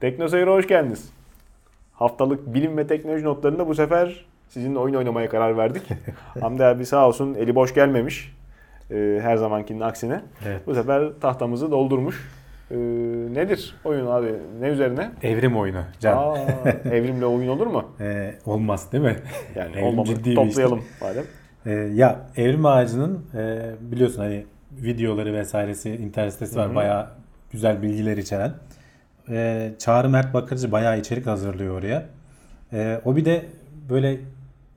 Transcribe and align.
Teknoseyir'e 0.00 0.50
hoş 0.50 0.66
geldiniz. 0.68 1.10
Haftalık 1.92 2.54
bilim 2.54 2.76
ve 2.76 2.86
teknoloji 2.86 3.24
notlarında 3.24 3.68
bu 3.68 3.74
sefer 3.74 4.24
sizinle 4.48 4.78
oyun 4.78 4.94
oynamaya 4.94 5.28
karar 5.28 5.56
verdik. 5.56 5.82
Hamdi 6.40 6.64
abi 6.64 6.86
sağ 6.86 7.08
olsun 7.08 7.34
eli 7.34 7.54
boş 7.54 7.74
gelmemiş. 7.74 8.32
Ee, 8.90 9.18
her 9.22 9.36
zamankinin 9.36 9.80
aksine. 9.80 10.20
Evet. 10.46 10.60
Bu 10.66 10.74
sefer 10.74 11.08
tahtamızı 11.20 11.70
doldurmuş. 11.70 12.30
Ee, 12.70 12.76
nedir 13.34 13.74
oyun 13.84 14.06
abi? 14.06 14.34
Ne 14.60 14.68
üzerine? 14.68 15.10
Evrim 15.22 15.56
oyunu 15.56 15.82
Can. 16.00 16.16
Aa, 16.16 16.38
evrimle 16.92 17.26
oyun 17.26 17.48
olur 17.48 17.66
mu? 17.66 17.84
Ee, 18.00 18.34
olmaz 18.46 18.92
değil 18.92 19.04
mi? 19.04 19.16
Yani 19.54 19.72
Evrim 19.72 19.84
olmadı. 19.84 20.06
ciddi 20.08 20.34
Toplayalım 20.34 20.82
madem. 21.00 21.24
Ee, 21.66 21.70
ya 21.72 22.20
evrim 22.36 22.66
ağacının 22.66 23.24
e, 23.34 23.60
biliyorsun 23.80 24.18
hani 24.22 24.46
videoları 24.72 25.32
vesairesi 25.34 25.90
internet 25.90 26.32
sitesi 26.32 26.56
var. 26.56 26.66
Hı 26.66 26.70
hı. 26.70 26.74
Bayağı 26.74 27.06
güzel 27.52 27.82
bilgiler 27.82 28.16
içeren. 28.16 28.52
Ee, 29.30 29.72
Çağrı 29.78 30.08
Mert 30.08 30.34
Bakırcı 30.34 30.72
bayağı 30.72 30.98
içerik 30.98 31.26
hazırlıyor 31.26 31.78
oraya. 31.78 32.04
Ee, 32.72 33.00
o 33.04 33.16
bir 33.16 33.24
de 33.24 33.46
böyle 33.90 34.20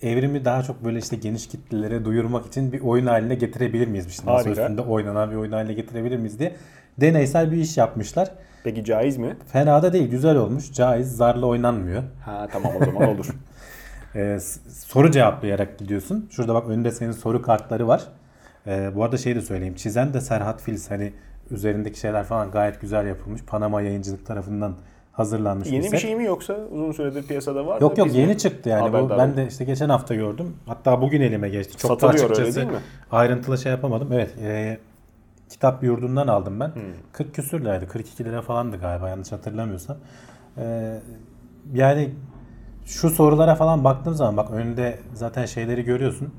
evrimi 0.01 0.45
daha 0.45 0.63
çok 0.63 0.85
böyle 0.85 0.99
işte 0.99 1.15
geniş 1.15 1.47
kitlelere 1.47 2.05
duyurmak 2.05 2.45
için 2.45 2.71
bir 2.71 2.81
oyun 2.81 3.05
haline 3.05 3.35
getirebilir 3.35 3.87
miyiz? 3.87 4.07
İşte 4.07 4.25
masa 4.25 4.49
üstünde 4.49 4.81
oynanan 4.81 5.31
bir 5.31 5.35
oyun 5.35 5.51
haline 5.51 5.73
getirebilir 5.73 6.17
miyiz 6.17 6.39
diye 6.39 6.55
deneysel 7.01 7.51
bir 7.51 7.57
iş 7.57 7.77
yapmışlar. 7.77 8.31
Peki 8.63 8.83
caiz 8.83 9.17
mi? 9.17 9.37
Fena 9.51 9.83
da 9.83 9.93
değil, 9.93 10.09
güzel 10.09 10.35
olmuş. 10.35 10.73
Caiz, 10.73 11.15
zarla 11.15 11.45
oynanmıyor. 11.45 12.03
Ha 12.25 12.47
tamam 12.51 12.71
o 12.81 12.85
zaman 12.85 13.09
olur. 13.09 13.27
Ee, 14.15 14.39
soru 14.69 15.11
cevaplayarak 15.11 15.79
gidiyorsun. 15.79 16.29
Şurada 16.31 16.53
bak 16.53 16.69
önünde 16.69 16.91
senin 16.91 17.11
soru 17.11 17.41
kartları 17.41 17.87
var. 17.87 18.03
Ee, 18.67 18.91
bu 18.95 19.03
arada 19.03 19.17
şey 19.17 19.35
de 19.35 19.41
söyleyeyim. 19.41 19.75
Çizen 19.75 20.13
de 20.13 20.21
Serhat 20.21 20.61
Filiz. 20.61 20.91
Hani 20.91 21.13
üzerindeki 21.51 21.99
şeyler 21.99 22.23
falan 22.23 22.51
gayet 22.51 22.81
güzel 22.81 23.07
yapılmış. 23.07 23.43
Panama 23.43 23.81
yayıncılık 23.81 24.25
tarafından 24.25 24.73
hazırlanmış 25.11 25.71
Yeni 25.71 25.83
bir 25.83 25.89
set. 25.89 25.99
şey 25.99 26.15
mi 26.15 26.23
yoksa 26.23 26.57
uzun 26.71 26.91
süredir 26.91 27.23
piyasada 27.27 27.67
var 27.67 27.81
Yok 27.81 27.97
da 27.97 28.01
yok 28.01 28.15
yeni 28.15 28.37
çıktı 28.37 28.69
yani. 28.69 28.93
Bu, 28.93 29.09
ben 29.09 29.37
de 29.37 29.47
işte 29.47 29.65
geçen 29.65 29.89
hafta 29.89 30.15
gördüm. 30.15 30.57
Hatta 30.65 31.01
bugün 31.01 31.21
elime 31.21 31.49
geçti. 31.49 31.77
Çok 31.77 31.91
da 31.91 31.95
Satılıyor 31.95 32.23
öyle 32.23 32.33
açıkçası 32.33 32.55
değil 32.55 32.71
mi? 32.71 32.83
ayrıntılı 33.11 33.57
şey 33.57 33.71
yapamadım. 33.71 34.07
Evet. 34.11 34.35
e, 34.41 34.77
kitap 35.49 35.83
yurdundan 35.83 36.27
aldım 36.27 36.59
ben. 36.59 36.67
Hmm. 36.67 36.81
40 37.11 37.35
küsür 37.35 37.61
liraydı. 37.61 37.87
42 37.87 38.25
lira 38.25 38.41
falandı 38.41 38.77
galiba 38.77 39.09
yanlış 39.09 39.31
hatırlamıyorsam. 39.31 39.97
Ee, 40.57 40.99
yani 41.73 42.09
şu 42.85 43.09
sorulara 43.09 43.55
falan 43.55 43.83
baktığım 43.83 44.13
zaman 44.13 44.37
bak 44.37 44.51
önünde 44.51 44.99
zaten 45.13 45.45
şeyleri 45.45 45.83
görüyorsun. 45.83 46.33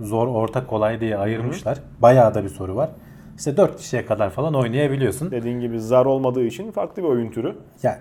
Zor, 0.00 0.26
orta, 0.28 0.66
kolay 0.66 1.00
diye 1.00 1.16
ayırmışlar. 1.16 1.78
Bayağı 2.02 2.34
da 2.34 2.44
bir 2.44 2.48
soru 2.48 2.76
var. 2.76 2.90
İşte 3.40 3.56
4 3.56 3.76
kişiye 3.76 4.06
kadar 4.06 4.30
falan 4.30 4.54
oynayabiliyorsun. 4.54 5.30
Dediğin 5.30 5.60
gibi 5.60 5.80
zar 5.80 6.06
olmadığı 6.06 6.44
için 6.44 6.72
farklı 6.72 7.02
bir 7.02 7.08
oyun 7.08 7.30
türü. 7.30 7.56
Ya 7.82 8.00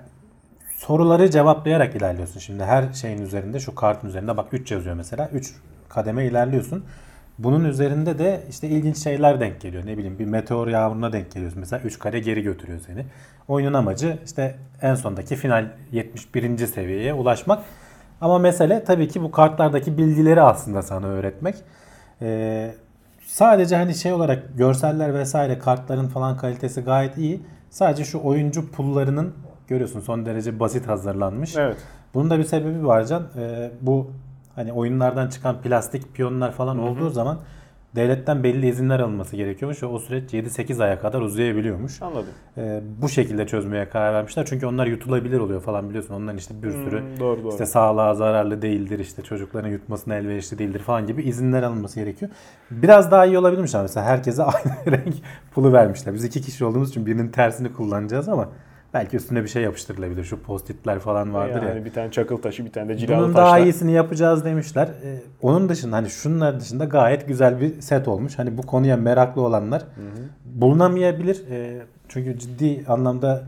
soruları 0.76 1.32
cevaplayarak 1.32 1.96
ilerliyorsun. 1.96 2.40
Şimdi 2.40 2.64
her 2.64 2.94
şeyin 2.94 3.22
üzerinde 3.22 3.60
şu 3.60 3.76
kartın 3.76 4.08
üzerinde 4.08 4.38
bak 4.38 4.48
3 4.52 4.72
yazıyor 4.72 4.96
mesela. 4.96 5.30
3 5.34 5.56
kademe 5.90 6.26
ilerliyorsun. 6.26 6.86
Bunun 7.38 7.66
üzerinde 7.66 8.20
de 8.20 8.44
işte 8.50 8.68
ilginç 8.68 8.98
şeyler 8.98 9.40
denk 9.40 9.62
geliyor. 9.62 9.86
Ne 9.86 9.98
bileyim 9.98 10.20
bir 10.20 10.26
meteor 10.26 10.68
yağmuruna 10.68 11.14
denk 11.14 11.32
geliyorsun. 11.32 11.60
Mesela 11.60 11.82
3 11.84 12.00
kare 12.00 12.20
geri 12.20 12.42
götürüyor 12.42 12.80
seni. 12.86 13.06
Oyunun 13.48 13.74
amacı 13.74 14.18
işte 14.26 14.56
en 14.82 14.96
sondaki 14.96 15.36
final 15.36 15.72
71. 15.92 16.58
seviyeye 16.58 17.14
ulaşmak. 17.14 17.64
Ama 18.22 18.40
mesele 18.40 18.84
tabii 18.84 19.08
ki 19.08 19.22
bu 19.22 19.32
kartlardaki 19.32 19.98
bilgileri 19.98 20.42
aslında 20.42 20.82
sana 20.82 21.08
öğretmek. 21.08 21.56
Ee, 22.22 22.72
sadece 23.30 23.76
hani 23.76 23.96
şey 23.96 24.14
olarak 24.14 24.58
görseller 24.58 25.14
vesaire 25.14 25.60
kartların 25.60 26.08
falan 26.08 26.38
kalitesi 26.38 26.82
gayet 26.82 27.18
iyi. 27.18 27.42
Sadece 27.70 28.06
şu 28.06 28.24
oyuncu 28.24 28.72
pullarının 28.72 29.34
görüyorsun 29.68 30.00
son 30.00 30.26
derece 30.26 30.60
basit 30.60 30.88
hazırlanmış. 30.88 31.56
Evet. 31.58 31.78
Bunun 32.14 32.30
da 32.30 32.40
bir 32.40 32.44
sebebi 32.44 32.86
var 32.86 33.06
Can. 33.06 33.24
Ee, 33.38 33.72
bu 33.82 34.12
hani 34.56 34.74
oyunlardan 34.74 35.30
çıkan 35.30 35.62
plastik 35.62 36.16
piyonlar 36.16 36.52
falan 36.52 36.80
olduğu 36.80 37.10
zaman 37.10 37.40
devletten 37.96 38.44
belli 38.44 38.68
izinler 38.68 39.00
alınması 39.00 39.36
gerekiyormuş 39.36 39.84
ve 39.84 39.88
o 39.88 40.00
süreç 40.00 40.34
7-8 40.34 40.84
aya 40.84 41.00
kadar 41.00 41.22
uzayabiliyormuş. 41.22 42.02
Anladım. 42.02 42.30
Ee, 42.58 42.82
bu 43.02 43.10
şekilde 43.10 43.48
çözmeye 43.48 43.90
karar 43.90 44.14
vermişler. 44.14 44.46
Çünkü 44.50 44.66
onlar 44.66 44.88
yutulabilir 44.88 45.40
oluyor 45.40 45.62
falan 45.62 45.90
biliyorsun. 45.90 46.14
Onların 46.14 46.38
işte 46.38 46.54
bir 46.64 46.72
sürü 46.72 47.00
Hmm, 47.02 47.20
doğru 47.20 47.44
doğru. 47.44 47.50
işte 47.52 47.66
sağlığa 47.66 48.14
zararlı 48.14 48.62
değildir, 48.62 49.00
işte 49.00 49.22
çocukların 49.22 49.70
yutmasına 49.70 50.16
elverişli 50.16 50.58
değildir 50.60 50.80
falan 50.80 51.08
gibi 51.08 51.24
izinler 51.24 51.64
alınması 51.64 52.00
gerekiyor. 52.00 52.32
Biraz 52.72 53.12
daha 53.12 53.26
iyi 53.26 53.38
olabilirmiş 53.38 53.76
ama 53.76 53.82
mesela 53.82 54.06
herkese 54.06 54.44
aynı 54.44 54.98
renk 54.98 55.16
pulu 55.52 55.74
vermişler. 55.74 56.14
Biz 56.14 56.24
iki 56.24 56.42
kişi 56.42 56.66
olduğumuz 56.66 56.90
için 56.90 57.06
birinin 57.06 57.30
tersini 57.30 57.74
kullanacağız 57.74 58.30
ama 58.30 58.50
belki 58.94 59.18
üstüne 59.18 59.44
bir 59.44 59.48
şey 59.48 59.64
yapıştırılabilir. 59.64 60.24
Şu 60.24 60.42
postitler 60.44 61.00
falan 61.00 61.34
vardır 61.34 61.62
yani 61.64 61.78
ya. 61.80 61.86
bir 61.86 61.94
tane 61.94 62.12
çakıl 62.12 62.38
taşı, 62.38 62.66
bir 62.66 62.72
tane 62.72 62.90
de 62.90 62.98
cilalı 62.98 63.24
Bunun 63.24 63.34
taşla. 63.34 63.46
daha 63.46 63.60
iyisini 63.60 63.92
yapacağız 63.92 64.46
demişler. 64.46 64.88
Ee, 64.88 65.20
onun 65.42 65.70
dışında 65.70 65.96
hani 65.96 66.10
şunlar 66.10 66.60
dışında 66.60 66.86
gayet 66.86 67.28
güzel 67.28 67.62
bir 67.62 67.82
set 67.82 68.08
olmuş. 68.08 68.40
Hani 68.40 68.58
bu 68.58 68.62
konuya 68.62 68.98
meraklı 68.98 69.42
olanlar 69.42 69.84
bulunamayabilir. 70.46 71.44
Ee, 71.52 71.82
çünkü 72.08 72.40
ciddi 72.40 72.84
anlamda 72.88 73.44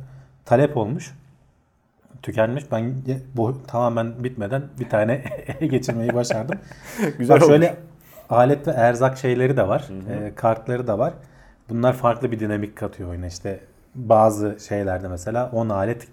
talep 0.45 0.77
olmuş. 0.77 1.13
Tükenmiş. 2.21 2.71
Ben 2.71 2.93
bu 3.35 3.57
tamamen 3.67 4.23
bitmeden 4.23 4.63
bir 4.79 4.89
tane 4.89 5.13
ele 5.47 5.67
geçirmeyi 5.67 6.13
başardım. 6.13 6.59
Güzel 7.17 7.35
Bak 7.35 7.43
olmuş. 7.43 7.53
şöyle 7.53 7.75
alet 8.29 8.67
ve 8.67 8.71
erzak 8.71 9.17
şeyleri 9.17 9.57
de 9.57 9.67
var. 9.67 9.87
Ee, 10.09 10.31
kartları 10.35 10.87
da 10.87 10.99
var. 10.99 11.13
Bunlar 11.69 11.93
farklı 11.93 12.31
bir 12.31 12.39
dinamik 12.39 12.75
katıyor 12.75 13.09
oyuna. 13.09 13.27
İşte 13.27 13.59
bazı 13.95 14.57
şeylerde 14.67 15.07
mesela 15.07 15.49
10 15.53 15.69
alet 15.69 16.07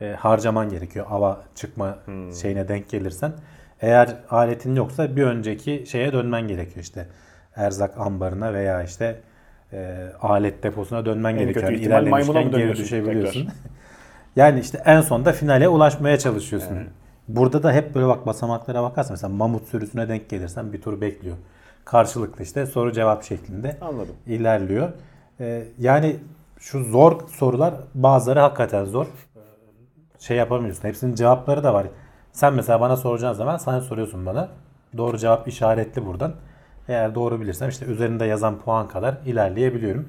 e, 0.00 0.12
harcaman 0.12 0.68
gerekiyor. 0.68 1.06
Ava 1.10 1.40
çıkma 1.54 1.98
şeyine 2.42 2.68
denk 2.68 2.88
gelirsen. 2.90 3.32
Eğer 3.80 4.16
aletin 4.30 4.74
yoksa 4.74 5.16
bir 5.16 5.22
önceki 5.22 5.84
şeye 5.86 6.12
dönmen 6.12 6.48
gerekiyor 6.48 6.84
işte. 6.84 7.06
Erzak 7.56 7.98
ambarına 7.98 8.54
veya 8.54 8.82
işte 8.82 9.20
e, 9.72 10.06
alet 10.22 10.62
deposuna 10.62 11.06
dönmen 11.06 11.32
En 11.32 11.38
gerekiyor. 11.38 11.66
kötü 11.66 11.80
ihtimal 11.80 12.06
maymuna 12.06 12.40
mı 12.40 12.50
geri 12.50 12.76
düşebiliyorsun. 12.76 13.48
yani 14.36 14.60
işte 14.60 14.82
en 14.84 15.00
sonda 15.00 15.32
finale 15.32 15.68
ulaşmaya 15.68 16.18
çalışıyorsun. 16.18 16.78
Burada 17.28 17.62
da 17.62 17.72
hep 17.72 17.94
böyle 17.94 18.06
bak 18.06 18.26
basamaklara 18.26 18.82
bakarsan 18.82 19.12
mesela 19.12 19.32
mamut 19.32 19.68
sürüsüne 19.68 20.08
denk 20.08 20.28
gelirsen 20.28 20.72
bir 20.72 20.80
tur 20.80 21.00
bekliyor. 21.00 21.36
Karşılıklı 21.84 22.44
işte 22.44 22.66
soru 22.66 22.92
cevap 22.92 23.24
şeklinde 23.24 23.76
Anladım. 23.80 24.14
ilerliyor. 24.26 24.92
Ee, 25.40 25.64
yani 25.78 26.16
şu 26.60 26.84
zor 26.84 27.28
sorular 27.28 27.74
bazıları 27.94 28.40
hakikaten 28.40 28.84
zor. 28.84 29.06
Şey 30.18 30.36
yapamıyorsun. 30.36 30.88
Hepsinin 30.88 31.14
cevapları 31.14 31.64
da 31.64 31.74
var. 31.74 31.86
Sen 32.32 32.54
mesela 32.54 32.80
bana 32.80 32.96
soracağın 32.96 33.32
zaman 33.32 33.56
sen 33.56 33.80
soruyorsun 33.80 34.26
bana. 34.26 34.48
Doğru 34.96 35.18
cevap 35.18 35.48
işaretli 35.48 36.06
buradan. 36.06 36.32
Eğer 36.88 37.14
doğru 37.14 37.40
bilirsem 37.40 37.68
işte 37.68 37.86
üzerinde 37.86 38.24
yazan 38.24 38.58
puan 38.58 38.88
kadar 38.88 39.14
ilerleyebiliyorum. 39.26 40.08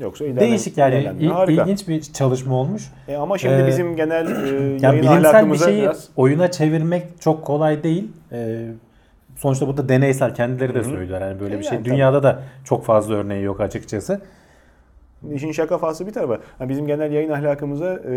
Yoksa 0.00 0.24
ilerlem- 0.24 0.40
Değişik 0.40 0.78
yani 0.78 1.12
il- 1.20 1.30
Harika. 1.30 1.62
ilginç 1.62 1.88
bir 1.88 2.02
çalışma 2.02 2.54
olmuş. 2.54 2.82
E 3.08 3.16
ama 3.16 3.38
şimdi 3.38 3.62
Ee, 3.62 3.66
bizim 3.66 3.96
genel 3.96 4.26
e, 4.26 4.48
Ya 4.80 4.92
yayın 4.92 5.02
bilimsel 5.02 5.52
bir 5.52 5.58
şeyi 5.58 5.82
biraz 5.82 6.08
oyuna 6.16 6.50
çevirmek 6.50 7.20
çok 7.20 7.44
kolay 7.46 7.82
değil. 7.82 8.08
Ee, 8.32 8.66
sonuçta 9.36 9.68
bu 9.68 9.76
da 9.76 9.88
deneysel 9.88 10.34
kendileri 10.34 10.74
de 10.74 10.84
söylüyorlar. 10.84 11.28
Yani 11.28 11.40
böyle 11.40 11.54
E 11.54 11.58
bir 11.58 11.64
yani 11.64 11.70
şey. 11.74 11.84
Dünyada 11.84 12.22
da 12.22 12.42
çok 12.64 12.84
fazla 12.84 13.14
örneği 13.14 13.42
yok 13.44 13.60
açıkçası. 13.60 14.20
İşin 15.32 15.52
şaka 15.52 15.78
faslı 15.78 16.06
bir 16.06 16.12
tarafa. 16.12 16.38
Yani 16.60 16.68
bizim 16.68 16.86
genel 16.86 17.12
yayın 17.12 17.30
ahlakımıza 17.30 17.94
e, 17.94 18.14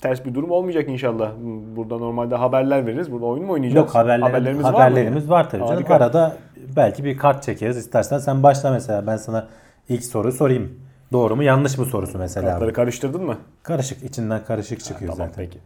ters 0.00 0.24
bir 0.24 0.34
durum 0.34 0.50
olmayacak 0.50 0.88
inşallah. 0.88 1.32
Burada 1.76 1.98
normalde 1.98 2.36
haberler 2.36 2.86
veririz. 2.86 3.12
Burada 3.12 3.26
oyun 3.26 3.44
mu 3.44 3.52
oynayacağız? 3.52 3.86
Yok 3.86 3.94
haberler, 3.94 4.26
haberlerimiz, 4.26 4.64
haberlerimiz 4.64 5.30
var 5.30 5.40
var, 5.40 5.50
tabii 5.50 5.60
canım. 5.60 5.74
Harika. 5.74 5.94
Arada 5.94 6.36
belki 6.76 7.04
bir 7.04 7.18
kart 7.18 7.42
çekeriz 7.42 7.76
istersen. 7.76 8.18
Sen 8.18 8.42
başla 8.42 8.70
mesela. 8.70 9.06
Ben 9.06 9.16
sana 9.16 9.48
ilk 9.88 10.04
soruyu 10.04 10.32
sorayım. 10.32 10.80
Doğru 11.12 11.36
mu 11.36 11.42
yanlış 11.42 11.78
mı 11.78 11.84
sorusu 11.84 12.18
mesela. 12.18 12.50
Kartları 12.50 12.72
karıştırdın 12.72 13.24
mı? 13.24 13.36
Karışık 13.62 14.02
içinden 14.02 14.44
karışık 14.44 14.80
çıkıyor 14.80 15.12
tamam, 15.12 15.28
zaten. 15.28 15.44
peki. 15.44 15.58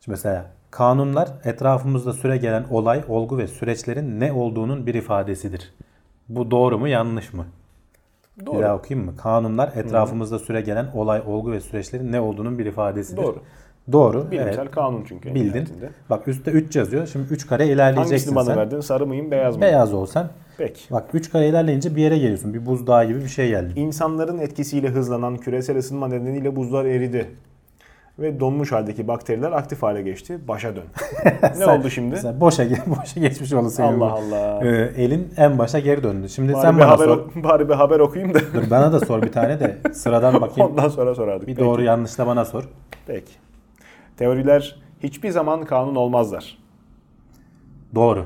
Şimdi 0.00 0.10
mesela 0.10 0.46
kanunlar 0.70 1.28
etrafımızda 1.44 2.12
süre 2.12 2.36
gelen 2.36 2.64
olay, 2.70 3.04
olgu 3.08 3.38
ve 3.38 3.46
süreçlerin 3.46 4.20
ne 4.20 4.32
olduğunun 4.32 4.86
bir 4.86 4.94
ifadesidir. 4.94 5.74
Bu 6.28 6.50
doğru 6.50 6.78
mu 6.78 6.88
yanlış 6.88 7.32
mı? 7.32 7.46
Bir 8.40 8.46
Doğru. 8.46 8.62
daha 8.62 8.76
okuyayım 8.76 9.06
mı? 9.06 9.16
Kanunlar 9.16 9.72
etrafımızda 9.76 10.38
süre 10.38 10.60
gelen 10.60 10.86
olay, 10.94 11.22
olgu 11.26 11.52
ve 11.52 11.60
süreçlerin 11.60 12.12
ne 12.12 12.20
olduğunun 12.20 12.58
bir 12.58 12.66
ifadesidir. 12.66 13.22
Doğru. 13.22 13.38
Doğru. 13.92 14.30
Bilimsel 14.30 14.62
evet. 14.62 14.70
kanun 14.70 15.04
çünkü. 15.08 15.34
Bildin. 15.34 15.48
nihayetinde. 15.48 15.90
Bak 16.10 16.28
üstte 16.28 16.50
3 16.50 16.76
yazıyor. 16.76 17.06
Şimdi 17.06 17.32
3 17.32 17.46
kare 17.46 17.66
ilerleyeceksin 17.66 18.10
Hangisini 18.10 18.34
bana 18.34 18.44
sen. 18.44 18.56
verdin? 18.56 18.80
Sarı 18.80 19.06
mıyım, 19.06 19.30
beyaz 19.30 19.56
mıyım? 19.56 19.72
Beyaz 19.72 19.94
olsan. 19.94 20.28
Peki. 20.58 20.80
Bak 20.90 21.04
3 21.12 21.30
kare 21.30 21.48
ilerleyince 21.48 21.96
bir 21.96 22.02
yere 22.02 22.18
geliyorsun. 22.18 22.54
Bir 22.54 22.66
buzdağı 22.66 23.04
gibi 23.06 23.18
bir 23.18 23.28
şey 23.28 23.48
geldi. 23.48 23.80
İnsanların 23.80 24.38
etkisiyle 24.38 24.88
hızlanan 24.88 25.36
küresel 25.36 25.76
ısınma 25.76 26.08
nedeniyle 26.08 26.56
buzlar 26.56 26.84
eridi. 26.84 27.30
Ve 28.18 28.40
donmuş 28.40 28.72
haldeki 28.72 29.08
bakteriler 29.08 29.52
aktif 29.52 29.82
hale 29.82 30.02
geçti. 30.02 30.38
Başa 30.48 30.76
dön. 30.76 30.84
ne 31.42 31.54
Sen- 31.54 31.78
oldu 31.78 31.90
şimdi? 31.90 32.16
Sen 32.16 32.40
boşa, 32.40 32.64
boşa 32.86 33.20
geçmiş 33.20 33.48
senin. 33.50 34.00
Allah. 34.00 34.12
Allah. 34.12 34.60
Ee, 34.66 34.92
elin 35.04 35.34
en 35.36 35.58
başa 35.58 35.78
geri 35.78 36.02
döndü. 36.02 36.28
Şimdi 36.28 36.52
Bari 36.52 36.62
sen 36.62 36.78
bana 36.78 36.90
haber, 36.90 37.04
sor. 37.04 37.20
bari 37.36 37.68
bir 37.68 37.74
haber 37.74 38.00
okuyayım 38.00 38.34
da 38.34 38.38
Dur 38.54 38.70
bana 38.70 38.92
da 38.92 39.00
sor 39.00 39.22
bir 39.22 39.32
tane 39.32 39.60
de 39.60 39.92
sıradan 39.92 40.34
bakayım. 40.40 40.70
ondan 40.70 40.88
sonra 40.88 41.14
sorardık. 41.14 41.48
Bir 41.48 41.54
Peki. 41.54 41.66
doğru 41.66 41.82
yanlışla 41.82 42.26
bana 42.26 42.44
sor. 42.44 42.64
Peki. 43.06 43.32
Teoriler 44.16 44.76
hiçbir 45.02 45.30
zaman 45.30 45.64
kanun 45.64 45.94
olmazlar. 45.94 46.58
Doğru. 47.94 48.24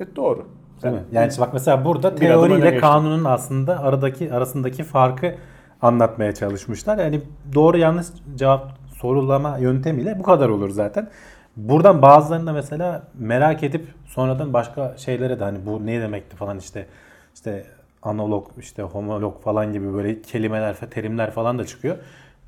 Evet 0.00 0.16
doğru. 0.16 0.46
Değil 0.82 0.94
mi? 0.94 1.02
Yani 1.12 1.32
bak 1.40 1.50
mesela 1.52 1.84
burada 1.84 2.14
teoriyle 2.14 2.60
geçtin. 2.60 2.80
kanunun 2.80 3.24
aslında 3.24 3.80
aradaki 3.82 4.32
arasındaki 4.32 4.84
farkı 4.84 5.34
anlatmaya 5.82 6.34
çalışmışlar. 6.34 6.98
Yani 6.98 7.20
doğru 7.54 7.78
yanlış 7.78 8.06
cevap 8.36 8.79
sorulama 9.00 9.58
yöntemiyle 9.58 10.18
bu 10.18 10.22
kadar 10.22 10.48
olur 10.48 10.70
zaten. 10.70 11.08
Buradan 11.56 12.02
bazılarında 12.02 12.52
mesela 12.52 13.02
merak 13.18 13.62
edip 13.62 13.86
sonradan 14.06 14.52
başka 14.52 14.94
şeylere 14.96 15.40
de 15.40 15.44
hani 15.44 15.66
bu 15.66 15.86
ne 15.86 16.00
demekti 16.00 16.36
falan 16.36 16.58
işte 16.58 16.86
işte 17.34 17.64
analog 18.02 18.48
işte 18.58 18.82
homolog 18.82 19.42
falan 19.42 19.72
gibi 19.72 19.94
böyle 19.94 20.22
kelimeler 20.22 20.76
terimler 20.76 21.30
falan 21.30 21.58
da 21.58 21.66
çıkıyor. 21.66 21.96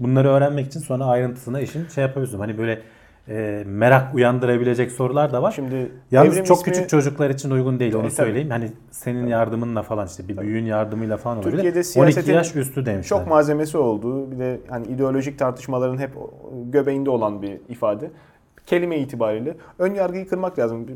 Bunları 0.01 0.29
öğrenmek 0.29 0.67
için 0.67 0.81
sonra 0.81 1.05
ayrıntısına 1.05 1.61
işin 1.61 1.89
şey 1.89 2.03
yapabiliyorsun. 2.03 2.39
Hani 2.39 2.59
böyle 2.59 2.83
e, 3.29 3.63
merak 3.67 4.15
uyandırabilecek 4.15 4.93
sorular 4.93 5.33
da 5.33 5.43
var. 5.43 5.53
Şimdi 5.53 5.93
Yalnız 6.11 6.45
çok 6.45 6.59
ismi- 6.59 6.65
küçük 6.65 6.89
çocuklar 6.89 7.31
için 7.31 7.51
uygun 7.51 7.81
değil 7.81 7.95
onu 7.95 8.01
E, 8.01 8.03
tabii. 8.05 8.11
söyleyeyim. 8.15 8.51
Hani 8.51 8.71
senin 8.91 9.27
yardımınla 9.27 9.83
falan 9.83 10.07
işte 10.07 10.29
bir 10.29 10.37
büyüğün 10.39 10.65
yardımıyla 10.65 11.17
falan 11.17 11.37
olabilir. 11.37 11.53
Türkiye'de 11.53 11.79
12 11.79 11.89
siyasetin 11.89 12.33
yaş 12.33 12.57
üstü 12.57 12.87
demişler. 12.87 13.19
Çok 13.19 13.27
malzemesi 13.29 13.79
olduğu 13.79 14.31
bir 14.31 14.39
de 14.39 14.61
hani 14.69 14.87
ideolojik 14.87 15.39
tartışmaların 15.39 15.99
hep 15.99 16.11
göbeğinde 16.65 17.11
olan 17.11 17.43
bir 17.43 17.61
ifade. 17.69 18.11
Kelime 18.67 18.99
itibariyle 18.99 19.55
ön 19.79 19.95
yargıyı 19.95 20.29
kırmak 20.29 20.59
lazım. 20.59 20.87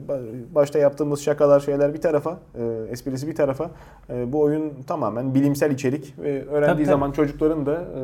Başta 0.54 0.78
yaptığımız 0.78 1.20
şakalar 1.22 1.60
şeyler 1.60 1.94
bir 1.94 2.00
tarafa, 2.00 2.38
e, 2.58 2.62
esprisi 2.90 3.28
bir 3.28 3.34
tarafa. 3.34 3.70
E, 4.10 4.32
bu 4.32 4.40
oyun 4.40 4.72
tamamen 4.86 5.34
bilimsel 5.34 5.70
içerik 5.70 6.14
ve 6.18 6.44
öğrendiği 6.46 6.60
Tabii, 6.60 6.76
tabii. 6.76 6.84
zaman 6.84 7.12
çocukların 7.12 7.66
da 7.66 7.72
e, 7.74 8.00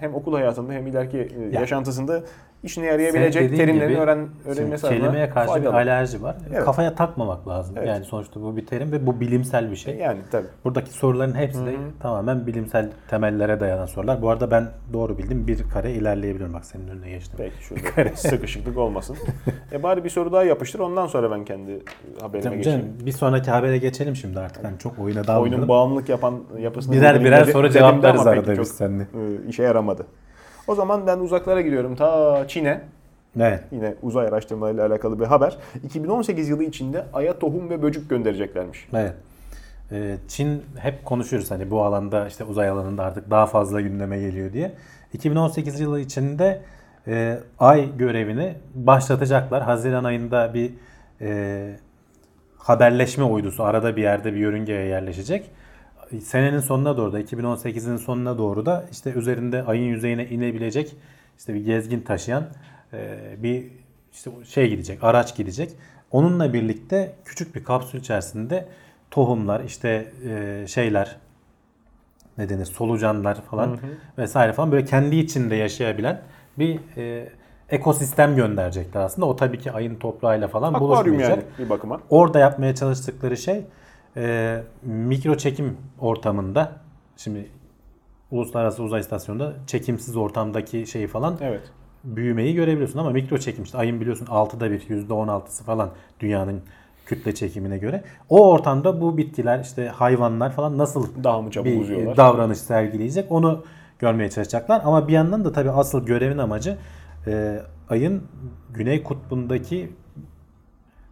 hem 0.00 0.14
okul 0.14 0.34
hayatında 0.34 0.72
hem 0.72 0.86
ileriki 0.86 1.18
e, 1.18 1.42
Ya. 1.52 1.60
yaşantısında 1.60 2.22
işine 2.62 2.86
yarayabilecek 2.86 3.42
dediğin 3.42 3.60
terimlerin 3.60 3.88
gibi 3.90 4.00
öğren 4.00 4.28
öğrenmesi 4.46 4.86
adına 4.86 4.98
kelimeye 4.98 5.30
karşı 5.30 5.48
faydalı. 5.52 5.72
bir 5.72 5.78
alerji 5.78 6.22
var. 6.22 6.36
Evet. 6.50 6.64
Kafaya 6.64 6.94
takmamak 6.94 7.48
lazım. 7.48 7.74
Evet. 7.78 7.88
Yani 7.88 8.04
sonuçta 8.04 8.42
bu 8.42 8.56
bir 8.56 8.66
terim 8.66 8.92
ve 8.92 9.06
bu 9.06 9.20
bilimsel 9.20 9.70
bir 9.70 9.76
şey. 9.76 9.96
Yani 9.96 10.18
tabii. 10.30 10.46
Buradaki 10.64 10.90
soruların 10.92 11.34
hepsi 11.34 11.66
de 11.66 11.74
tamamen 12.00 12.46
bilimsel 12.46 12.90
temellere 13.08 13.60
dayanan 13.60 13.86
sorular. 13.86 14.22
Bu 14.22 14.30
arada 14.30 14.50
ben 14.50 14.68
doğru 14.92 15.18
bildim. 15.18 15.46
Bir 15.46 15.68
kare 15.72 15.92
ilerleyebiliyorum. 15.92 16.54
Bak 16.54 16.64
senin 16.64 16.88
önüne 16.88 17.10
geçtim. 17.10 17.34
Peki 17.38 17.64
şurada 17.64 18.16
sıkışıklık 18.16 18.78
olmasın. 18.94 19.16
E 19.72 19.82
bari 19.82 20.04
bir 20.04 20.10
soru 20.10 20.32
daha 20.32 20.44
yapıştır 20.44 20.78
ondan 20.78 21.06
sonra 21.06 21.30
ben 21.30 21.44
kendi 21.44 21.78
haberime 22.20 22.42
Canım, 22.42 22.56
geçeyim. 22.58 22.80
canım, 22.80 23.06
bir 23.06 23.12
sonraki 23.12 23.50
habere 23.50 23.78
geçelim 23.78 24.16
şimdi 24.16 24.40
artık. 24.40 24.64
Hani 24.64 24.78
çok 24.78 24.92
oyuna 24.98 25.04
Oyunun 25.20 25.26
dalmayalım. 25.26 25.68
bağımlılık 25.68 26.08
yapan 26.08 26.40
yapısını 26.60 26.94
Birer 26.94 27.24
birer 27.24 27.46
de 27.46 27.70
cevaplarız 27.70 28.26
arada 28.26 28.58
biz 28.60 28.68
seninle. 28.68 29.02
e, 29.02 29.48
işe 29.48 29.62
yaramadı. 29.62 30.06
O 30.66 30.74
zaman 30.74 31.06
ben 31.06 31.18
uzaklara 31.18 31.60
gidiyorum. 31.60 31.96
Ta 31.96 32.44
Çin'e. 32.48 32.80
Evet. 33.40 33.60
Yine 33.72 33.94
uzay 34.02 34.26
araştırmalarıyla 34.26 34.86
alakalı 34.86 35.20
bir 35.20 35.24
haber. 35.24 35.56
2018 35.84 36.48
yılı 36.48 36.64
içinde 36.64 37.04
Ay'a 37.12 37.38
tohum 37.38 37.70
ve 37.70 37.82
böcük 37.82 38.10
göndereceklermiş. 38.10 38.88
Evet. 38.94 39.14
Ee, 39.92 40.16
Çin 40.28 40.62
hep 40.78 41.04
konuşuyoruz 41.04 41.50
hani 41.50 41.70
bu 41.70 41.82
alanda 41.82 42.28
işte 42.28 42.44
uzay 42.44 42.68
alanında 42.68 43.04
artık 43.04 43.30
daha 43.30 43.46
fazla 43.46 43.80
gündeme 43.80 44.18
geliyor 44.18 44.52
diye. 44.52 44.72
2018 45.12 45.80
yılı 45.80 46.00
içinde 46.00 46.60
e, 47.06 47.38
ay 47.58 47.96
görevini 47.96 48.54
başlatacaklar. 48.74 49.62
Haziran 49.62 50.04
ayında 50.04 50.54
bir 50.54 50.72
e, 51.20 51.76
haberleşme 52.58 53.24
uydusu 53.24 53.64
arada 53.64 53.96
bir 53.96 54.02
yerde 54.02 54.32
bir 54.32 54.38
yörüngeye 54.38 54.86
yerleşecek. 54.86 55.50
Senenin 56.22 56.60
sonuna 56.60 56.96
doğru 56.96 57.12
da 57.12 57.20
2018'in 57.20 57.96
sonuna 57.96 58.38
doğru 58.38 58.66
da 58.66 58.84
işte 58.92 59.12
üzerinde 59.12 59.62
ayın 59.62 59.84
yüzeyine 59.84 60.26
inebilecek 60.26 60.96
işte 61.38 61.54
bir 61.54 61.64
gezgin 61.64 62.00
taşıyan 62.00 62.44
e, 62.92 63.18
bir 63.38 63.64
işte 64.12 64.30
şey 64.44 64.68
gidecek, 64.68 65.04
araç 65.04 65.36
gidecek. 65.36 65.72
Onunla 66.10 66.52
birlikte 66.52 67.14
küçük 67.24 67.54
bir 67.54 67.64
kapsül 67.64 67.98
içerisinde 68.00 68.68
tohumlar, 69.10 69.64
işte 69.64 70.12
e, 70.28 70.64
şeyler, 70.66 71.16
ne 72.38 72.48
denir, 72.48 72.64
solucanlar 72.64 73.42
falan 73.42 73.78
vesaire 74.18 74.52
falan 74.52 74.72
böyle 74.72 74.84
kendi 74.84 75.16
içinde 75.16 75.56
yaşayabilen 75.56 76.22
bir 76.58 76.80
e, 76.96 77.28
ekosistem 77.70 78.36
gönderecekler 78.36 79.00
aslında. 79.00 79.26
O 79.26 79.36
tabii 79.36 79.58
ki 79.58 79.72
ayın 79.72 79.94
toprağıyla 79.94 80.48
falan 80.48 80.74
Akvaryum 80.74 80.90
buluşmayacak. 80.90 81.30
yani 81.30 81.42
bir 81.58 81.70
bakıma. 81.70 82.00
Orada 82.10 82.38
yapmaya 82.38 82.74
çalıştıkları 82.74 83.36
şey 83.36 83.64
e, 84.16 84.62
mikro 84.82 85.36
çekim 85.36 85.76
ortamında 86.00 86.72
şimdi 87.16 87.48
Uluslararası 88.30 88.82
Uzay 88.82 89.00
İstasyonu'nda 89.00 89.52
çekimsiz 89.66 90.16
ortamdaki 90.16 90.86
şeyi 90.86 91.06
falan 91.06 91.36
Evet. 91.40 91.62
büyümeyi 92.04 92.54
görebiliyorsun 92.54 92.98
ama 92.98 93.10
mikro 93.10 93.38
çekim 93.38 93.64
işte 93.64 93.78
ayın 93.78 94.00
biliyorsun 94.00 94.26
6'da 94.26 94.70
bir 94.70 94.80
%16'sı 94.80 95.64
falan 95.64 95.90
dünyanın 96.20 96.60
kütle 97.06 97.34
çekimine 97.34 97.78
göre. 97.78 98.04
O 98.28 98.50
ortamda 98.50 99.00
bu 99.00 99.16
bitkiler 99.16 99.60
işte 99.60 99.88
hayvanlar 99.88 100.52
falan 100.52 100.78
nasıl 100.78 101.24
Daha 101.24 101.42
mı 101.42 101.50
çabuk 101.50 101.66
bir 101.66 101.80
uzuyorlar? 101.80 102.16
davranış 102.16 102.58
sergileyecek 102.58 103.32
onu 103.32 103.64
görmeye 103.98 104.30
çalışacaklar. 104.30 104.82
Ama 104.84 105.08
bir 105.08 105.12
yandan 105.12 105.44
da 105.44 105.52
tabii 105.52 105.70
asıl 105.70 106.06
görevin 106.06 106.38
amacı 106.38 106.78
e, 107.26 107.60
ayın 107.88 108.22
güney 108.70 109.02
kutbundaki 109.02 109.92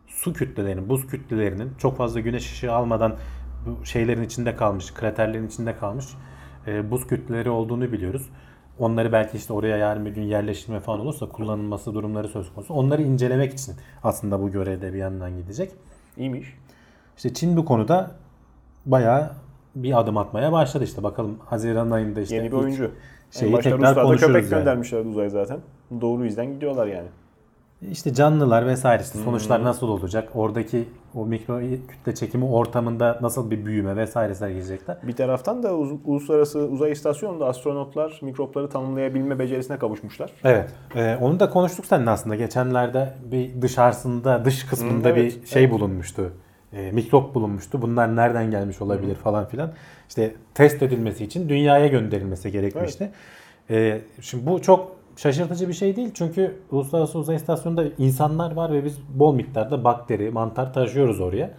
su 0.07 0.33
kütlelerinin, 0.33 0.89
buz 0.89 1.07
kütlelerinin 1.07 1.73
çok 1.79 1.97
fazla 1.97 2.21
güneş 2.21 2.53
ışığı 2.53 2.73
almadan 2.73 3.17
bu 3.67 3.87
şeylerin 3.87 4.23
içinde 4.23 4.57
kalmış, 4.57 4.95
kraterlerin 4.95 5.47
içinde 5.47 5.77
kalmış 5.77 6.07
e, 6.67 6.91
buz 6.91 7.07
kütleleri 7.07 7.51
olduğunu 7.51 7.93
biliyoruz. 7.93 8.29
Onları 8.79 9.13
belki 9.13 9.37
işte 9.37 9.53
oraya 9.53 9.77
yarın 9.77 10.07
bir 10.07 10.11
gün 10.11 10.23
yerleştirme 10.23 10.81
falan 10.81 11.01
olursa 11.01 11.29
kullanılması 11.29 11.95
durumları 11.95 12.29
söz 12.29 12.55
konusu. 12.55 12.75
Onları 12.75 13.03
incelemek 13.03 13.53
için 13.53 13.75
aslında 14.03 14.41
bu 14.41 14.51
görevde 14.51 14.93
bir 14.93 14.99
yandan 14.99 15.37
gidecek. 15.37 15.73
İyiymiş. 16.17 16.55
İşte 17.17 17.35
Çin 17.35 17.57
bu 17.57 17.65
konuda 17.65 18.11
bayağı 18.87 19.33
bir 19.75 20.01
adım 20.01 20.17
atmaya 20.17 20.53
başladı 20.53 20.85
işte. 20.85 21.03
Bakalım 21.03 21.39
Haziran 21.47 21.91
ayında 21.91 22.21
işte 22.21 22.35
Yeni 22.37 22.47
bir 22.53 22.57
oyuncu. 22.57 22.91
şeyi 23.31 23.49
en 23.49 23.57
başta 23.59 23.71
tekrar 23.71 23.95
konuşuruz 23.95 24.33
köpek 24.35 24.53
yani. 24.53 24.61
göndermişlerdi 24.61 25.09
uzay 25.09 25.31
zaten. 25.31 25.59
Doğru 26.01 26.25
yüzden 26.25 26.47
gidiyorlar 26.55 26.87
yani. 26.87 27.09
İşte 27.91 28.15
canlılar 28.15 28.67
vesaire 28.67 29.03
işte 29.03 29.19
Hmm. 29.19 29.25
sonuçlar 29.25 29.65
nasıl 29.65 29.89
olacak? 29.89 30.29
Oradaki 30.35 30.89
o 31.15 31.27
mikro 31.27 31.61
kütle 31.89 32.15
çekimi 32.15 32.45
ortamında 32.45 33.19
nasıl 33.23 33.51
bir 33.51 33.67
büyüme 33.67 33.97
vesaire 33.97 34.35
sergileyecekler. 34.35 34.97
Bir 35.03 35.17
taraftan 35.17 35.63
da 35.63 35.75
uz- 35.77 35.93
Uluslararası 36.05 36.59
Uzay 36.59 36.93
İstasyonu'nda 36.93 37.47
astronotlar 37.47 38.19
mikropları 38.23 38.69
tanımlayabilme 38.69 39.39
becerisine 39.39 39.79
kavuşmuşlar. 39.79 40.33
Evet. 40.45 40.71
Ee, 40.97 41.17
onu 41.21 41.41
da 41.41 41.51
konuştuk 41.51 41.87
seninle 41.87 42.11
aslında. 42.11 42.35
Geçenlerde 42.37 43.15
bir 43.31 43.63
dışarısında, 43.63 44.45
dış 44.45 44.65
kısmında 44.65 45.09
Hmm, 45.09 45.17
evet, 45.17 45.41
bir 45.43 45.47
şey 45.47 45.63
evet. 45.65 45.73
bulunmuştu. 45.73 46.33
Ee, 46.73 46.91
mikrop 46.93 47.35
bulunmuştu. 47.35 47.83
Bunlar 47.83 48.17
nereden 48.17 48.51
gelmiş 48.51 48.83
olabilir 48.83 49.15
falan 49.15 49.47
filan. 49.47 49.73
İşte 50.09 50.35
test 50.55 50.83
edilmesi 50.83 51.25
için 51.25 51.49
dünyaya 51.49 51.87
gönderilmesi 51.87 52.53
gerekmişti. 52.53 53.11
Ee, 53.71 54.01
şimdi 54.21 54.47
bu 54.47 54.63
çok 54.63 54.97
şaşırtıcı 55.17 55.69
bir 55.69 55.73
şey 55.73 55.97
değil. 55.97 56.11
Çünkü 56.15 56.57
Uluslararası 56.71 57.19
Uzay 57.19 57.37
İstasyonu'nda 57.37 57.85
insanlar 57.99 58.53
var 58.53 58.73
ve 58.73 58.85
biz 58.85 58.99
bol 59.15 59.35
miktarda 59.35 59.85
bakteri, 59.85 60.31
mantar 60.31 60.73
taşıyoruz 60.73 61.21
oraya. 61.21 61.51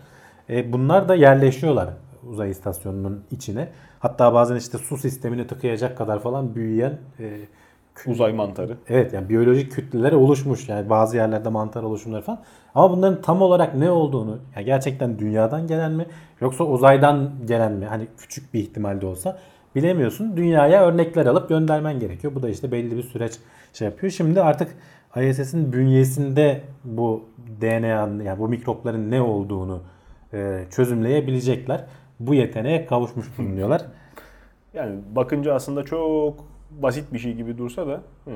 Ee, 0.50 0.74
bunlar 0.74 1.10
da 1.10 1.15
yerleşiyorlar 1.15 1.89
uzay 2.29 2.50
istasyonunun 2.50 3.24
içine. 3.32 3.70
Hatta 4.00 4.34
bazen 4.34 4.55
işte 4.55 4.77
su 4.77 4.98
sistemini 4.98 5.48
tıkayacak 5.48 5.98
kadar 5.98 6.20
falan 6.20 6.55
büyüyen 6.55 7.00
e, 7.20 7.39
Uzay 8.07 8.33
mantarı. 8.33 8.77
Evet 8.89 9.13
yani 9.13 9.29
biyolojik 9.29 9.71
kütleler 9.71 10.12
oluşmuş 10.12 10.69
yani 10.69 10.89
bazı 10.89 11.17
yerlerde 11.17 11.50
mantar 11.50 11.83
oluşumları 11.83 12.21
falan. 12.21 12.39
Ama 12.75 12.91
bunların 12.91 13.21
tam 13.21 13.41
olarak 13.41 13.75
ne 13.75 13.91
olduğunu 13.91 14.39
yani 14.55 14.65
gerçekten 14.65 15.19
dünyadan 15.19 15.67
gelen 15.67 15.91
mi 15.91 16.05
yoksa 16.41 16.63
uzaydan 16.63 17.31
gelen 17.45 17.71
mi 17.71 17.85
hani 17.85 18.07
küçük 18.17 18.53
bir 18.53 18.59
ihtimalde 18.59 19.05
olsa 19.05 19.39
bilemiyorsun. 19.75 20.38
Dünyaya 20.38 20.85
örnekler 20.85 21.25
alıp 21.25 21.50
göndermen 21.50 22.00
gerekiyor. 22.00 22.35
Bu 22.35 22.43
da 22.43 22.50
işte 22.50 22.71
belli 22.71 22.97
bir 22.97 23.03
süreç 23.03 23.33
şey 23.73 23.88
yapıyor. 23.88 24.12
Şimdi 24.12 24.41
artık 24.41 24.75
ISS'in 25.21 25.73
bünyesinde 25.73 26.62
bu 26.83 27.25
DNA'nın 27.62 28.23
yani 28.23 28.39
bu 28.39 28.47
mikropların 28.47 29.12
ne 29.12 29.21
olduğunu 29.21 29.81
e, 30.33 30.63
çözümleyebilecekler. 30.71 31.85
Bu 32.19 32.33
yeteneğe 32.33 32.85
kavuşmuş 32.85 33.38
bulunuyorlar. 33.38 33.81
Yani 34.73 34.95
bakınca 35.15 35.53
aslında 35.53 35.83
çok 35.83 36.52
basit 36.81 37.13
bir 37.13 37.19
şey 37.19 37.33
gibi 37.33 37.57
dursa 37.57 37.87
da 37.87 38.01
e, 38.27 38.31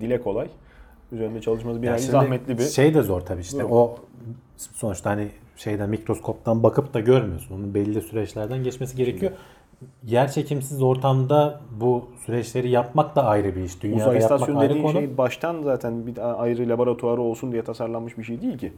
dile 0.00 0.20
kolay. 0.22 0.48
Üzerinde 1.12 1.40
çalışması 1.40 1.82
bir 1.82 1.86
Yani 1.86 2.00
zahmetli 2.00 2.58
bir. 2.58 2.62
Şey 2.62 2.94
de 2.94 3.02
zor 3.02 3.20
tabii 3.20 3.40
işte 3.40 3.64
o 3.64 3.96
sonuçta 4.56 5.10
hani 5.10 5.28
şeyden 5.56 5.90
mikroskoptan 5.90 6.62
bakıp 6.62 6.94
da 6.94 7.00
görmüyorsun. 7.00 7.54
Onun 7.54 7.74
belli 7.74 8.00
süreçlerden 8.00 8.62
geçmesi 8.62 8.96
gerekiyor. 8.96 9.32
Yer 10.04 10.32
çekimsiz 10.32 10.82
ortamda 10.82 11.60
bu 11.80 12.08
süreçleri 12.26 12.70
yapmak 12.70 13.16
da 13.16 13.24
ayrı 13.24 13.56
bir 13.56 13.62
iş. 13.62 13.82
Dünyada 13.82 14.02
Uzay 14.02 14.18
istasyonu 14.18 14.60
dediğin 14.60 14.82
konu. 14.82 14.92
şey 14.92 15.18
baştan 15.18 15.62
zaten 15.62 16.06
bir 16.06 16.42
ayrı 16.42 16.68
laboratuvarı 16.68 17.20
olsun 17.20 17.52
diye 17.52 17.64
tasarlanmış 17.64 18.18
bir 18.18 18.22
şey 18.24 18.42
değil 18.42 18.58
ki. 18.58 18.72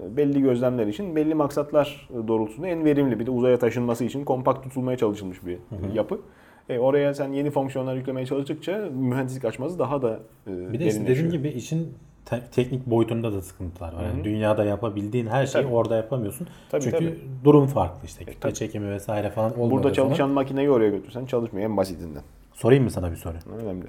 E, 0.00 0.16
Belli 0.16 0.42
gözlemler 0.42 0.86
için 0.86 1.16
belli 1.16 1.34
maksatlar 1.34 2.08
doğrultusunda 2.28 2.68
en 2.68 2.84
verimli 2.84 3.20
bir 3.20 3.26
de 3.26 3.30
uzaya 3.30 3.58
taşınması 3.58 4.04
için 4.04 4.24
kompakt 4.24 4.62
tutulmaya 4.64 4.96
çalışılmış 4.96 5.46
bir 5.46 5.58
yapı. 5.94 6.20
E, 6.68 6.78
oraya 6.78 7.14
sen 7.14 7.32
yeni 7.32 7.50
fonksiyonlar 7.50 7.94
yüklemeye 7.96 8.26
çalıştıkça 8.26 8.88
mühendislik 8.94 9.44
açması 9.44 9.78
daha 9.78 10.02
da 10.02 10.20
e, 10.46 10.72
Bir 10.72 10.80
de 10.80 10.84
işte 10.86 11.06
dediğim 11.06 11.30
gibi 11.30 11.48
işin 11.48 11.94
te- 12.24 12.42
teknik 12.52 12.86
boyutunda 12.86 13.32
da 13.32 13.42
sıkıntılar 13.42 13.92
var. 13.92 14.02
Yani 14.02 14.24
dünyada 14.24 14.64
yapabildiğin 14.64 15.26
her 15.26 15.46
şeyi 15.46 15.62
Tabii. 15.62 15.74
orada 15.74 15.96
yapamıyorsun. 15.96 16.46
Tabii, 16.70 16.82
Çünkü 16.82 16.96
tabii. 16.98 17.18
durum 17.44 17.66
farklı 17.66 18.06
işte. 18.06 18.24
Kütle 18.24 18.40
tabii. 18.40 18.54
çekimi 18.54 18.90
vesaire 18.90 19.30
falan 19.30 19.52
olmadığı 19.58 19.70
Burada 19.70 19.92
çalışan 19.92 20.16
zaman. 20.16 20.34
makineyi 20.34 20.70
oraya 20.70 20.90
götürsen 20.90 21.26
çalışmıyor 21.26 21.70
en 21.70 21.76
basitinden. 21.76 22.22
Sorayım 22.54 22.84
mı 22.84 22.90
sana 22.90 23.10
bir 23.10 23.16
soru? 23.16 23.34
Önemli. 23.62 23.86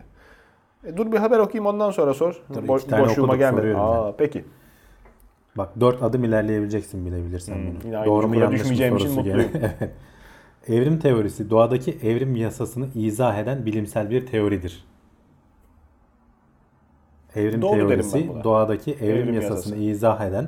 E, 0.85 0.97
dur 0.97 1.11
bir 1.11 1.17
haber 1.17 1.39
okuyayım 1.39 1.65
ondan 1.73 1.91
sonra 1.91 2.13
sor. 2.13 2.41
Dur, 2.53 2.63
Bo- 2.63 2.79
iki 2.79 2.87
tane 2.87 3.03
boşluğuma 3.03 3.27
okuduk, 3.27 3.39
gelme. 3.39 3.57
soruyorum 3.57 3.81
Aa, 3.81 4.11
peki. 4.17 4.45
Bak 5.57 5.69
dört 5.79 6.03
adım 6.03 6.23
ilerleyebileceksin 6.23 7.05
bilebilirsen 7.05 7.57
bunu. 7.67 7.83
Hmm, 7.83 7.95
aynı 7.95 8.05
Doğru 8.05 8.27
mu 8.27 8.35
yanlış 8.35 8.49
mı 8.51 8.59
düşmeyeceğim 8.59 8.95
için 8.97 9.07
sorusu 9.07 9.29
mutluyum. 9.29 9.51
Evrim 10.67 10.99
teorisi 10.99 11.49
doğadaki 11.49 11.91
evrim 12.03 12.35
yasasını 12.35 12.87
izah 12.95 13.37
eden 13.37 13.65
bilimsel 13.65 14.09
bir 14.09 14.25
teoridir. 14.25 14.85
Evrim 17.35 17.61
Doğru 17.61 17.87
teorisi 17.87 18.31
doğadaki 18.43 18.93
evrim, 18.93 19.17
Evrim 19.17 19.33
yasasını 19.33 19.75
yasası. 19.75 19.75
izah 19.91 20.21
eden 20.21 20.47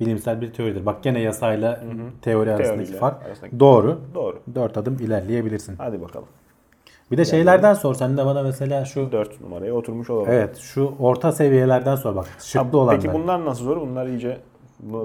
bilimsel 0.00 0.40
bir 0.40 0.52
teoridir. 0.52 0.86
Bak 0.86 1.02
gene 1.02 1.20
yasayla 1.20 1.80
teori 2.22 2.50
arasındaki 2.52 2.76
Teoriyle 2.78 2.98
fark 2.98 3.22
arasındaki- 3.26 3.60
doğru. 3.60 4.00
Doğru. 4.14 4.40
Dört 4.54 4.76
adım 4.78 4.94
ilerleyebilirsin. 5.00 5.76
Hadi 5.78 6.00
bakalım. 6.02 6.28
Bir 7.10 7.18
de 7.18 7.24
şeylerden 7.24 7.74
sor. 7.74 7.94
Sen 7.94 8.16
de 8.16 8.26
bana 8.26 8.42
mesela 8.42 8.84
şu 8.84 9.12
4 9.12 9.40
numaraya 9.40 9.74
oturmuş 9.74 10.10
olalım. 10.10 10.26
evet 10.30 10.56
şu 10.56 10.94
orta 10.98 11.32
seviyelerden 11.32 11.96
sor 11.96 12.16
bak. 12.16 12.26
Ha, 12.26 12.30
Şıklı 12.40 12.78
olanlar. 12.78 13.00
Peki 13.00 13.14
bunlar 13.14 13.44
nasıl 13.44 13.64
zor? 13.64 13.80
Bunlar 13.80 14.06
iyice 14.06 14.40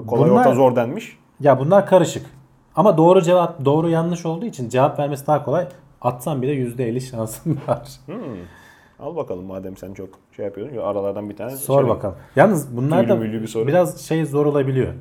kolay 0.06 0.30
Bunlar- 0.30 0.40
orta 0.40 0.54
zor 0.54 0.76
denmiş. 0.76 1.18
Ya 1.40 1.58
bunlar 1.58 1.86
karışık. 1.86 2.26
Ama 2.80 2.96
doğru 2.98 3.22
cevap 3.22 3.64
doğru 3.64 3.88
yanlış 3.88 4.26
olduğu 4.26 4.44
için 4.44 4.68
cevap 4.68 4.98
vermesi 4.98 5.26
daha 5.26 5.44
kolay. 5.44 5.66
Atsan 6.00 6.42
bile 6.42 6.52
%50 6.52 7.00
şansın 7.00 7.58
var. 7.68 7.88
Hmm. 8.06 8.16
Al 9.00 9.16
bakalım 9.16 9.44
madem 9.44 9.76
sen 9.76 9.94
çok 9.94 10.08
şey 10.36 10.44
yapıyorsun. 10.44 10.74
Ya 10.74 10.82
Aralardan 10.82 11.30
bir 11.30 11.36
tane 11.36 11.50
Sor 11.56 11.88
bakalım. 11.88 12.16
Yalnız 12.36 12.76
bunlar 12.76 13.08
da 13.08 13.22
bir 13.22 13.46
soru. 13.46 13.66
biraz 13.66 14.00
şey 14.00 14.24
zor 14.24 14.46
olabiliyor. 14.46 14.92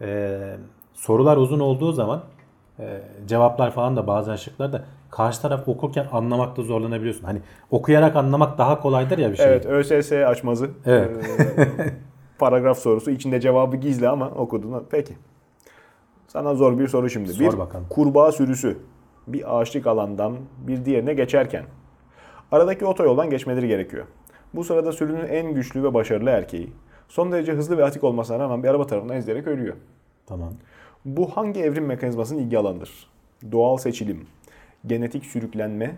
Ee, 0.00 0.56
sorular 0.94 1.36
uzun 1.36 1.60
olduğu 1.60 1.92
zaman 1.92 2.22
e, 2.78 3.00
cevaplar 3.26 3.70
falan 3.70 3.96
da 3.96 4.06
bazen 4.06 4.36
şıklar 4.36 4.72
da 4.72 4.84
karşı 5.10 5.42
taraf 5.42 5.68
okurken 5.68 6.06
anlamakta 6.12 6.62
zorlanabiliyorsun. 6.62 7.24
Hani 7.24 7.40
okuyarak 7.70 8.16
anlamak 8.16 8.58
daha 8.58 8.80
kolaydır 8.80 9.18
ya 9.18 9.30
bir 9.30 9.36
şey. 9.36 9.46
Evet 9.46 9.66
ÖSS 9.66 10.12
açmazı. 10.12 10.70
Evet. 10.86 11.10
Ee, 11.48 11.66
paragraf 12.38 12.78
sorusu. 12.78 13.10
içinde 13.10 13.40
cevabı 13.40 13.76
gizli 13.76 14.08
ama 14.08 14.28
okudun. 14.28 14.84
Peki. 14.90 15.14
Sana 16.28 16.54
zor 16.54 16.78
bir 16.78 16.88
soru 16.88 17.10
şimdi. 17.10 17.32
Sor 17.32 17.52
bir 17.52 17.58
bakalım. 17.58 17.86
kurbağa 17.90 18.32
sürüsü 18.32 18.78
bir 19.26 19.58
ağaçlık 19.58 19.86
alandan 19.86 20.36
bir 20.58 20.84
diğerine 20.84 21.14
geçerken 21.14 21.64
aradaki 22.52 22.86
otoyoldan 22.86 23.30
geçmeleri 23.30 23.68
gerekiyor. 23.68 24.06
Bu 24.54 24.64
sırada 24.64 24.92
sürünün 24.92 25.26
en 25.26 25.54
güçlü 25.54 25.82
ve 25.82 25.94
başarılı 25.94 26.30
erkeği 26.30 26.72
son 27.08 27.32
derece 27.32 27.52
hızlı 27.52 27.78
ve 27.78 27.84
atik 27.84 28.04
olmasına 28.04 28.38
rağmen 28.38 28.62
bir 28.62 28.68
araba 28.68 28.86
tarafından 28.86 29.16
ezilerek 29.16 29.46
ölüyor. 29.46 29.76
Tamam. 30.26 30.52
Bu 31.04 31.28
hangi 31.28 31.60
evrim 31.60 31.86
mekanizmasının 31.86 32.40
ilgi 32.40 32.58
alanıdır? 32.58 32.90
Doğal 33.52 33.76
seçilim, 33.76 34.26
genetik 34.86 35.24
sürüklenme, 35.24 35.96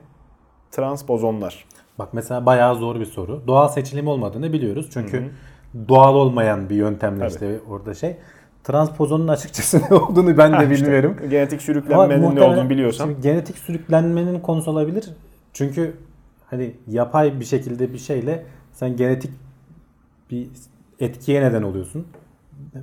transpozonlar. 0.71 1.65
Bak 1.99 2.09
mesela 2.15 2.47
bayağı 2.47 2.75
zor 2.75 3.01
bir 3.01 3.05
soru. 3.05 3.43
Doğal 3.47 3.69
seçilim 3.69 4.09
olmadığını 4.09 4.53
biliyoruz. 4.53 4.89
Çünkü 4.93 5.31
doğal 5.89 6.15
olmayan 6.15 6.69
bir 6.71 6.75
yöntemle 6.75 7.19
Tabii. 7.19 7.33
işte 7.33 7.61
orada 7.69 7.95
şey. 7.95 8.17
Transpozonun 8.65 9.29
açıkçası 9.29 9.81
ne 9.91 9.97
olduğunu 9.97 10.39
ben 10.39 10.53
de 10.53 10.57
Ha, 10.57 10.65
işte 10.65 10.85
bilmiyorum. 10.85 11.17
genetik 11.31 11.63
sürüklenmenin 11.63 12.37
ne 12.37 12.43
olduğunu 12.43 12.71
biliyorsan. 12.71 13.21
Genetik 13.23 13.59
sürüklenmenin 13.59 14.41
konusu 14.41 14.71
olabilir. 14.71 15.11
Çünkü 15.53 15.97
hani 16.47 16.73
yapay 16.89 17.41
bir 17.41 17.45
şekilde 17.45 17.93
bir 17.93 17.99
şeyle 17.99 18.45
sen 18.73 18.97
genetik 18.97 19.31
bir 20.31 20.49
etkiye 21.01 21.43
neden 21.43 21.63
oluyorsun. 21.63 22.07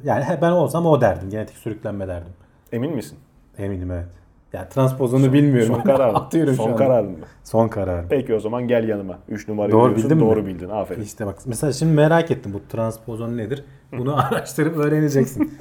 Yani 0.04 0.26
ben 0.42 0.52
olsam 0.52 0.86
o 0.86 1.02
derdim. 1.02 1.30
Genetik 1.30 1.58
sürüklenme 1.58 2.08
derdim. 2.08 2.34
Emin 2.72 2.96
misin? 2.96 3.18
Eminim 3.58 3.92
evet. 3.92 4.06
Yani 4.54 4.70
transpozonu 4.70 5.34
bilmiyorum. 5.34 5.76
Son 5.76 5.82
karar 5.84 6.10
mı? 6.10 6.18
Atıyorum 6.18 6.54
Son 6.56 6.76
kararın 6.76 7.12
mı? 7.12 7.18
Son 7.44 7.68
karar. 7.68 8.06
Peki 8.10 8.34
o 8.34 8.40
zaman 8.40 8.68
gel 8.68 8.88
yanıma. 8.90 9.20
3 9.30 9.48
numarayı 9.48 9.72
Doğru 9.72 9.84
biliyorsun. 9.92 10.06
bildin 10.12 10.18
mi? 10.24 10.30
Doğru 10.30 10.46
bildin. 10.46 10.70
Aferin. 10.70 11.02
İşte 11.02 11.26
bak 11.26 11.36
mesela 11.46 11.74
şimdi 11.74 11.94
merak 11.94 12.32
ettim 12.32 12.54
bu 12.54 12.62
transpozon 12.70 13.38
nedir? 13.38 13.64
Bunu 13.92 14.18
araştırıp 14.28 14.78
öğreneceksin. 14.78 15.58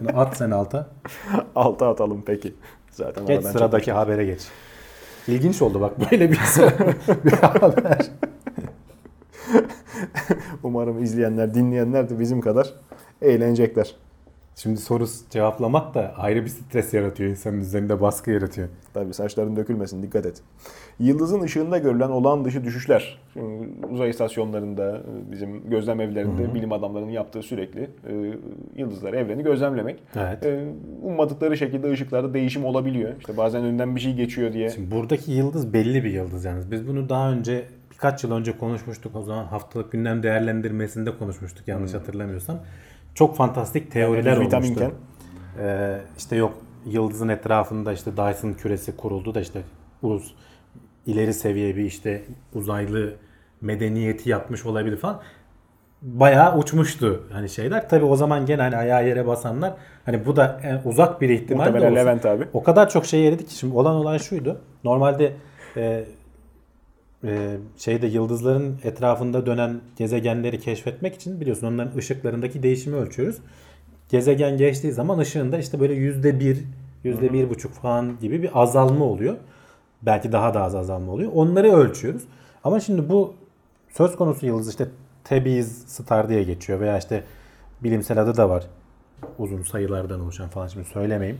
Bunu 0.00 0.20
at 0.20 0.36
sen 0.36 0.50
alta. 0.50 0.88
Alta 1.54 1.88
atalım 1.88 2.22
peki. 2.26 2.54
Zaten 2.90 3.26
Geç 3.26 3.44
sıradaki 3.44 3.92
habere 3.92 4.24
geç. 4.24 4.40
İlginç 5.28 5.62
oldu 5.62 5.80
bak 5.80 6.10
böyle 6.10 6.30
bir, 6.30 6.38
bir 7.24 7.32
haber. 7.32 8.10
Umarım 10.62 11.02
izleyenler, 11.02 11.54
dinleyenler 11.54 12.10
de 12.10 12.18
bizim 12.20 12.40
kadar 12.40 12.74
eğlenecekler. 13.22 13.94
Şimdi 14.56 14.80
soru 14.80 15.06
cevaplamak 15.30 15.94
da 15.94 16.14
ayrı 16.16 16.44
bir 16.44 16.48
stres 16.48 16.94
yaratıyor. 16.94 17.30
insanın 17.30 17.60
üzerinde 17.60 18.00
baskı 18.00 18.30
yaratıyor. 18.30 18.68
Tabii 18.94 19.14
saçların 19.14 19.56
dökülmesin 19.56 20.02
dikkat 20.02 20.26
et. 20.26 20.42
Yıldızın 20.98 21.40
ışığında 21.40 21.78
görülen 21.78 22.08
olağan 22.08 22.44
dışı 22.44 22.64
düşüşler. 22.64 23.18
Şimdi 23.32 23.86
uzay 23.90 24.10
istasyonlarında, 24.10 25.02
bizim 25.30 25.70
gözlem 25.70 26.00
evlerinde 26.00 26.54
bilim 26.54 26.72
adamlarının 26.72 27.10
yaptığı 27.10 27.42
sürekli 27.42 27.90
e, 28.08 28.34
yıldızları, 28.76 29.16
evreni 29.16 29.42
gözlemlemek. 29.42 30.02
Evet. 30.16 30.46
E, 30.46 30.64
ummadıkları 31.02 31.56
şekilde 31.56 31.90
ışıklarda 31.90 32.34
değişim 32.34 32.64
olabiliyor. 32.64 33.12
İşte 33.18 33.36
bazen 33.36 33.64
önünden 33.64 33.96
bir 33.96 34.00
şey 34.00 34.14
geçiyor 34.14 34.52
diye. 34.52 34.70
Şimdi 34.70 34.90
buradaki 34.90 35.32
yıldız 35.32 35.72
belli 35.72 36.04
bir 36.04 36.10
yıldız 36.10 36.44
yalnız. 36.44 36.70
Biz 36.70 36.88
bunu 36.88 37.08
daha 37.08 37.32
önce 37.32 37.64
birkaç 37.90 38.24
yıl 38.24 38.32
önce 38.32 38.58
konuşmuştuk. 38.58 39.16
O 39.16 39.22
zaman 39.22 39.44
haftalık 39.44 39.92
gündem 39.92 40.22
değerlendirmesinde 40.22 41.18
konuşmuştuk 41.18 41.68
yanlış 41.68 41.94
hatırlamıyorsam. 41.94 42.58
Çok 43.14 43.36
fantastik 43.36 43.92
teoriler 43.92 44.40
Düz 44.40 44.54
olmuştu. 44.54 44.92
Ee, 45.60 45.98
işte 46.18 46.36
yok 46.36 46.52
yıldızın 46.86 47.28
etrafında 47.28 47.92
işte 47.92 48.16
Dyson 48.16 48.52
küresi 48.52 48.96
kuruldu 48.96 49.34
da 49.34 49.40
işte 49.40 49.60
ulus 50.02 50.34
ileri 51.06 51.34
seviye 51.34 51.76
bir 51.76 51.84
işte 51.84 52.22
uzaylı 52.54 53.14
medeniyeti 53.60 54.30
yapmış 54.30 54.66
olabilir 54.66 54.96
falan. 54.96 55.20
Bayağı 56.02 56.58
uçmuştu 56.58 57.22
hani 57.32 57.48
şeyler. 57.48 57.88
Tabi 57.88 58.04
o 58.04 58.16
zaman 58.16 58.46
gene 58.46 58.62
hani 58.62 58.76
ayağı 58.76 59.08
yere 59.08 59.26
basanlar 59.26 59.74
hani 60.04 60.26
bu 60.26 60.36
da 60.36 60.60
uzak 60.84 61.20
bir 61.20 61.28
ihtimal 61.28 61.64
de 61.64 61.70
Muhtemelen 61.70 61.92
olsa- 61.92 62.00
Levent 62.00 62.26
abi. 62.26 62.44
o 62.52 62.62
kadar 62.62 62.88
çok 62.88 63.06
şey 63.06 63.28
eledik 63.28 63.48
ki 63.48 63.54
şimdi 63.54 63.74
olan 63.76 63.94
olay 63.94 64.18
şuydu. 64.18 64.60
Normalde 64.84 65.32
e, 65.76 66.04
e, 67.24 67.56
şeyde 67.76 68.06
yıldızların 68.06 68.78
etrafında 68.84 69.46
dönen 69.46 69.80
gezegenleri 69.96 70.60
keşfetmek 70.60 71.14
için 71.14 71.40
biliyorsun 71.40 71.66
onların 71.66 71.98
ışıklarındaki 71.98 72.62
değişimi 72.62 72.96
ölçüyoruz. 72.96 73.36
Gezegen 74.08 74.56
geçtiği 74.56 74.92
zaman 74.92 75.18
ışığında 75.18 75.58
işte 75.58 75.80
böyle 75.80 75.94
yüzde 75.94 76.40
bir, 76.40 76.58
yüzde 77.04 77.32
bir 77.32 77.50
buçuk 77.50 77.72
falan 77.72 78.18
gibi 78.20 78.42
bir 78.42 78.50
azalma 78.54 79.04
oluyor. 79.04 79.36
Belki 80.02 80.32
daha 80.32 80.54
da 80.54 80.62
az 80.62 80.74
azalma 80.74 81.12
oluyor. 81.12 81.32
Onları 81.34 81.72
ölçüyoruz. 81.72 82.22
Ama 82.64 82.80
şimdi 82.80 83.08
bu 83.08 83.34
söz 83.90 84.16
konusu 84.16 84.46
yıldız 84.46 84.68
işte 84.68 84.88
Tebiz 85.24 85.84
Star 85.86 86.28
diye 86.28 86.42
geçiyor 86.42 86.80
veya 86.80 86.98
işte 86.98 87.24
bilimsel 87.82 88.22
adı 88.22 88.36
da 88.36 88.48
var. 88.48 88.66
Uzun 89.38 89.62
sayılardan 89.62 90.20
oluşan 90.20 90.48
falan 90.48 90.66
şimdi 90.66 90.88
söylemeyeyim. 90.88 91.38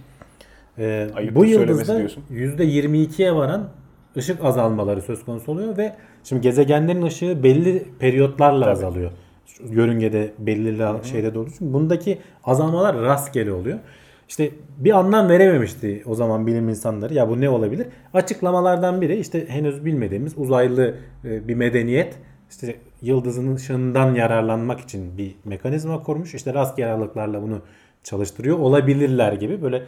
Ee, 0.79 1.11
bu 1.35 1.45
yıldızda 1.45 1.99
diyorsun. 1.99 2.25
%22'ye 2.31 3.35
varan 3.35 3.69
ışık 4.17 4.45
azalmaları 4.45 5.03
söz 5.03 5.25
konusu 5.25 5.53
oluyor 5.53 5.77
ve 5.77 5.95
şimdi 6.25 6.43
gezegenlerin 6.43 7.03
ışığı 7.03 7.43
belli 7.43 7.85
periyotlarla 7.99 8.71
azalıyor. 8.71 9.11
Şu 9.47 9.63
Yörüngede 9.71 10.33
belli 10.39 11.07
şeyde 11.07 11.35
doğru. 11.35 11.51
Çünkü 11.59 11.73
bundaki 11.73 12.19
azalmalar 12.45 12.97
rastgele 12.97 13.53
oluyor. 13.53 13.79
İşte 14.29 14.51
bir 14.79 14.99
anlam 14.99 15.29
verememişti 15.29 16.03
o 16.07 16.15
zaman 16.15 16.47
bilim 16.47 16.69
insanları. 16.69 17.15
Ya 17.15 17.29
bu 17.29 17.41
ne 17.41 17.49
olabilir? 17.49 17.87
Açıklamalardan 18.15 19.01
biri 19.01 19.17
işte 19.17 19.49
henüz 19.49 19.85
bilmediğimiz 19.85 20.39
uzaylı 20.39 20.95
e, 21.25 21.49
bir 21.49 21.55
medeniyet 21.55 22.15
işte 22.51 22.77
yıldızın 23.03 23.55
ışığından 23.55 24.15
yararlanmak 24.15 24.81
için 24.81 25.19
bir 25.19 25.35
mekanizma 25.45 26.03
kurmuş. 26.03 26.35
İşte 26.35 26.55
rastgele 26.55 26.87
aralıklarla 26.87 27.43
bunu 27.43 27.63
çalıştırıyor 28.03 28.59
olabilirler 28.59 29.33
gibi 29.33 29.63
böyle 29.63 29.83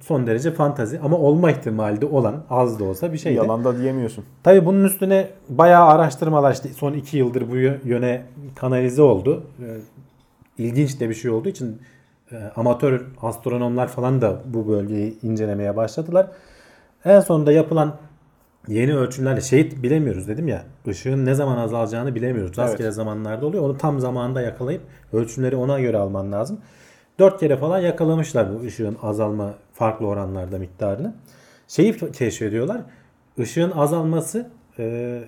son 0.00 0.26
derece 0.26 0.50
fantazi 0.50 1.00
ama 1.00 1.16
olma 1.18 1.50
ihtimali 1.50 2.00
de 2.00 2.06
olan 2.06 2.44
az 2.50 2.80
da 2.80 2.84
olsa 2.84 3.12
bir 3.12 3.18
şeydi. 3.18 3.36
Yalan 3.36 3.64
da 3.64 3.78
diyemiyorsun. 3.78 4.24
Tabii 4.42 4.66
bunun 4.66 4.84
üstüne 4.84 5.28
bayağı 5.48 5.86
araştırmalar 5.86 6.52
işte 6.52 6.68
son 6.68 6.92
iki 6.92 7.16
yıldır 7.16 7.50
bu 7.50 7.56
yö- 7.56 7.78
yöne 7.88 8.22
kanalize 8.54 9.02
oldu. 9.02 9.42
Ee, 9.62 9.76
İlginç 10.58 11.00
de 11.00 11.08
bir 11.08 11.14
şey 11.14 11.30
olduğu 11.30 11.48
için 11.48 11.82
e, 12.32 12.36
amatör 12.56 13.06
astronomlar 13.22 13.88
falan 13.88 14.20
da 14.20 14.40
bu 14.44 14.68
bölgeyi 14.68 15.18
incelemeye 15.22 15.76
başladılar. 15.76 16.26
En 17.04 17.20
sonunda 17.20 17.52
yapılan 17.52 17.96
yeni 18.68 18.96
ölçümlerle 18.96 19.40
şey 19.40 19.82
bilemiyoruz 19.82 20.28
dedim 20.28 20.48
ya 20.48 20.62
ışığın 20.88 21.26
ne 21.26 21.34
zaman 21.34 21.56
azalacağını 21.56 22.14
bilemiyoruz. 22.14 22.58
Rastgele 22.58 22.90
zamanlarda 22.90 23.46
oluyor. 23.46 23.64
Onu 23.64 23.78
tam 23.78 24.00
zamanında 24.00 24.40
yakalayıp 24.40 24.82
ölçümleri 25.12 25.56
ona 25.56 25.80
göre 25.80 25.96
alman 25.98 26.32
lazım. 26.32 26.58
Dört 27.18 27.40
kere 27.40 27.56
falan 27.56 27.78
yakalamışlar 27.78 28.54
bu 28.54 28.66
ışığın 28.66 28.96
azalma 29.02 29.54
farklı 29.72 30.06
oranlarda 30.06 30.58
miktarını. 30.58 31.14
Şeyi 31.68 32.12
keşfediyorlar. 32.12 32.80
ışığın 33.38 33.70
azalması 33.70 34.50
e, 34.78 35.20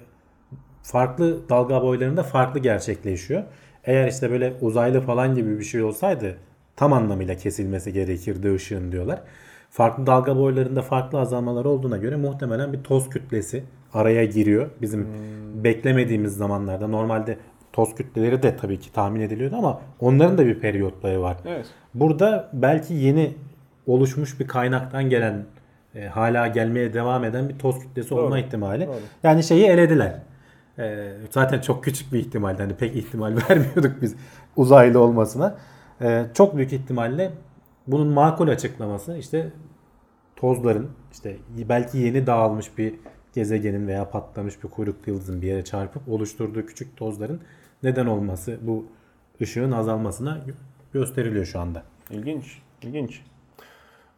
farklı 0.83 1.49
dalga 1.49 1.83
boylarında 1.83 2.23
farklı 2.23 2.61
gerçekleşiyor. 2.61 3.43
Eğer 3.85 4.09
işte 4.09 4.31
böyle 4.31 4.55
uzaylı 4.61 5.01
falan 5.01 5.35
gibi 5.35 5.59
bir 5.59 5.65
şey 5.65 5.83
olsaydı 5.83 6.37
tam 6.77 6.93
anlamıyla 6.93 7.37
kesilmesi 7.37 7.93
gerekirdi 7.93 8.55
ışığın 8.55 8.93
diyorlar. 8.93 9.23
Farklı 9.71 10.07
dalga 10.07 10.37
boylarında 10.37 10.83
farklı 10.83 11.21
azalmalar 11.21 11.65
olduğuna 11.65 11.97
göre 11.97 12.17
muhtemelen 12.17 12.73
bir 12.73 12.83
toz 12.83 13.11
kütlesi 13.11 13.65
araya 13.93 14.25
giriyor. 14.25 14.71
Bizim 14.83 15.09
beklemediğimiz 15.65 16.37
zamanlarda 16.37 16.87
normalde 16.87 17.39
toz 17.77 17.95
kütleleri 17.95 18.43
de 18.43 18.57
tabii 18.57 18.81
ki 18.81 18.93
tahmin 18.93 19.21
ediliyordu 19.21 19.57
ama 19.57 19.81
onların 20.01 20.39
da 20.39 20.47
bir 20.47 20.61
periyotları 20.61 21.23
var. 21.23 21.37
Evet. 21.47 21.67
Burada 21.95 22.51
belki 22.53 22.95
yeni 22.95 23.35
oluşmuş 23.87 24.41
bir 24.41 24.49
kaynaktan 24.49 25.11
gelen 25.11 25.45
e, 25.95 26.07
hala 26.07 26.47
gelmeye 26.47 26.95
devam 26.95 27.25
eden 27.25 27.49
bir 27.49 27.59
toz 27.59 27.79
kütlesi 27.79 28.11
Doğru. 28.11 28.21
olma 28.21 28.39
ihtimali. 28.39 28.87
Doğru. 28.87 28.97
Yani 29.23 29.45
şeyi 29.45 29.67
elediler. 29.67 30.15
E, 30.79 31.13
zaten 31.31 31.61
çok 31.61 31.85
küçük 31.85 32.13
bir 32.13 32.19
ihtimaldi. 32.19 32.63
Hani 32.63 32.75
pek 32.75 32.97
ihtimal 32.97 33.37
vermiyorduk 33.51 34.03
biz 34.03 34.17
uzaylı 34.57 35.01
olmasına. 35.01 35.57
E, 36.01 36.25
çok 36.35 36.57
büyük 36.57 36.73
ihtimalle 36.73 37.31
bunun 37.87 38.09
makul 38.09 38.49
açıklaması 38.49 39.17
işte 39.17 39.51
tozların 40.37 40.91
işte 41.13 41.37
belki 41.69 41.99
yeni 41.99 42.27
dağılmış 42.27 42.79
bir 42.79 42.95
gezegenin 43.35 43.87
veya 43.87 44.11
patlamış 44.11 44.65
bir 44.65 44.69
kuyruklu 44.69 45.13
yıldızın 45.13 45.43
bir 45.43 45.47
yere 45.47 45.65
çarpıp 45.65 46.09
oluşturduğu 46.09 46.67
küçük 46.67 46.97
tozların 46.97 47.41
neden 47.87 48.07
olması 48.07 48.59
bu 48.63 48.85
ışığın 49.43 49.73
azalmasına 49.73 50.31
gö- 50.31 50.53
gösteriliyor 50.93 51.45
şu 51.45 51.61
anda. 51.61 51.83
İlginç, 52.11 52.59
ilginç. 52.83 53.21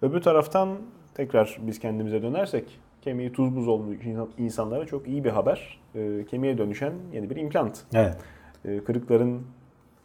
Öbür 0.02 0.20
taraftan 0.20 0.68
tekrar 1.14 1.58
biz 1.60 1.78
kendimize 1.78 2.22
dönersek 2.22 2.64
kemiği 3.02 3.32
tuz 3.32 3.56
buz 3.56 3.68
olmuş 3.68 3.96
insanlara 4.38 4.87
çok 4.87 5.08
iyi 5.08 5.25
bir 5.25 5.30
haber. 5.30 5.78
Ee, 5.94 6.25
kemiğe 6.30 6.58
dönüşen 6.58 6.92
yeni 7.12 7.30
bir 7.30 7.37
implant. 7.37 7.78
Evet. 7.94 8.16
Ee, 8.64 8.84
kırıkların, 8.84 9.42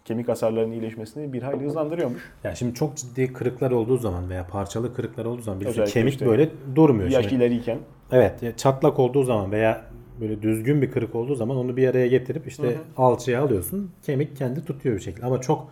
kemik 0.05 0.27
hasarlarının 0.29 0.71
iyileşmesini 0.71 1.33
bir 1.33 1.41
hayli 1.41 1.65
hızlandırıyormuş. 1.65 2.31
Yani 2.43 2.57
şimdi 2.57 2.73
çok 2.73 2.97
ciddi 2.97 3.33
kırıklar 3.33 3.71
olduğu 3.71 3.97
zaman 3.97 4.29
veya 4.29 4.47
parçalı 4.47 4.95
kırıklar 4.95 5.25
olduğu 5.25 5.41
zaman 5.41 5.59
biliyorsun 5.59 5.81
Özellikle 5.81 5.99
kemik 5.99 6.13
işte 6.13 6.25
böyle 6.25 6.49
durmuyor. 6.75 7.09
Yaş 7.09 7.23
Şimdi. 7.23 7.35
ileriyken 7.35 7.77
Evet 8.11 8.57
çatlak 8.57 8.99
olduğu 8.99 9.23
zaman 9.23 9.51
veya 9.51 9.92
böyle 10.23 10.41
düzgün 10.41 10.81
bir 10.81 10.91
kırık 10.91 11.15
olduğu 11.15 11.35
zaman 11.35 11.57
onu 11.57 11.77
bir 11.77 11.87
araya 11.87 12.07
getirip 12.07 12.47
işte 12.47 12.77
alçıya 12.97 13.43
alıyorsun. 13.43 13.91
Kemik 14.03 14.37
kendi 14.37 14.65
tutuyor 14.65 14.95
bir 14.95 15.01
şekilde. 15.01 15.25
Ama 15.25 15.41
çok 15.41 15.67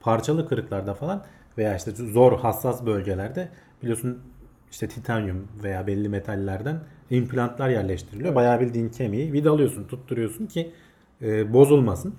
parçalı 0.00 0.48
kırıklarda 0.48 0.94
falan 0.94 1.22
veya 1.58 1.76
işte 1.76 1.90
zor 1.90 2.38
hassas 2.38 2.86
bölgelerde 2.86 3.48
biliyorsun 3.82 4.18
işte 4.70 4.88
titanyum 4.88 5.48
veya 5.62 5.86
belli 5.86 6.08
metallerden 6.08 6.80
implantlar 7.10 7.68
yerleştiriliyor. 7.68 8.34
Bayağı 8.34 8.60
bildiğin 8.60 8.88
kemiği 8.88 9.32
vidalıyorsun, 9.32 9.84
tutturuyorsun 9.84 10.46
ki 10.46 10.72
e, 11.22 11.52
bozulmasın. 11.52 12.14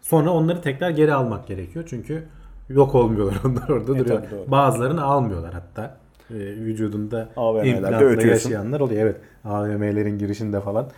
Sonra 0.00 0.30
onları 0.30 0.60
tekrar 0.60 0.90
geri 0.90 1.14
almak 1.14 1.46
gerekiyor. 1.46 1.84
Çünkü 1.88 2.24
yok 2.68 2.94
olmuyorlar 2.94 3.36
onlar 3.44 3.68
orada 3.68 3.86
duruyor. 3.86 4.06
tabii, 4.06 4.30
doğru. 4.30 4.50
Bazılarını 4.50 5.04
almıyorlar 5.04 5.54
hatta. 5.54 5.98
E, 6.30 6.34
vücudunda 6.38 7.28
implantla 7.64 8.22
yaşayanlar 8.26 8.80
oluyor. 8.80 9.02
Evet. 9.02 9.16
AVM'lerin 9.44 10.18
girişinde 10.18 10.60
falan 10.60 10.88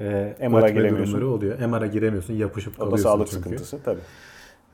e, 0.00 0.04
MR'a 0.48 0.58
ötme 0.58 0.70
giremiyorsun. 0.70 1.22
oluyor. 1.22 1.58
MR'a 1.58 1.86
giremiyorsun. 1.86 2.34
Yapışıp 2.34 2.72
o 2.72 2.76
da 2.76 2.84
kalıyorsun 2.84 3.02
sağlık 3.02 3.28
çünkü. 3.28 3.42
sıkıntısı 3.42 3.82
tabii. 3.82 4.00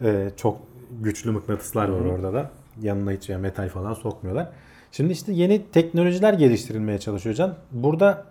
E, 0.03 0.31
çok 0.37 0.59
güçlü 1.01 1.31
mıknatıslar 1.31 1.89
var 1.89 2.01
orada 2.01 2.33
da. 2.33 2.51
Yanına 2.83 3.11
hiç 3.13 3.29
ya 3.29 3.39
metal 3.39 3.69
falan 3.69 3.95
sokmuyorlar. 3.95 4.49
Şimdi 4.93 5.13
işte 5.13 5.33
yeni 5.33 5.71
teknolojiler 5.71 6.35
geliştirilmeye 6.35 6.99
çalışıyor 6.99 7.35
Can. 7.35 7.55
Burada 7.71 8.25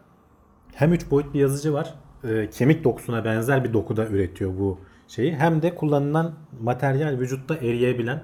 hem 0.74 0.94
3 0.94 1.12
boyut 1.12 1.34
bir 1.34 1.40
yazıcı 1.40 1.74
var. 1.74 1.94
E, 2.24 2.50
kemik 2.50 2.84
dokusuna 2.84 3.26
benzer 3.26 3.64
bir 3.64 3.74
dokuda 3.74 4.08
üretiyor 4.08 4.52
bu 4.60 4.80
şeyi. 5.08 5.36
Hem 5.36 5.62
de 5.62 5.76
kullanılan 5.76 6.34
materyal 6.62 7.20
vücutta 7.20 7.56
eriyebilen 7.56 8.24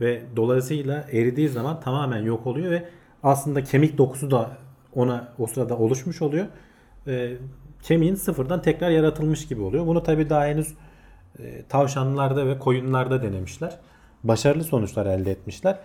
ve 0.00 0.22
dolayısıyla 0.36 1.04
eridiği 1.12 1.48
zaman 1.48 1.80
tamamen 1.80 2.22
yok 2.22 2.46
oluyor 2.46 2.70
ve 2.70 2.88
aslında 3.22 3.64
kemik 3.64 3.98
dokusu 3.98 4.30
da 4.30 4.50
ona 4.94 5.28
o 5.38 5.46
sırada 5.46 5.78
oluşmuş 5.78 6.22
oluyor. 6.22 6.46
E, 7.06 7.36
kemiğin 7.84 8.14
sıfırdan 8.14 8.62
tekrar 8.62 8.90
yaratılmış 8.90 9.48
gibi 9.48 9.60
oluyor. 9.62 9.86
Bunu 9.86 10.02
tabii 10.02 10.30
daha 10.30 10.46
henüz 10.46 10.74
e, 11.38 11.62
tavşanlarda 11.68 12.46
ve 12.46 12.58
koyunlarda 12.58 13.22
denemişler. 13.22 13.78
Başarılı 14.24 14.64
sonuçlar 14.64 15.06
elde 15.06 15.30
etmişler. 15.30 15.78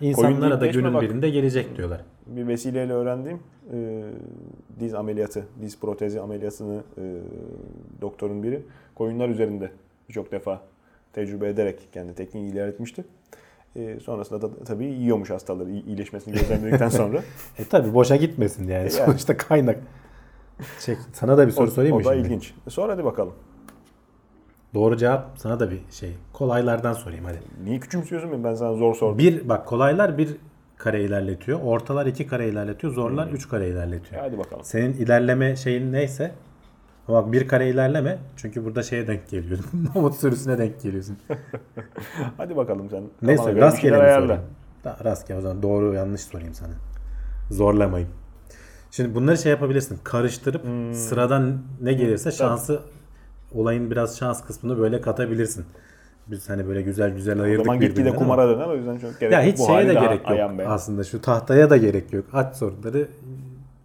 İnsanlara 0.00 0.60
da 0.60 0.66
günün 0.66 0.94
bak. 0.94 1.02
birinde 1.02 1.30
gelecek 1.30 1.76
diyorlar. 1.76 2.00
Bir 2.26 2.46
vesileyle 2.48 2.92
öğrendiğim 2.92 3.40
e, 3.72 4.02
diz 4.80 4.94
ameliyatı, 4.94 5.44
diz 5.62 5.80
protezi 5.80 6.20
ameliyatını 6.20 6.80
e, 6.98 7.02
doktorun 8.00 8.42
biri 8.42 8.62
koyunlar 8.94 9.28
üzerinde 9.28 9.70
birçok 10.08 10.32
defa 10.32 10.60
tecrübe 11.12 11.48
ederek 11.48 11.88
kendi 11.92 12.14
tekniği 12.14 12.52
ilerletmişti. 12.52 13.04
E, 13.76 14.00
sonrasında 14.00 14.42
da 14.42 14.64
tabii 14.64 14.84
yiyormuş 14.84 15.30
hastaları 15.30 15.70
iyi- 15.70 15.84
iyileşmesini 15.86 16.34
gözlemledikten 16.34 16.88
sonra. 17.00 17.22
E 17.58 17.64
tabi 17.64 17.94
boşa 17.94 18.16
gitmesin 18.16 18.62
yani. 18.62 18.72
Yani. 18.82 18.90
Sonuçta 18.90 19.36
kaynak. 19.36 19.78
Şey, 20.80 20.96
sana 21.12 21.38
da 21.38 21.46
bir 21.46 21.52
soru 21.52 21.66
o, 21.66 21.70
sorayım 21.70 21.96
o 21.96 21.98
mı 21.98 22.04
da 22.04 22.14
şimdi? 22.14 22.26
ilginç. 22.26 22.54
Sonra 22.68 22.92
hadi 22.92 23.04
bakalım. 23.04 23.32
Doğru 24.74 24.96
cevap 24.96 25.30
sana 25.36 25.60
da 25.60 25.70
bir 25.70 25.80
şey. 25.90 26.16
Kolaylardan 26.32 26.92
sorayım 26.92 27.24
hadi. 27.24 27.38
Niye 27.64 27.80
küçümsüyorsun 27.80 28.32
beni? 28.32 28.44
Ben 28.44 28.54
sana 28.54 28.74
zor 28.74 28.94
sordum. 28.94 29.18
Bir 29.18 29.48
bak 29.48 29.66
kolaylar 29.66 30.18
bir 30.18 30.36
kare 30.76 31.04
ilerletiyor. 31.04 31.60
Ortalar 31.62 32.06
iki 32.06 32.26
kare 32.26 32.48
ilerletiyor. 32.48 32.92
Zorlar 32.92 33.28
Hmm. 33.28 33.34
üç 33.34 33.48
kare 33.48 33.68
ilerletiyor. 33.68 34.22
Hadi 34.22 34.38
bakalım. 34.38 34.64
Senin 34.64 34.92
ilerleme 34.92 35.56
şeyin 35.56 35.92
neyse 35.92 36.32
ama 37.08 37.22
bak 37.22 37.32
bir 37.32 37.48
kare 37.48 37.68
ilerleme. 37.68 38.18
Çünkü 38.36 38.64
burada 38.64 38.82
şeye 38.82 39.06
denk 39.06 39.28
geliyorsun. 39.28 39.66
Mamut 39.94 40.14
sürüsüne 40.14 40.58
denk 40.58 40.80
geliyorsun. 40.82 41.18
Hadi 42.36 42.56
bakalım 42.56 42.90
sen. 42.90 43.02
Göre 43.22 43.56
bir 43.56 43.60
rastgele 43.60 44.02
mi 44.02 44.10
sorayım? 44.20 44.42
Rastgele 45.04 45.38
o 45.38 45.40
zaman 45.40 45.62
doğru 45.62 45.94
yanlış 45.94 46.20
sorayım 46.20 46.54
sana. 46.54 46.72
Zorlamayayım. 47.50 48.12
Şimdi 48.92 49.14
bunları 49.14 49.38
şey 49.38 49.50
yapabilirsin. 49.50 49.98
Karıştırıp 50.04 50.64
Hmm. 50.64 50.94
sıradan 50.94 51.58
ne 51.80 51.92
gelirse 51.92 52.30
şansı 52.32 52.80
olayın 53.54 53.90
biraz 53.90 54.18
şans 54.18 54.44
kısmını 54.44 54.78
böyle 54.78 55.00
katabilirsin. 55.00 55.64
Biz 56.26 56.50
hani 56.50 56.68
böyle 56.68 56.82
güzel 56.82 57.10
güzel 57.14 57.40
O 57.40 57.42
ayırdık 57.42 57.64
zaman 57.66 57.80
gitgide 57.80 57.94
birbirinden 58.00 58.16
ama- 58.16 58.18
kumara 58.36 58.48
döner 58.48 58.66
o 58.66 58.76
yüzden 58.76 58.98
çok 58.98 59.20
gerek 59.20 59.32
Ya 59.32 59.42
yok. 59.42 59.52
hiç 59.52 59.58
Bu 59.58 59.66
şeye 59.66 59.88
de 59.88 59.94
gerek 59.94 60.30
yok 60.30 60.50
aslında. 60.66 61.04
Şu 61.04 61.20
tahtaya 61.20 61.70
da 61.70 61.76
gerek 61.76 62.12
yok. 62.12 62.24
Aç 62.32 62.56
soruları 62.56 63.08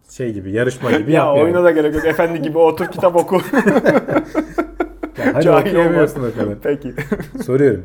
şey 0.10 0.34
gibi 0.34 0.52
yarışma 0.52 0.92
gibi 0.92 1.12
Ya 1.12 1.26
yap 1.26 1.36
yani. 1.38 1.44
oyuna 1.46 1.64
da 1.64 1.72
gerek 1.72 1.96
yok. 1.96 2.06
Efendi 2.06 2.42
gibi 2.42 2.58
otur 2.58 2.86
kitap 2.88 3.16
oku. 3.16 3.42
Ya 5.18 5.34
hadi 5.34 5.44
Cahil 5.46 5.70
okuyamıyorsun 5.70 6.20
o 6.24 6.40
kadar. 6.40 6.56
Peki. 6.64 6.94
Soruyorum. 7.46 7.84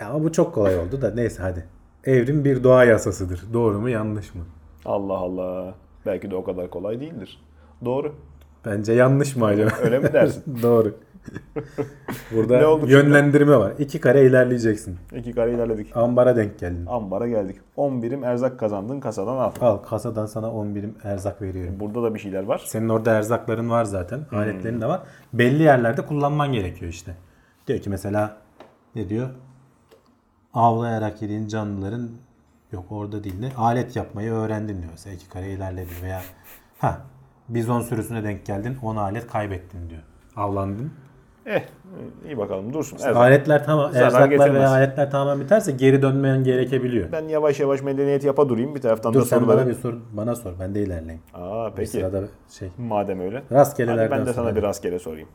Ya 0.00 0.08
ama 0.08 0.24
bu 0.24 0.32
çok 0.32 0.54
kolay 0.54 0.78
oldu 0.78 1.02
da 1.02 1.10
neyse 1.14 1.42
hadi. 1.42 1.64
Evrim 2.04 2.44
bir 2.44 2.64
doğa 2.64 2.84
yasasıdır. 2.84 3.40
Doğru 3.52 3.80
mu 3.80 3.88
yanlış 3.88 4.34
mı? 4.34 4.42
Allah 4.84 5.12
Allah. 5.16 5.74
Belki 6.06 6.30
de 6.30 6.36
o 6.36 6.44
kadar 6.44 6.70
kolay 6.70 7.00
değildir. 7.00 7.40
Doğru. 7.84 8.14
Bence 8.64 8.92
yanlış 8.92 9.36
mı 9.36 9.46
acaba? 9.46 9.70
Öyle 9.82 9.98
mi 9.98 10.12
dersin? 10.12 10.58
Doğru. 10.62 10.94
Burada 12.32 12.86
yönlendirme 12.86 13.56
var. 13.56 13.72
İki 13.78 14.00
kare 14.00 14.26
ilerleyeceksin. 14.26 14.98
İki 15.16 15.32
kare 15.32 15.54
ilerledik. 15.54 15.96
Ambara 15.96 16.36
denk 16.36 16.58
geldin. 16.58 16.86
Ambara 16.86 17.28
geldik. 17.28 17.56
10 17.76 18.02
birim 18.02 18.24
erzak 18.24 18.60
kazandın 18.60 19.00
kasadan 19.00 19.36
al. 19.36 19.52
Al 19.60 19.76
kasadan 19.76 20.26
sana 20.26 20.52
10 20.52 20.74
birim 20.74 20.94
erzak 21.04 21.42
veriyorum. 21.42 21.80
Burada 21.80 22.02
da 22.02 22.14
bir 22.14 22.20
şeyler 22.20 22.42
var. 22.42 22.62
Senin 22.66 22.88
orada 22.88 23.10
erzakların 23.10 23.70
var 23.70 23.84
zaten. 23.84 24.20
Hmm. 24.28 24.38
Aletlerin 24.38 24.80
de 24.80 24.86
var. 24.86 25.00
Belli 25.32 25.62
yerlerde 25.62 26.06
kullanman 26.06 26.52
gerekiyor 26.52 26.90
işte. 26.92 27.14
Diyor 27.66 27.78
ki 27.78 27.90
mesela 27.90 28.36
ne 28.94 29.08
diyor? 29.08 29.28
Avlayarak 30.54 31.22
yediğin 31.22 31.48
canlıların 31.48 32.10
yok 32.72 32.84
orada 32.90 33.24
değil 33.24 33.40
ne? 33.40 33.52
Alet 33.56 33.96
yapmayı 33.96 34.32
öğrendin 34.32 34.82
diyor. 34.82 34.90
Mesela 34.90 35.14
iki 35.14 35.28
kare 35.28 35.50
ilerledin 35.50 36.02
veya 36.02 36.22
ha 36.78 37.00
bizon 37.48 37.80
sürüsüne 37.80 38.24
denk 38.24 38.46
geldin 38.46 38.78
10 38.82 38.96
alet 38.96 39.26
kaybettin 39.26 39.90
diyor. 39.90 40.02
Avlandın. 40.36 40.92
Eh 41.46 41.62
iyi 42.24 42.38
bakalım 42.38 42.72
dursun. 42.72 42.96
Erzak. 42.96 43.16
Aletler 43.16 43.64
tamam, 43.64 43.90
erzaklar 43.94 44.54
veya 44.54 44.70
aletler 44.70 45.10
tamamen 45.10 45.44
biterse 45.44 45.72
geri 45.72 46.02
dönmeyen 46.02 46.44
gerekebiliyor. 46.44 47.12
Ben 47.12 47.28
yavaş 47.28 47.60
yavaş 47.60 47.82
medeniyet 47.82 48.24
yapa 48.24 48.48
durayım. 48.48 48.74
Bir 48.74 48.80
taraftan 48.80 49.14
Dur 49.14 49.20
da 49.20 49.24
sen 49.24 49.48
bana 49.48 49.66
bir 49.66 49.74
sor, 49.74 49.94
bana 50.12 50.34
sor. 50.36 50.52
Ben 50.60 50.74
de 50.74 50.82
ilerleyeyim. 50.82 51.22
Aa 51.34 51.70
Bir 51.70 51.76
peki. 51.76 51.90
sırada 51.90 52.22
şey. 52.48 52.68
Madem 52.78 53.20
öyle. 53.20 53.42
Rastgelelerden 53.52 54.10
Hadi 54.10 54.20
ben 54.20 54.26
de 54.26 54.32
sana 54.32 54.56
bir 54.56 54.62
rastgele 54.62 54.98
sorayım. 54.98 55.28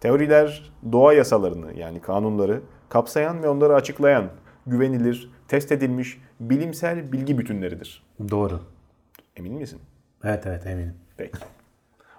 Teoriler 0.00 0.72
doğa 0.92 1.12
yasalarını 1.12 1.72
yani 1.78 2.00
kanunları 2.00 2.60
kapsayan 2.88 3.42
ve 3.42 3.48
onları 3.48 3.74
açıklayan 3.74 4.24
güvenilir, 4.66 5.30
test 5.52 5.72
edilmiş 5.72 6.20
bilimsel 6.40 7.12
bilgi 7.12 7.38
bütünleridir. 7.38 8.02
Doğru. 8.30 8.60
Emin 9.36 9.54
misin? 9.54 9.80
Evet 10.24 10.46
evet 10.46 10.66
eminim. 10.66 10.94
Peki. 11.16 11.38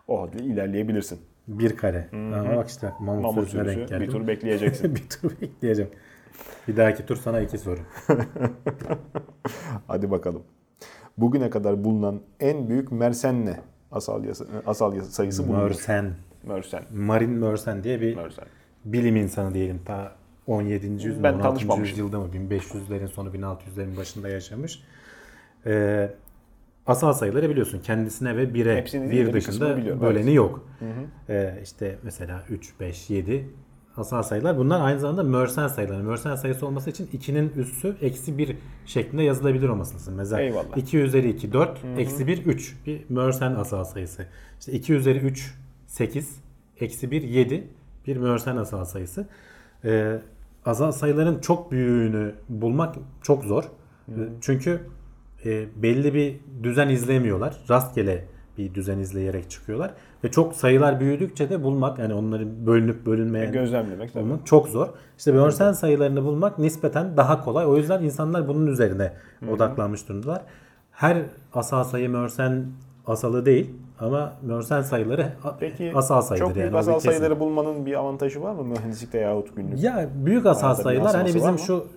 O 0.08 0.22
halde 0.22 0.38
ilerleyebilirsin. 0.44 1.20
Bir 1.48 1.78
kare. 1.78 2.10
Ama 2.14 2.56
bak 2.56 2.70
işte 2.70 2.94
mamut, 3.00 3.22
Mamut 3.24 3.36
sürüsüne 3.50 3.66
denk 3.66 3.74
sürüsü 3.76 3.90
geldim. 3.94 4.08
bir 4.08 4.12
tur 4.12 4.28
bekleyeceksin. 4.28 4.96
bir 4.96 5.10
tur 5.10 5.32
bekleyeceğim. 5.42 5.92
Bir 6.68 6.78
dahaki 6.78 7.06
tur 7.06 7.16
sana 7.16 7.40
iki 7.40 7.58
soru. 7.58 7.80
Hadi 9.88 10.12
bakalım. 10.12 10.44
Bugüne 11.18 11.50
kadar 11.50 11.84
bulunan 11.84 12.22
en 12.40 12.70
büyük 12.70 12.92
mersenne 12.92 13.60
asal 13.92 14.24
yasa, 14.24 14.46
asal 14.66 14.96
yasa 14.96 15.12
sayısı 15.12 15.48
bulundu. 15.48 15.62
Mörsen. 15.62 16.14
Mörsen. 16.44 16.84
Marin 16.94 17.30
Mörsen 17.32 17.84
diye 17.84 18.02
bir 18.02 18.16
Mörsen. 18.16 18.46
bilim 18.86 19.16
insanı 19.16 19.54
diyelim. 19.54 19.82
Ta 19.86 20.16
17. 20.48 20.88
yüzyılda, 20.88 21.24
Ben 21.24 21.34
16. 21.34 21.50
tanışmamıştım. 21.50 21.90
yüzyılda 21.90 22.20
mı 22.20 22.28
1500'lerin 22.34 23.08
sonu 23.08 23.30
1600'lerin 23.30 23.98
başında 23.98 24.30
yaşamış. 24.30 24.84
Ee, 25.66 26.12
asal 26.88 27.14
sayıları 27.14 27.50
biliyorsun 27.50 27.80
kendisine 27.80 28.38
ve 28.38 28.54
bire 28.54 28.78
Hepsini 28.78 29.12
bir 29.12 29.34
dışında 29.34 29.78
biliyorum, 29.78 30.02
böleni 30.02 30.24
evet. 30.24 30.36
yok. 30.36 30.68
Ee, 31.30 31.60
işte 31.64 31.98
mesela 32.04 32.44
3, 32.50 32.80
5, 32.80 33.10
7 33.10 33.50
asal 33.98 34.24
sayılar. 34.24 34.58
Bunlar 34.58 34.82
aynı 34.82 35.00
zamanda 35.00 35.24
Mörsen 35.24 35.68
sayıları. 35.68 36.04
Mörsen 36.04 36.36
sayısı 36.36 36.68
olması 36.68 36.90
için 36.90 37.08
2'nin 37.08 37.50
üssü 37.56 37.96
eksi 38.02 38.38
1 38.38 38.58
şeklinde 38.86 39.24
yazılabilir 39.24 39.70
olması 39.70 39.96
lazım. 39.96 40.16
Mesela 40.16 40.42
Eyvallah. 40.42 40.78
2 40.78 40.98
üzeri 40.98 41.30
2 41.30 41.54
4, 41.54 41.80
eksi 41.98 42.28
1 42.28 42.46
3 42.46 42.76
bir 42.86 43.02
Mörsen 43.10 43.56
asal 43.56 43.84
sayısı. 43.84 44.26
İşte 44.60 44.72
2 44.72 44.94
üzeri 44.94 45.18
3 45.20 45.56
8, 45.88 46.36
eksi 46.80 47.12
1 47.12 47.22
7 47.24 47.68
bir 48.08 48.18
Mörsen 48.18 48.58
asal 48.58 48.86
sayısı. 48.86 49.28
Ee, 49.86 50.20
asal 50.66 50.92
sayıların 50.92 51.40
çok 51.40 51.72
büyüğünü 51.72 52.36
bulmak 52.50 52.96
çok 53.22 53.44
zor. 53.44 53.64
Çünkü 54.42 54.80
e, 55.46 55.66
belli 55.84 56.14
bir 56.14 56.40
düzen 56.64 56.90
izlemiyorlar. 56.90 57.58
Rastgele 57.70 58.26
bir 58.58 58.74
düzen 58.74 59.00
izleyerek 59.00 59.50
çıkıyorlar. 59.50 59.94
Ve 60.24 60.32
çok 60.32 60.56
sayılar 60.56 61.00
büyüdükçe 61.00 61.50
de 61.50 61.64
bulmak 61.64 62.00
yani 62.00 62.14
onların 62.14 62.66
bölünüp 62.66 63.06
bölünmeyen 63.06 63.52
Gözlemlemek 63.52 64.14
tabii. 64.14 64.34
çok 64.46 64.68
zor. 64.68 64.88
İşte 65.18 65.32
Mörsen 65.32 65.72
sayılarını 65.72 66.24
bulmak 66.24 66.60
nispeten 66.60 67.18
daha 67.18 67.44
kolay. 67.44 67.66
O 67.66 67.78
yüzden 67.78 68.04
insanlar 68.04 68.48
bunun 68.48 68.68
üzerine 68.68 69.14
odaklanmış 69.52 70.10
durumdalar. 70.10 70.42
Her 70.92 71.18
asal 71.54 71.84
sayı 71.84 72.10
Mörsen 72.10 72.66
asalı 73.08 73.46
değil 73.46 73.74
ama 74.00 74.34
Mörsen 74.42 74.82
sayıları 74.82 75.34
Peki 75.60 75.92
asal 75.96 76.22
sayıdır 76.22 76.46
çok 76.48 76.56
büyük 76.56 76.68
yani. 76.68 76.78
asal 76.78 77.00
sayıları 77.00 77.40
bulmanın 77.40 77.86
bir 77.86 77.94
avantajı 77.94 78.42
var 78.42 78.54
mı 78.54 78.64
mühendislikte 78.64 79.18
yahut 79.18 79.56
günlük? 79.56 79.84
Ya 79.84 80.10
büyük 80.16 80.46
asal 80.46 80.76
sayılar 80.76 81.16
hani 81.16 81.36
bizim 81.36 81.60
şu 81.60 81.88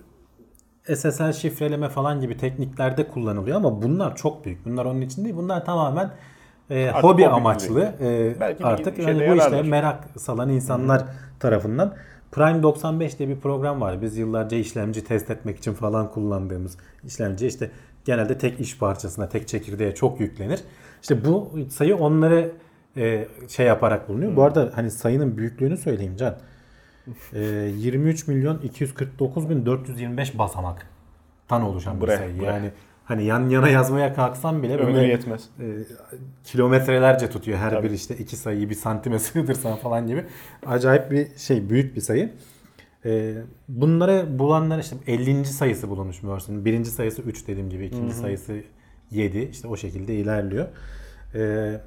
SSL 0.95 1.33
şifreleme 1.33 1.89
falan 1.89 2.21
gibi 2.21 2.37
tekniklerde 2.37 3.07
kullanılıyor 3.07 3.57
ama 3.57 3.81
bunlar 3.81 4.15
çok 4.15 4.45
büyük. 4.45 4.65
Bunlar 4.65 4.85
onun 4.85 5.01
için 5.01 5.23
değil. 5.23 5.35
Bunlar 5.35 5.65
tamamen 5.65 6.11
e, 6.69 6.89
Artık 6.89 7.03
hobi 7.03 7.23
hobi 7.23 7.27
amaçlı. 7.27 7.81
E, 8.01 8.35
Belki 8.39 8.65
artık 8.65 8.95
şeyde 8.95 9.11
hani 9.11 9.31
bu 9.31 9.35
işte 9.35 9.61
merak 9.61 10.03
salan 10.17 10.49
insanlar 10.49 11.05
tarafından 11.39 11.93
Prime 12.31 12.63
95 12.63 13.19
diye 13.19 13.29
bir 13.29 13.39
program 13.39 13.81
var. 13.81 14.01
Biz 14.01 14.17
yıllarca 14.17 14.57
işlemci 14.57 15.03
test 15.03 15.29
etmek 15.31 15.57
için 15.57 15.73
falan 15.73 16.11
kullandığımız 16.11 16.77
işlemci 17.03 17.47
işte 17.47 17.71
genelde 18.07 18.37
tek 18.37 18.59
iş 18.59 18.77
parçasına, 18.77 19.29
tek 19.29 19.47
çekirdeğe 19.47 19.95
çok 19.95 20.19
yüklenir. 20.19 20.59
İşte 21.01 21.25
bu 21.25 21.59
sayı 21.69 21.95
onları 21.95 22.51
e, 22.97 23.27
şey 23.47 23.65
yaparak 23.65 24.09
bulunuyor. 24.09 24.35
Bu 24.35 24.43
arada 24.43 24.71
hani 24.75 24.91
sayının 24.91 25.37
büyüklüğünü 25.37 25.77
söyleyeyim 25.77 26.15
Can. 26.17 26.35
E, 27.33 27.39
23 27.75 28.27
milyon 28.27 28.57
249 28.59 29.49
bin 29.49 29.65
425 29.65 30.37
basamaktan 30.37 31.61
oluşan 31.61 32.01
bir 32.01 32.07
Bre, 32.07 32.17
sayı. 32.17 32.39
bre. 32.39 32.45
Yani 32.45 32.71
hani 33.05 33.23
yan 33.23 33.49
yana 33.49 33.69
yazmaya 33.69 34.13
kalksam 34.13 34.63
bile 34.63 34.77
Ömrü 34.77 34.93
böyle 34.93 35.07
yetmez. 35.07 35.49
e, 35.59 35.65
kilometrelerce 36.43 37.29
tutuyor 37.29 37.57
her 37.57 37.69
Tabii. 37.71 37.87
bir 37.87 37.91
işte 37.93 38.15
iki 38.17 38.35
sayıyı 38.35 38.69
bir 38.69 38.75
santime 38.75 39.19
sığdırsan 39.19 39.75
falan 39.75 40.07
gibi. 40.07 40.25
Acayip 40.65 41.11
bir 41.11 41.27
şey 41.37 41.69
büyük 41.69 41.95
bir 41.95 42.01
sayı. 42.01 42.29
E, 43.07 43.35
bunları 43.67 44.39
bulanlar 44.39 44.79
işte 44.79 44.95
50. 45.07 45.45
sayısı 45.45 45.89
bulunmuş 45.89 46.23
Mersin'in. 46.23 46.65
Birinci 46.65 46.89
sayısı 46.89 47.21
3 47.21 47.47
dediğim 47.47 47.69
gibi. 47.69 47.85
ikinci 47.85 48.13
sayısı 48.13 48.61
7. 49.11 49.39
İşte 49.39 49.67
o 49.67 49.77
şekilde 49.77 50.15
ilerliyor. 50.15 50.67
E, 51.35 51.81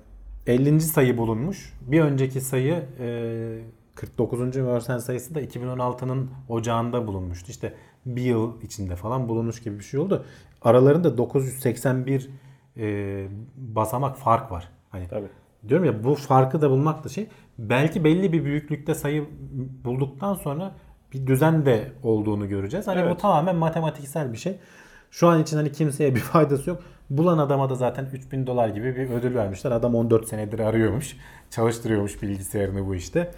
50. 0.46 0.80
sayı 0.80 1.18
bulunmuş. 1.18 1.72
Bir 1.83 2.00
önceki 2.00 2.40
sayı 2.40 2.85
e, 3.00 3.59
49. 3.94 4.56
Mersin 4.56 4.98
sayısı 4.98 5.35
da 5.35 5.42
2016'nın 5.42 6.30
ocağında 6.48 7.06
bulunmuştu. 7.06 7.50
İşte 7.50 7.74
bir 8.06 8.22
yıl 8.22 8.62
içinde 8.62 8.96
falan 8.96 9.28
bulunmuş 9.28 9.62
gibi 9.62 9.78
bir 9.78 9.85
şey 9.85 10.00
oldu. 10.00 10.24
Aralarında 10.62 11.18
981 11.18 12.30
e, 12.76 13.26
basamak 13.56 14.18
fark 14.18 14.52
var. 14.52 14.68
Hani 14.90 15.09
Tabii. 15.09 15.28
Diyorum 15.68 15.87
ya 15.87 16.04
bu 16.04 16.14
farkı 16.14 16.62
da 16.62 16.70
bulmak 16.70 17.04
da 17.04 17.09
şey. 17.09 17.26
Belki 17.59 18.04
belli 18.04 18.33
bir 18.33 18.44
büyüklükte 18.44 18.94
sayı 18.94 19.28
bulduktan 19.85 20.35
sonra 20.35 20.74
bir 21.12 21.27
düzen 21.27 21.66
de 21.66 21.92
olduğunu 22.03 22.49
göreceğiz. 22.49 22.87
Hani 22.87 23.03
bu 23.03 23.07
Evet. 23.07 23.20
tamamen 23.20 23.57
matematiksel 23.57 24.33
bir 24.33 24.38
şey. 24.38 24.59
Şu 25.11 25.29
an 25.29 25.42
için 25.42 25.57
hani 25.57 25.73
kimseye 25.73 26.14
bir 26.14 26.20
faydası 26.33 26.70
yok. 26.70 26.83
Bulan 27.11 27.38
adama 27.38 27.70
da 27.70 27.75
zaten 27.75 28.07
3000 28.12 28.46
dolar 28.46 28.68
gibi 28.68 28.96
bir 28.96 29.11
ödül 29.11 29.35
vermişler. 29.35 29.70
Adam 29.70 29.94
14 29.94 30.29
senedir 30.29 30.59
arıyormuş. 30.59 31.16
Çalıştırıyormuş 31.51 32.23
bilgisayarını 32.23 32.87
bu 32.87 32.94
işte. 32.94 33.31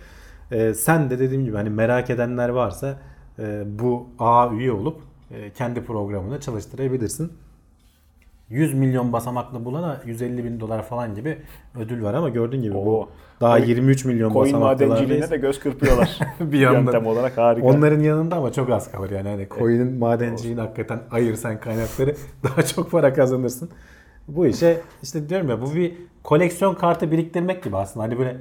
Ee, 0.53 0.75
sen 0.75 1.11
de 1.11 1.19
dediğim 1.19 1.45
gibi 1.45 1.57
hani 1.57 1.71
merak 1.71 2.11
edenler 2.11 2.49
varsa 2.49 2.99
e, 3.39 3.63
bu 3.79 4.09
ağa 4.19 4.51
üye 4.53 4.73
olup 4.73 5.01
e, 5.31 5.51
kendi 5.51 5.85
programını 5.85 6.41
çalıştırabilirsin. 6.41 7.33
100 8.49 8.75
milyon 8.75 9.13
basamaklı 9.13 9.65
bulana 9.65 10.01
150 10.07 10.45
bin 10.45 10.61
dolar 10.61 10.83
falan 10.83 11.15
gibi 11.15 11.39
ödül 11.79 12.03
var 12.03 12.15
ama 12.15 12.29
gördüğün 12.29 12.63
gibi 12.63 12.75
bu 12.75 13.01
Oo. 13.01 13.09
Daha 13.43 13.59
Coin- 13.59 13.67
23 13.69 14.05
milyon 14.05 14.33
Coin 14.33 14.59
madenciliğine 14.59 15.31
de 15.31 15.37
göz 15.37 15.61
kırpıyorlar. 15.61 16.19
Bir 16.41 16.59
yandan. 16.61 16.83
Yöntem 16.83 17.07
olarak 17.07 17.39
harika. 17.39 17.67
Onların 17.67 18.01
yanında 18.01 18.37
ama 18.37 18.53
çok 18.53 18.71
az 18.71 18.93
kalır 18.93 19.11
yani. 19.11 19.29
Hani 19.29 19.49
coin'in 19.59 19.99
madenciliğini 19.99 20.61
hakikaten 20.61 21.01
ayırsan 21.11 21.61
kaynakları 21.61 22.15
daha 22.45 22.63
çok 22.63 22.91
para 22.91 23.15
kazanırsın. 23.15 23.71
Bu 24.29 24.47
işe 24.47 24.81
işte 25.03 25.29
diyorum 25.29 25.49
ya 25.49 25.63
bu 25.63 25.75
bir 25.75 25.95
koleksiyon 26.23 26.75
kartı 26.75 27.11
biriktirmek 27.11 27.63
gibi 27.65 27.77
aslında. 27.77 28.05
Hani 28.07 28.19
böyle 28.19 28.37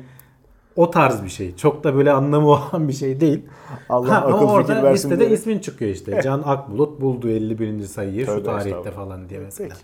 o 0.75 0.91
tarz 0.91 1.23
bir 1.23 1.29
şey. 1.29 1.55
Çok 1.55 1.83
da 1.83 1.95
böyle 1.95 2.11
anlamı 2.11 2.47
olan 2.49 2.87
bir 2.87 2.93
şey 2.93 3.19
değil. 3.19 3.45
Allah 3.89 4.11
Ha, 4.11 4.17
akıl 4.17 4.33
ama 4.33 4.51
orada 4.53 4.67
fikir 4.73 4.83
versin 4.83 5.09
listede 5.09 5.19
diye. 5.25 5.37
ismin 5.37 5.59
çıkıyor 5.59 5.91
işte. 5.91 6.21
Can 6.23 6.41
Akbulut 6.45 7.01
buldu 7.01 7.29
51. 7.29 7.83
sayıyı 7.83 8.25
şu 8.25 8.31
Tövbe 8.31 8.43
tarihte 8.43 8.69
estağfurullah. 8.69 8.95
falan 8.95 9.29
diye 9.29 9.39
mesela. 9.39 9.69
Peki. 9.69 9.81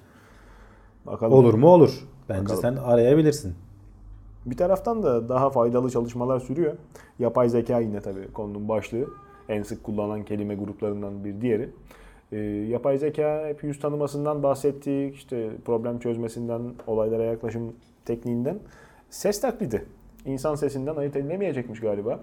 Bakalım. 1.06 1.34
Olur 1.34 1.54
mu 1.54 1.68
olur. 1.68 1.92
Bence 2.30 2.42
Bakalım. 2.44 2.62
sen 2.62 2.76
arayabilirsin. 2.76 3.56
Bir 4.46 4.58
taraftan 4.58 5.04
da 5.04 5.30
daha 5.30 5.50
faydalı 5.50 5.90
çalışmalar 5.90 6.40
sürüyor. 6.40 6.74
Yapay 7.20 7.50
zeka 7.50 7.80
yine 7.80 8.02
tabii 8.02 8.32
konunun 8.34 8.70
başlığı. 8.70 9.08
En 9.50 9.64
sık 9.64 9.84
kullanılan 9.84 10.26
kelime 10.26 10.56
gruplarından 10.56 11.24
bir 11.24 11.42
diğeri. 11.42 11.70
Ee, 12.32 12.38
yapay 12.70 12.98
zeka 12.98 13.48
hep 13.48 13.64
yüz 13.64 13.80
tanımasından 13.80 14.44
bahsettik. 14.44 15.16
işte 15.16 15.50
problem 15.66 16.00
çözmesinden, 16.00 16.62
olaylara 16.88 17.24
yaklaşım 17.24 17.76
tekniğinden. 18.06 18.60
Ses 19.10 19.42
taklidi. 19.42 19.86
İnsan 20.26 20.56
sesinden 20.56 20.96
ayırt 20.96 21.16
edilemeyecekmiş 21.16 21.80
galiba. 21.80 22.20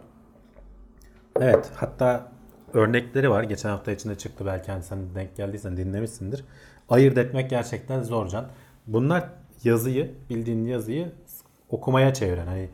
Evet 1.41 1.71
hatta 1.75 2.33
örnekleri 2.75 3.31
var. 3.31 3.43
Geçen 3.43 3.69
hafta 3.69 3.93
içinde 3.93 4.15
çıktı 4.15 4.47
belki 4.47 4.73
hani 4.73 4.83
sen 4.83 4.99
denk 5.15 5.37
geldiysen 5.37 5.77
dinlemişsindir. 5.77 6.45
Ayırt 6.89 7.19
etmek 7.19 7.51
gerçekten 7.51 8.03
zor 8.03 8.29
can. 8.29 8.47
Bunlar 8.87 9.29
yazıyı 9.65 10.11
bildiğin 10.31 10.65
yazıyı 10.65 11.13
okumaya 11.75 12.15
çeviren 12.15 12.47
hani 12.47 12.69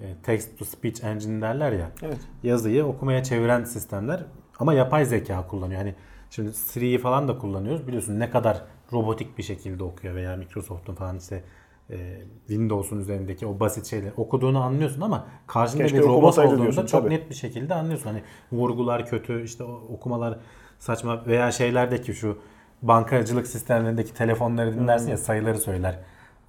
e, 0.00 0.06
text 0.22 0.58
to 0.58 0.64
speech 0.64 1.04
engine 1.04 1.42
derler 1.42 1.72
ya. 1.72 1.90
Evet. 2.02 2.18
Yazıyı 2.42 2.84
okumaya 2.84 3.22
çeviren 3.22 3.64
sistemler 3.64 4.24
ama 4.58 4.74
yapay 4.74 5.04
zeka 5.04 5.46
kullanıyor. 5.46 5.80
Hani 5.80 5.94
şimdi 6.30 6.52
Siri'yi 6.52 6.98
falan 6.98 7.28
da 7.28 7.38
kullanıyoruz. 7.38 7.86
Biliyorsun 7.86 8.20
ne 8.20 8.30
kadar 8.30 8.62
robotik 8.92 9.38
bir 9.38 9.42
şekilde 9.42 9.84
okuyor 9.84 10.14
veya 10.14 10.36
Microsoft'un 10.36 10.94
falan 10.94 11.18
işte 11.18 11.44
e, 11.90 12.18
Windows'un 12.46 13.00
üzerindeki 13.00 13.46
o 13.46 13.60
basit 13.60 13.86
şeyleri 13.86 14.12
okuduğunu 14.16 14.62
anlıyorsun 14.62 15.00
ama 15.00 15.26
karşında 15.46 15.82
Keşke 15.82 15.98
bir 15.98 16.04
robot 16.04 16.38
olduğunda 16.38 16.62
diyorsun, 16.62 16.86
çok 16.86 17.02
tabii. 17.02 17.14
net 17.14 17.30
bir 17.30 17.34
şekilde 17.34 17.74
anlıyorsun. 17.74 18.06
Hani 18.06 18.22
vurgular 18.52 19.06
kötü, 19.06 19.42
işte 19.42 19.64
okumalar 19.64 20.38
saçma 20.78 21.26
veya 21.26 21.52
şeylerdeki 21.52 22.14
şu 22.14 22.38
bankacılık 22.82 23.46
sistemlerindeki 23.46 24.14
telefonları 24.14 24.74
dinlersin 24.74 25.10
ya 25.10 25.16
sayıları 25.16 25.58
söyler. 25.58 25.98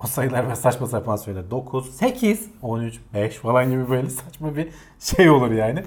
O 0.04 0.08
sayılar 0.08 0.50
ve 0.50 0.56
saçma 0.56 0.88
sapan 0.88 1.16
söyler. 1.16 1.52
9, 1.52 1.96
8, 1.96 2.50
13, 2.62 3.00
5 3.14 3.36
falan 3.36 3.70
gibi 3.70 3.90
böyle 3.90 4.10
saçma 4.10 4.56
bir 4.56 4.68
şey 5.00 5.30
olur 5.30 5.52
yani. 5.52 5.84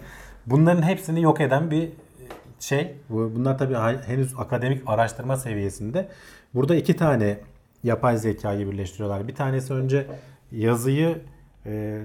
Bunların 0.46 0.82
hepsini 0.82 1.22
yok 1.22 1.40
eden 1.40 1.70
bir 1.70 1.88
şey. 2.60 2.94
Bu- 3.10 3.32
Bunlar 3.36 3.58
tabii 3.58 3.74
henüz 4.06 4.34
akademik 4.38 4.82
araştırma 4.86 5.36
seviyesinde. 5.36 6.08
Burada 6.54 6.74
iki 6.76 6.96
tane 6.96 7.38
yapay 7.84 8.16
zekayı 8.18 8.70
birleştiriyorlar. 8.70 9.28
Bir 9.28 9.34
tanesi 9.34 9.72
önce 9.74 10.06
yazıyı 10.52 11.18
e, 11.66 12.02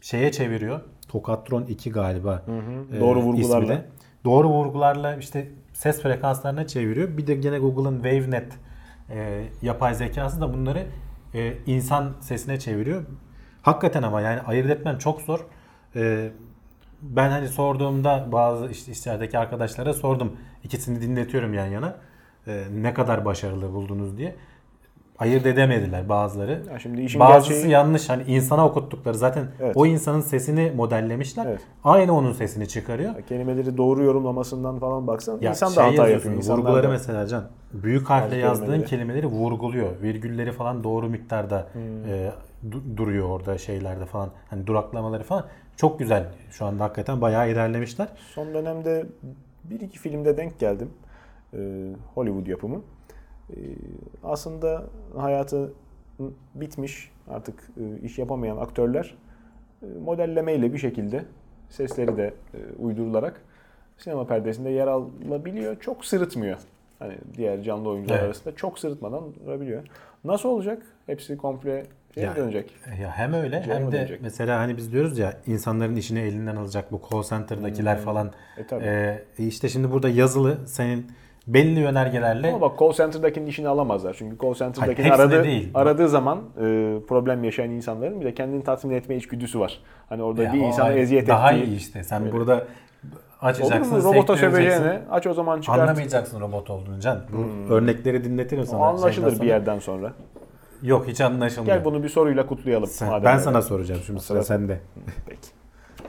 şeye 0.00 0.32
çeviriyor. 0.32 0.80
Tokatron 1.08 1.62
2 1.64 1.90
galiba. 1.92 2.42
e, 2.96 3.00
Doğru 3.00 3.20
vurgularla. 3.22 3.64
ismi 3.64 3.68
de. 3.76 3.84
Doğru 4.24 4.48
vurgularla 4.48 5.16
işte 5.16 5.48
ses 5.72 6.02
frekanslarına 6.02 6.66
çeviriyor. 6.66 7.16
Bir 7.16 7.26
de 7.26 7.34
gene 7.34 7.58
Google'ın 7.58 7.94
WaveNet 8.02 8.52
e, 9.10 9.44
yapay 9.62 9.94
zekası 9.94 10.40
da 10.40 10.54
bunları 10.54 10.86
e, 11.34 11.54
insan 11.66 12.14
sesine 12.20 12.58
çeviriyor. 12.58 13.04
Hakikaten 13.62 14.02
ama 14.02 14.20
yani 14.20 14.40
ayırt 14.40 14.70
etmen 14.70 14.98
çok 14.98 15.20
zor. 15.20 15.46
E, 15.96 16.30
ben 17.02 17.30
hani 17.30 17.48
sorduğumda 17.48 18.32
bazı 18.32 18.70
işte 18.70 18.92
içerideki 18.92 19.38
arkadaşlara 19.38 19.94
sordum. 19.94 20.36
İkisini 20.64 21.00
dinletiyorum 21.00 21.54
yan 21.54 21.66
yana. 21.66 21.96
E, 22.46 22.64
ne 22.74 22.94
kadar 22.94 23.24
başarılı 23.24 23.72
buldunuz 23.72 24.18
diye. 24.18 24.36
Ayırt 25.18 25.46
edemediler 25.46 26.08
bazıları. 26.08 26.62
Ya 26.72 26.78
şimdi 26.78 27.02
işin 27.02 27.20
Bazısı 27.20 27.52
gerçeği- 27.52 27.70
yanlış 27.72 28.08
hani 28.08 28.22
insana 28.22 28.66
okuttukları 28.66 29.14
zaten 29.18 29.46
Evet. 29.60 29.76
o 29.76 29.86
insanın 29.86 30.20
sesini 30.20 30.72
modellemişler. 30.76 31.46
Evet. 31.46 31.60
Aynı 31.84 32.12
onun 32.16 32.32
sesini 32.32 32.68
çıkarıyor. 32.68 33.22
Kelimeleri 33.28 33.76
doğru 33.76 34.04
yorumlamasından 34.04 34.78
falan 34.78 35.06
baksan 35.06 35.38
Ya 35.40 35.50
insan 35.50 35.68
da 35.68 35.74
şey 35.74 35.82
hata 35.84 35.94
yazıyorsun, 36.08 36.30
yapıyor. 36.32 36.58
Vurguları 36.58 36.82
da. 36.86 36.88
mesela 36.88 37.26
Can. 37.26 37.44
Büyük 37.72 38.10
harfle 38.10 38.36
yazdığın 38.36 38.66
kelimeleri. 38.66 38.88
kelimeleri 38.90 39.26
vurguluyor. 39.26 39.88
Virgülleri 40.02 40.52
falan 40.52 40.84
doğru 40.84 41.08
miktarda 41.08 41.66
Hmm. 41.72 41.82
e, 42.12 42.30
du- 42.70 42.96
duruyor 42.96 43.28
orada 43.28 43.58
şeylerde 43.58 44.06
falan. 44.06 44.28
Hani 44.50 44.66
duraklamaları 44.66 45.22
falan. 45.22 45.44
Çok 45.76 45.98
güzel. 45.98 46.24
Şu 46.50 46.66
anda 46.66 46.84
hakikaten 46.84 47.20
bayağı 47.20 47.50
ilerlemişler. 47.50 48.08
Son 48.34 48.54
dönemde 48.54 49.06
bir 49.64 49.80
iki 49.80 49.98
filmde 49.98 50.36
denk 50.36 50.58
geldim. 50.58 50.90
Ee, 51.54 51.58
Hollywood 52.14 52.46
yapımı. 52.46 52.80
Ee, 53.50 53.54
aslında 54.24 54.84
hayatı 55.16 55.72
bitmiş 56.54 57.10
artık 57.30 57.54
e, 57.80 58.06
iş 58.06 58.18
yapamayan 58.18 58.56
aktörler 58.56 59.14
e, 59.82 59.86
modellemeyle 60.04 60.72
bir 60.72 60.78
şekilde 60.78 61.24
sesleri 61.70 62.16
de 62.16 62.34
e, 62.54 62.58
uydurularak 62.82 63.40
sinema 63.98 64.26
perdesinde 64.26 64.70
yer 64.70 64.86
alabiliyor. 64.86 65.80
Çok 65.80 66.04
sırıtmıyor. 66.04 66.58
Hani 66.98 67.14
diğer 67.36 67.62
canlı 67.62 67.88
oyuncular 67.88 68.14
Evet. 68.14 68.24
arasında 68.24 68.54
çok 68.56 68.78
sırıtmadan 68.78 69.24
durabiliyor. 69.46 69.82
Nasıl 70.24 70.48
olacak? 70.48 70.82
Hepsi 71.06 71.36
komple 71.36 71.86
şeye 72.14 72.36
dönecek? 72.36 72.74
Ya 73.02 73.10
hem 73.10 73.32
öyle 73.32 73.62
Cem 73.64 73.74
hem 73.74 73.82
de 73.82 73.86
ödeyecek. 73.88 74.22
mesela 74.22 74.58
hani 74.60 74.76
biz 74.76 74.92
diyoruz 74.92 75.18
ya 75.18 75.36
insanların 75.46 75.96
işini 75.96 76.18
elinden 76.18 76.56
alacak 76.56 76.92
bu 76.92 77.00
call 77.10 77.22
center'dakiler 77.22 77.98
falan. 77.98 78.32
E 78.58 78.66
tabii. 78.66 78.84
E, 78.84 79.22
işte 79.38 79.68
şimdi 79.68 79.90
burada 79.92 80.08
yazılı 80.08 80.58
senin 80.66 81.06
belli 81.46 81.80
yönergelerle 81.80 82.48
Ama 82.48 82.60
bak 82.60 82.78
call 82.80 82.92
center'dakinin 82.92 83.46
işini 83.46 83.68
alamazlar. 83.68 84.14
Çünkü 84.18 84.38
call 84.42 84.54
center'dakini 84.54 85.08
Hayır, 85.08 85.20
aradığı, 85.20 85.44
değil. 85.44 85.70
aradığı 85.74 86.08
zaman 86.08 86.38
e, 86.38 86.60
problem 87.08 87.44
yaşayan 87.44 87.70
insanların 87.70 88.20
bir 88.20 88.24
de 88.26 88.34
kendini 88.34 88.64
tatmin 88.64 88.94
etme 88.94 89.16
içgüdüsü 89.16 89.60
var. 89.60 89.78
Hani 90.08 90.22
orada 90.22 90.42
Ya 90.42 90.52
bir 90.52 90.60
o 90.62 90.64
insana 90.64 90.92
eziyet 90.92 91.28
daha 91.28 91.52
ettiği. 91.52 91.66
iyi 91.66 91.76
işte. 91.76 92.04
Sen 92.04 92.22
Öyle. 92.22 92.32
burada 92.32 92.54
Olur 92.54 92.62
açacaksın, 93.50 93.96
mu? 93.98 94.04
Robota 94.04 94.36
söveceğine 94.36 95.00
aç 95.10 95.26
o 95.26 95.34
zaman 95.34 95.60
çıkart. 95.60 95.80
Anlamayacaksın 95.80 96.40
robot 96.40 96.70
olduğunu 96.70 97.00
Can. 97.00 97.20
Bu 97.68 97.74
örnekleri 97.74 98.24
dinletirim 98.24 98.62
O 98.62 98.66
sana. 98.66 98.86
anlaşılır 98.86 99.12
şeyden 99.12 99.30
bir 99.30 99.36
sonra. 99.36 99.48
yerden 99.48 99.78
sonra. 99.78 100.12
Yok 100.82 101.06
hiç 101.08 101.20
anlaşılmıyor. 101.20 101.76
Gel 101.76 101.84
bunu 101.84 102.02
bir 102.02 102.08
soruyla 102.08 102.46
kutlayalım. 102.46 102.86
Sen- 102.86 103.08
madem 103.08 103.24
ben 103.24 103.32
öyle. 103.32 103.42
sana 103.42 103.62
soracağım 103.62 104.00
şimdi 104.06 104.20
sıra 104.20 104.42
sende. 104.42 104.80
Peki. 105.26 105.48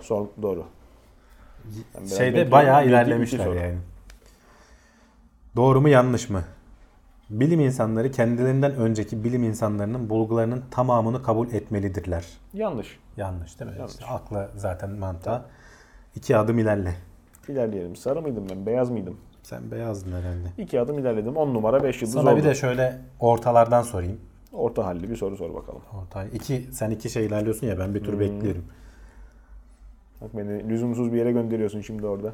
Sor 0.01 0.25
doğru. 0.41 0.63
Ben 2.01 2.05
Şeyde 2.05 2.25
bekliyorum. 2.27 2.51
bayağı 2.51 2.85
ilerlemişler 2.87 3.47
yani. 3.47 3.77
Doğru 5.55 5.81
mu 5.81 5.89
yanlış 5.89 6.29
mı? 6.29 6.41
Bilim 7.29 7.59
insanları 7.59 8.11
kendilerinden 8.11 8.75
önceki 8.75 9.23
bilim 9.23 9.43
insanlarının 9.43 10.09
bulgularının 10.09 10.63
tamamını 10.71 11.23
kabul 11.23 11.47
etmelidirler. 11.47 12.25
Yanlış. 12.53 12.99
Yanlış 13.17 13.59
değil 13.59 13.71
mi? 13.71 13.77
Yanlış. 13.77 13.93
İşte 13.93 14.05
akla 14.05 14.49
zaten 14.55 14.89
mantığa. 14.91 15.45
İki 16.15 16.37
adım 16.37 16.59
ilerle. 16.59 16.93
İlerleyelim. 17.49 17.95
Sarı 17.95 18.21
mıydım 18.21 18.45
ben? 18.49 18.65
Beyaz 18.65 18.89
mıydım? 18.89 19.17
Sen 19.43 19.71
beyazdın 19.71 20.11
herhalde. 20.11 20.47
İki 20.57 20.79
adım 20.79 20.99
ilerledim. 20.99 21.37
10 21.37 21.53
numara 21.53 21.83
5 21.83 22.01
yıldız 22.01 22.13
Sana 22.13 22.29
oldu. 22.29 22.37
bir 22.39 22.43
de 22.43 22.55
şöyle 22.55 23.01
ortalardan 23.19 23.81
sorayım. 23.81 24.17
Orta 24.53 24.85
halli 24.85 25.09
bir 25.09 25.15
soru 25.15 25.37
sor 25.37 25.53
bakalım. 25.53 25.81
Orta, 26.01 26.25
iki, 26.25 26.67
sen 26.71 26.91
iki 26.91 27.09
şey 27.09 27.25
ilerliyorsun 27.25 27.67
ya 27.67 27.79
ben 27.79 27.95
bir 27.95 28.03
tur 28.03 28.13
Hmm. 28.13 28.19
bekliyorum. 28.19 28.65
Bak 30.21 30.29
beni 30.37 30.69
lüzumsuz 30.69 31.13
bir 31.13 31.17
yere 31.17 31.31
gönderiyorsun 31.31 31.81
şimdi 31.81 32.05
orada. 32.07 32.33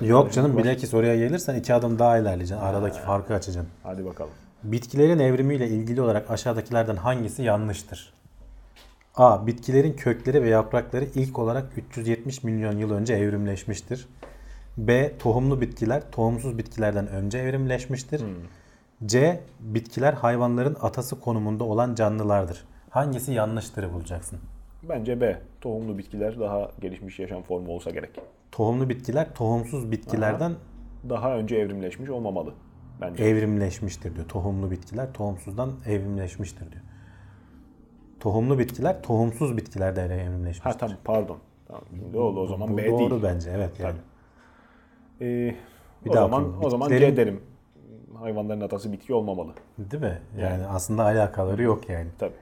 Yok 0.00 0.32
canım 0.32 0.56
var. 0.56 0.64
bilakis 0.64 0.94
oraya 0.94 1.16
gelirsen 1.16 1.54
iki 1.54 1.74
adım 1.74 1.98
daha 1.98 2.18
ilerleyeceksin. 2.18 2.64
Aradaki 2.64 3.00
farkı 3.00 3.34
açacaksın. 3.34 3.70
Hadi 3.82 4.04
bakalım. 4.04 4.30
Bitkilerin 4.62 5.18
evrimiyle 5.18 5.68
ilgili 5.68 6.02
olarak 6.02 6.30
aşağıdakilerden 6.30 6.96
hangisi 6.96 7.42
yanlıştır? 7.42 8.12
A. 9.16 9.46
Bitkilerin 9.46 9.92
kökleri 9.92 10.42
ve 10.42 10.48
yaprakları 10.48 11.04
ilk 11.14 11.38
olarak 11.38 11.64
370 11.76 12.44
milyon 12.44 12.78
yıl 12.78 12.90
önce 12.90 13.14
evrimleşmiştir. 13.14 14.08
B. 14.78 15.18
Tohumlu 15.18 15.60
bitkiler 15.60 16.10
tohumsuz 16.10 16.58
bitkilerden 16.58 17.06
önce 17.06 17.38
evrimleşmiştir. 17.38 18.22
C. 19.06 19.40
Bitkiler 19.60 20.12
hayvanların 20.12 20.76
atası 20.80 21.20
konumunda 21.20 21.64
olan 21.64 21.94
canlılardır. 21.94 22.64
Hangisi 22.90 23.32
yanlıştır 23.32 23.92
bulacaksın. 23.92 24.38
Bence 24.88 25.20
B. 25.20 25.38
Tohumlu 25.60 25.98
bitkiler 25.98 26.40
daha 26.40 26.70
gelişmiş 26.80 27.18
yaşam 27.18 27.42
formu 27.42 27.72
olsa 27.72 27.90
gerek. 27.90 28.10
Tohumlu 28.52 28.88
bitkiler 28.88 29.34
tohumsuz 29.34 29.90
bitkilerden 29.90 30.52
Daha 31.08 31.36
önce 31.36 31.56
evrimleşmiş 31.56 32.10
olmamalı. 32.10 32.54
Bence. 33.00 33.24
evrimleşmiştir 33.24 34.14
diyor. 34.16 34.28
Tohumlu 34.28 34.70
bitkiler 34.70 35.12
tohumsuzdan 35.12 35.72
evrimleşmiştir 35.86 36.72
diyor. 36.72 36.82
Tohumlu 38.20 38.58
bitkiler 38.58 39.02
tohumsuz 39.02 39.56
bitkilerden 39.56 40.10
evrimleşmiştir. 40.10 40.64
ha 40.70 40.76
tamam 40.76 40.96
pardon. 41.04 41.38
Tamam. 41.68 41.82
Şimdi 41.90 42.18
oldu 42.18 42.40
o 42.40 42.46
zaman 42.46 42.72
Bu 42.72 42.76
B 42.78 42.86
doğru 42.86 43.10
değil. 43.10 43.22
bence 43.22 43.50
evet 43.50 43.80
yani. 43.80 43.98
Ee, 45.20 45.54
Bir 46.04 46.10
o 46.10 46.12
daha 46.12 46.22
zaman 46.22 46.40
okuyayım. 46.42 46.64
o 46.66 46.70
zaman 46.70 46.88
C 46.88 47.16
derim. 47.16 47.40
Hayvanların 48.14 48.60
atası 48.60 48.92
bitki 48.92 49.14
olmamalı. 49.14 49.52
Değil 49.78 50.02
mi? 50.02 50.18
Yani 50.38 50.66
aslında 50.66 51.02
alakaları 51.04 51.62
yok 51.62 51.88
yani. 51.88 52.08
Tabii. 52.18 52.34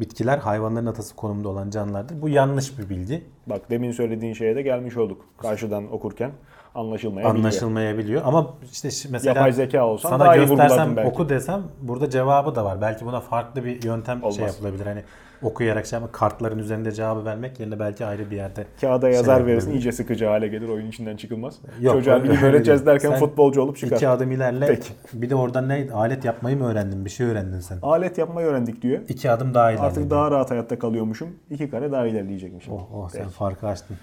Bitkiler 0.00 0.38
hayvanların 0.38 0.86
atası 0.86 1.16
konumunda 1.16 1.48
olan 1.48 1.70
canlılardır. 1.70 2.22
Bu 2.22 2.28
yanlış 2.28 2.78
bir 2.78 2.88
bilgi. 2.88 3.24
Bak 3.46 3.70
demin 3.70 3.92
söylediğin 3.92 4.32
şeye 4.32 4.56
de 4.56 4.62
gelmiş 4.62 4.96
olduk. 4.96 5.24
Karşıdan 5.38 5.92
okurken 5.92 6.30
anlaşılmayabiliyor. 6.74 7.38
Anlaşılmayabiliyor 7.38 8.22
ama 8.24 8.54
işte 8.72 8.88
mesela 9.10 9.34
Yapay 9.34 9.52
zeka 9.52 9.86
olsan 9.86 10.08
sana 10.08 10.24
daha 10.24 10.36
iyi 10.36 10.38
göstersem 10.38 10.68
vurgulardın 10.68 10.96
belki. 10.96 11.08
oku 11.10 11.28
desem 11.28 11.62
burada 11.82 12.10
cevabı 12.10 12.54
da 12.54 12.64
var. 12.64 12.80
Belki 12.80 13.06
buna 13.06 13.20
farklı 13.20 13.64
bir 13.64 13.82
yöntem 13.82 14.22
Olmaz. 14.22 14.36
şey 14.36 14.46
yapılabilir. 14.46 14.86
Hani 14.86 15.02
okuyarak 15.42 15.86
şey 15.86 15.96
ama 15.96 16.12
kartların 16.12 16.58
üzerinde 16.58 16.92
cevabı 16.92 17.24
vermek 17.24 17.60
yerine 17.60 17.78
belki 17.78 18.06
ayrı 18.06 18.30
bir 18.30 18.36
yerde 18.36 18.66
Kağıda 18.80 19.08
yazar 19.08 19.36
şey 19.36 19.46
verirsin 19.46 19.70
iyice 19.70 19.92
sıkıcı 19.92 20.26
hale 20.26 20.48
gelir 20.48 20.68
oyun 20.68 20.86
içinden 20.86 21.16
çıkılmaz. 21.16 21.58
Yok, 21.80 21.94
Çocuğa 21.94 22.24
bilim 22.24 22.42
öğreteceğiz 22.42 22.86
derken 22.86 23.10
Sen 23.10 23.18
futbolcu 23.18 23.62
olup 23.62 23.76
çıkar. 23.76 23.96
İki 23.96 24.08
adım 24.08 24.32
ilerle. 24.32 24.66
Peki. 24.66 24.88
Bir 25.12 25.30
de 25.30 25.34
oradan 25.34 25.68
ne? 25.68 25.88
Alet 25.94 26.24
yapmayı 26.24 26.56
mı 26.56 26.70
öğrendin? 26.70 27.04
Bir 27.04 27.10
şey 27.10 27.26
öğrendin 27.26 27.60
sen. 27.60 27.78
Alet 27.82 28.18
yapmayı 28.18 28.46
öğrendik 28.46 28.82
diyor. 28.82 29.00
İki 29.08 29.30
adım 29.30 29.54
daha 29.54 29.70
ilerle. 29.70 29.86
Artık 29.86 30.10
daha 30.10 30.30
rahat 30.30 30.50
hayatta 30.50 30.78
kalıyormuşum. 30.78 31.28
İki 31.50 31.70
kare 31.70 31.92
daha 31.92 32.06
ilerleyecekmişim. 32.06 32.72
Oh, 32.72 32.88
oh 32.94 33.10
sen 33.10 33.28
farkı 33.28 33.66
açtın. 33.66 33.96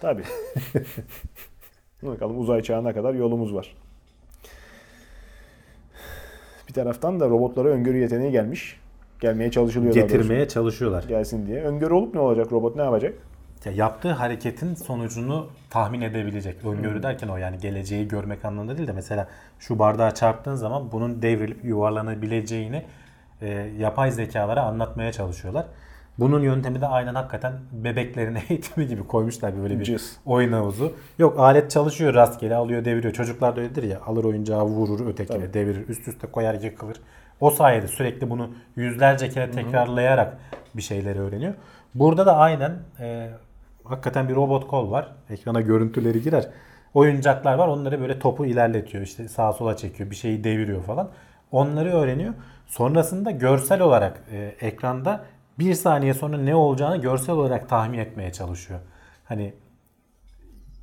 Tabii. 0.00 0.22
Bakalım 2.02 2.38
uzay 2.38 2.62
çağına 2.62 2.94
kadar 2.94 3.14
yolumuz 3.14 3.54
var. 3.54 3.76
Bir 6.68 6.72
taraftan 6.72 7.20
da 7.20 7.28
robotlara 7.28 7.68
öngörü 7.68 7.98
yeteneği 7.98 8.32
gelmiş. 8.32 8.80
Gelmeye 9.20 9.50
çalışılıyor 9.50 9.94
daha 9.94 10.02
doğrusu. 10.02 10.16
Getirmeye 10.16 10.48
çalışıyorlar. 10.48 11.04
Gelsin 11.04 11.46
diye. 11.46 11.62
Öngörü 11.62 11.94
olup 11.94 12.14
ne 12.14 12.20
olacak 12.20 12.52
robot 12.52 12.76
ne 12.76 12.82
yapacak? 12.82 13.14
Ya 13.64 13.72
yaptığı 13.72 14.12
hareketin 14.12 14.74
sonucunu 14.74 15.46
tahmin 15.70 16.00
edebilecek. 16.00 16.62
Hmm. 16.62 16.72
Öngörü 16.72 17.02
derken 17.02 17.28
o 17.28 17.36
yani 17.36 17.58
geleceği 17.58 18.08
görmek 18.08 18.44
anlamında 18.44 18.76
değil 18.78 18.88
de 18.88 18.92
mesela 18.92 19.28
şu 19.58 19.78
bardağa 19.78 20.14
çarptığın 20.14 20.54
zaman 20.54 20.92
bunun 20.92 21.22
devrilip 21.22 21.64
yuvarlanabileceğini 21.64 22.82
e, 23.42 23.48
yapay 23.78 24.10
zekalara 24.10 24.62
anlatmaya 24.62 25.12
çalışıyorlar. 25.12 25.66
Bunun 26.18 26.42
yöntemi 26.42 26.80
de 26.80 26.86
aynen 26.86 27.14
hakikaten 27.14 27.52
bebeklerin 27.72 28.38
eğitimi 28.48 28.86
gibi 28.86 29.06
koymuşlar 29.06 29.56
bir 29.56 29.62
böyle 29.62 29.78
bir 29.80 29.84
Cız. 29.84 30.16
oyun 30.26 30.52
havuzu. 30.52 30.92
Yok 31.18 31.40
alet 31.40 31.70
çalışıyor 31.70 32.14
rastgele 32.14 32.54
alıyor 32.54 32.84
deviriyor. 32.84 33.14
Çocuklar 33.14 33.56
da 33.56 33.60
öyledir 33.60 33.82
ya 33.82 34.00
alır 34.06 34.24
oyuncağı 34.24 34.64
vurur 34.64 35.06
ötekine 35.06 35.40
Tabii. 35.40 35.54
devirir 35.54 35.88
üst 35.88 36.08
üste 36.08 36.26
koyar 36.26 36.54
yıkılır. 36.54 36.96
O 37.40 37.50
sayede 37.50 37.88
sürekli 37.88 38.30
bunu 38.30 38.50
yüzlerce 38.76 39.28
kere 39.30 39.50
tekrarlayarak 39.50 40.38
bir 40.74 40.82
şeyleri 40.82 41.20
öğreniyor. 41.20 41.54
Burada 41.94 42.26
da 42.26 42.36
aynen 42.36 42.78
e, 43.00 43.30
hakikaten 43.84 44.28
bir 44.28 44.34
robot 44.34 44.66
kol 44.66 44.90
var. 44.90 45.08
Ekrana 45.30 45.60
görüntüleri 45.60 46.22
girer. 46.22 46.48
Oyuncaklar 46.94 47.54
var. 47.54 47.68
Onları 47.68 48.00
böyle 48.00 48.18
topu 48.18 48.46
ilerletiyor. 48.46 49.04
İşte 49.04 49.28
sağa 49.28 49.52
sola 49.52 49.76
çekiyor. 49.76 50.10
Bir 50.10 50.16
şeyi 50.16 50.44
deviriyor 50.44 50.82
falan. 50.82 51.10
Onları 51.52 51.92
öğreniyor. 51.92 52.34
Sonrasında 52.66 53.30
görsel 53.30 53.80
olarak 53.80 54.22
e, 54.32 54.54
ekranda 54.66 55.24
bir 55.58 55.74
saniye 55.74 56.14
sonra 56.14 56.38
ne 56.38 56.54
olacağını 56.54 56.96
görsel 56.96 57.34
olarak 57.34 57.68
tahmin 57.68 57.98
etmeye 57.98 58.32
çalışıyor. 58.32 58.80
Hani 59.24 59.54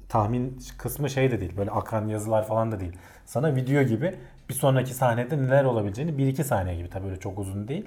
tahmin 0.09 0.59
kısmı 0.77 1.09
şey 1.09 1.31
de 1.31 1.39
değil. 1.39 1.57
Böyle 1.57 1.71
akan 1.71 2.07
yazılar 2.07 2.47
falan 2.47 2.71
da 2.71 2.79
değil. 2.79 2.97
Sana 3.25 3.55
video 3.55 3.83
gibi 3.83 4.15
bir 4.49 4.53
sonraki 4.53 4.93
sahnede 4.93 5.37
neler 5.37 5.63
olabileceğini 5.63 6.11
1-2 6.11 6.43
saniye 6.43 6.75
gibi 6.75 6.89
tabii 6.89 7.05
öyle 7.07 7.19
çok 7.19 7.39
uzun 7.39 7.67
değil. 7.67 7.85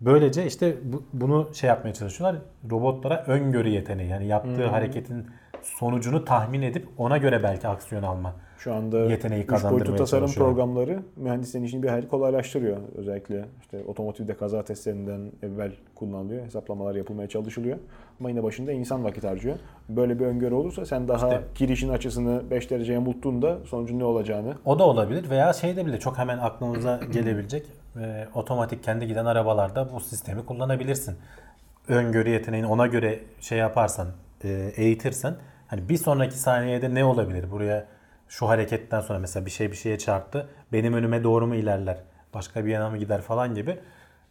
Böylece 0.00 0.46
işte 0.46 0.76
bu- 0.84 1.02
bunu 1.12 1.48
şey 1.54 1.68
yapmaya 1.68 1.94
çalışıyorlar. 1.94 2.40
Robotlara 2.70 3.24
öngörü 3.26 3.68
yeteneği 3.68 4.08
yani 4.10 4.26
yaptığı 4.26 4.66
hareketin 4.66 5.26
sonucunu 5.62 6.24
tahmin 6.24 6.62
edip 6.62 6.88
ona 6.98 7.16
göre 7.18 7.42
belki 7.42 7.68
aksiyon 7.68 8.02
alma. 8.02 8.34
Şu 8.58 8.74
anda 8.74 8.98
Yeteneği 8.98 9.42
üç 9.42 9.50
boyutlu 9.50 9.96
tasarım 9.96 10.22
çalışıyor. 10.26 10.46
programları 10.46 11.02
mühendislerin 11.16 11.64
işini 11.64 11.82
bir 11.82 11.88
hayli 11.88 12.08
kolaylaştırıyor. 12.08 12.76
Özellikle 12.96 13.44
işte 13.62 13.82
otomotivde 13.86 14.36
kaza 14.36 14.62
testlerinden 14.64 15.20
evvel 15.42 15.72
kullanılıyor. 15.94 16.44
Hesaplamalar 16.44 16.94
yapılmaya 16.94 17.28
çalışılıyor. 17.28 17.78
Ama 18.20 18.30
yine 18.30 18.42
başında 18.42 18.72
insan 18.72 19.04
vakit 19.04 19.24
harcıyor. 19.24 19.56
Böyle 19.88 20.18
bir 20.18 20.24
öngörü 20.24 20.54
olursa 20.54 20.86
sen 20.86 21.08
daha 21.08 21.26
İşte- 21.28 21.42
girişin 21.54 21.88
açısını 21.88 22.42
5 22.50 22.70
dereceye 22.70 22.98
muttuğunda 22.98 23.58
sonucun 23.66 23.98
ne 23.98 24.04
olacağını 24.04 24.54
O 24.64 24.78
da 24.78 24.84
olabilir 24.84 25.30
veya 25.30 25.52
şeyde 25.52 25.86
bile 25.86 25.98
çok 25.98 26.18
hemen 26.18 26.38
aklınıza 26.38 27.00
gelebilecek 27.12 27.66
e, 28.00 28.26
otomatik 28.34 28.82
kendi 28.84 29.06
giden 29.06 29.24
arabalarda 29.26 29.88
bu 29.94 30.00
sistemi 30.00 30.44
kullanabilirsin. 30.46 31.16
Öngörü 31.88 32.30
yeteneğini 32.30 32.66
ona 32.66 32.86
göre 32.86 33.18
şey 33.40 33.58
yaparsan, 33.58 34.08
e, 34.44 34.48
eğitirsen 34.76 35.34
hani 35.68 35.88
bir 35.88 35.96
sonraki 35.96 36.38
saniyede 36.38 36.94
ne 36.94 37.04
olabilir? 37.04 37.50
Buraya 37.50 37.84
şu 38.28 38.48
hareketten 38.48 39.00
sonra 39.00 39.18
mesela 39.18 39.46
bir 39.46 39.50
şey 39.50 39.70
bir 39.70 39.76
şeye 39.76 39.98
çarptı. 39.98 40.48
Benim 40.72 40.92
önüme 40.94 41.24
doğru 41.24 41.46
mu 41.46 41.54
ilerler? 41.54 41.98
Başka 42.34 42.64
bir 42.64 42.70
yana 42.70 42.90
mı 42.90 42.98
gider 42.98 43.20
falan 43.20 43.54
gibi 43.54 43.78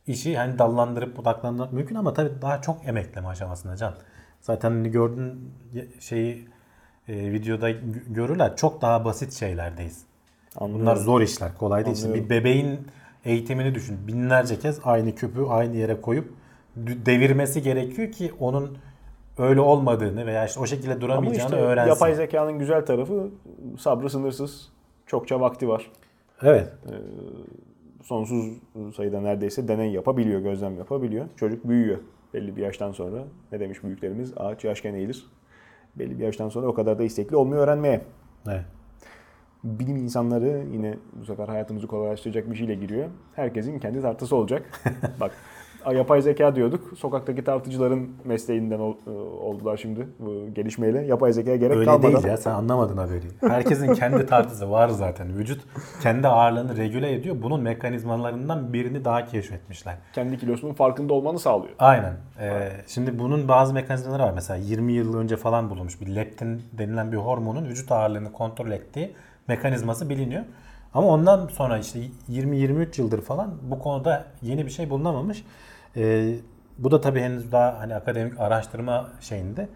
işi 0.08 0.38
hani 0.38 0.60
dallandırıp 0.60 1.18
budaklandırmak 1.18 1.74
mümkün 1.74 1.96
ama 1.96 2.14
tabii 2.14 2.42
daha 2.42 2.62
çok 2.62 2.88
emekleme 2.88 3.28
aşamasında 3.28 3.78
can. 3.78 3.94
Zaten 4.42 4.72
hani 4.72 4.92
gördüğün 4.92 5.52
şeyi 6.00 6.48
e, 7.08 7.32
videoda 7.32 7.72
gö- 7.72 8.14
görürler. 8.14 8.56
Çok 8.56 8.82
daha 8.82 9.06
basit 9.06 9.34
şeylerdeyiz. 9.34 10.04
anlıyorum. 10.56 10.82
Bunlar 10.82 10.96
zor 10.96 11.22
işler. 11.22 11.58
Kolay 11.58 11.86
değil. 11.86 11.96
Şimdi 11.96 12.14
bir 12.24 12.30
bebeğin 12.30 12.88
eğitimini 13.26 13.76
düşün. 13.76 14.08
Binlerce 14.08 14.60
kez 14.60 14.80
aynı 14.84 15.16
küpü 15.16 15.46
aynı 15.50 15.76
yere 15.76 16.02
koyup 16.02 16.34
devirmesi 16.78 17.62
gerekiyor 17.62 18.12
ki 18.12 18.34
onun 18.40 18.78
öyle 19.38 19.62
olmadığını 19.62 20.26
veya 20.26 20.46
işte 20.46 20.60
o 20.60 20.66
şekilde 20.66 20.92
Ama 20.92 21.02
duramayacağını 21.02 21.50
işte 21.50 21.56
öğrensin. 21.62 21.90
yapay 21.90 22.16
zekanın 22.16 22.60
güzel 22.60 22.86
tarafı 22.86 23.30
sabrı 23.80 24.10
sınırsız. 24.10 24.70
Çokça 25.08 25.40
vakti 25.40 25.70
var. 25.70 25.92
Evet. 26.42 26.74
Sonsuz 28.04 28.54
sayıda 28.96 29.22
neredeyse 29.22 29.68
deney 29.68 29.92
yapabiliyor, 29.92 30.40
gözlem 30.42 30.78
yapabiliyor. 30.78 31.26
Çocuk 31.36 31.68
büyüyor. 31.68 31.98
Belli 32.34 32.56
bir 32.56 32.62
yaştan 32.62 32.92
sonra 32.92 33.24
ne 33.52 33.60
demiş 33.60 33.84
büyüklerimiz? 33.84 34.34
Ağaç 34.38 34.64
yaşken 34.64 34.94
eğilir. 34.94 35.26
Belli 35.96 36.20
bir 36.20 36.24
yaştan 36.24 36.50
sonra 36.50 36.68
o 36.68 36.74
kadar 36.74 37.00
da 37.00 37.04
istekli 37.04 37.36
olmuyor 37.36 37.64
öğrenmeye. 37.64 38.02
Evet. 38.48 38.66
bilim 39.64 39.98
insanları 39.98 40.64
yine 40.72 40.98
bu 41.14 41.26
sefer 41.26 41.48
hayatımızı 41.48 41.88
kolaylaştıracak 41.88 42.52
bir 42.52 42.56
şeyle 42.56 42.76
giriyor. 42.76 43.10
Herkesin 43.36 43.80
kendi 43.80 44.02
tartısı 44.02 44.36
olacak. 44.36 44.82
Bak 45.20 45.32
yapay 45.94 46.22
zeka 46.22 46.56
diyorduk. 46.56 46.98
Sokaktaki 46.98 47.44
tartıcıların 47.44 48.10
mesleğinden 48.24 48.80
ol- 48.80 48.96
e, 49.08 49.10
oldular 49.44 49.78
şimdi 49.78 50.08
bu 50.20 50.54
gelişmeyle. 50.54 51.06
Yapay 51.06 51.34
zekaya 51.34 51.56
gerek 51.58 51.78
Öyle 51.78 51.86
kalmadan. 51.86 52.14
değil 52.14 52.26
ya 52.26 52.38
sen 52.38 52.52
anlamadın 52.52 52.98
haberi. 52.98 53.26
Herkesin 53.42 53.94
kendi 53.94 54.26
tartısı 54.26 54.72
var 54.72 54.90
zaten. 54.90 55.38
Vücut 55.38 55.62
kendi 56.04 56.28
ağırlığını 56.28 56.78
regüle 56.78 57.14
ediyor. 57.14 57.36
Bunun 57.44 57.62
mekanizmalarından 57.62 58.74
birini 58.74 59.06
daha 59.06 59.26
keşfetmişler. 59.26 59.96
Kendi 60.14 60.38
kilosunun 60.38 60.74
farkında 60.74 61.14
olmanı 61.14 61.40
sağlıyor. 61.40 61.74
Aynen. 61.80 62.14
Ee, 62.40 62.70
şimdi 62.88 63.20
bunun 63.20 63.48
bazı 63.48 63.74
mekanizmaları 63.74 64.24
var. 64.24 64.32
Mesela 64.36 64.58
20 64.58 64.94
yıl 64.94 65.18
önce 65.18 65.38
falan 65.38 65.70
bulunmuş 65.70 66.02
bir 66.02 66.16
leptin 66.16 66.62
denilen 66.74 67.12
bir 67.12 67.18
hormonun 67.18 67.66
vücut 67.66 67.92
ağırlığını 67.92 68.32
kontrol 68.34 68.72
ettiği 68.72 69.12
mekanizması 69.48 70.10
biliniyor. 70.10 70.44
Ama 70.94 71.08
ondan 71.08 71.48
sonra 71.48 71.78
işte 71.78 72.00
20-23 72.30 73.02
yıldır 73.02 73.22
falan 73.22 73.54
bu 73.62 73.80
konuda 73.80 74.26
yeni 74.42 74.66
bir 74.66 74.72
şey 74.72 74.90
bulunamamış. 74.90 75.44
Ee, 75.98 76.36
bu 76.78 76.92
da 76.92 77.02
tabii 77.02 77.22
henüz 77.22 77.52
daha 77.52 77.80
hani 77.80 77.96
akademik 77.96 78.40
araştırma 78.40 79.10
şeyinde. 79.22 79.70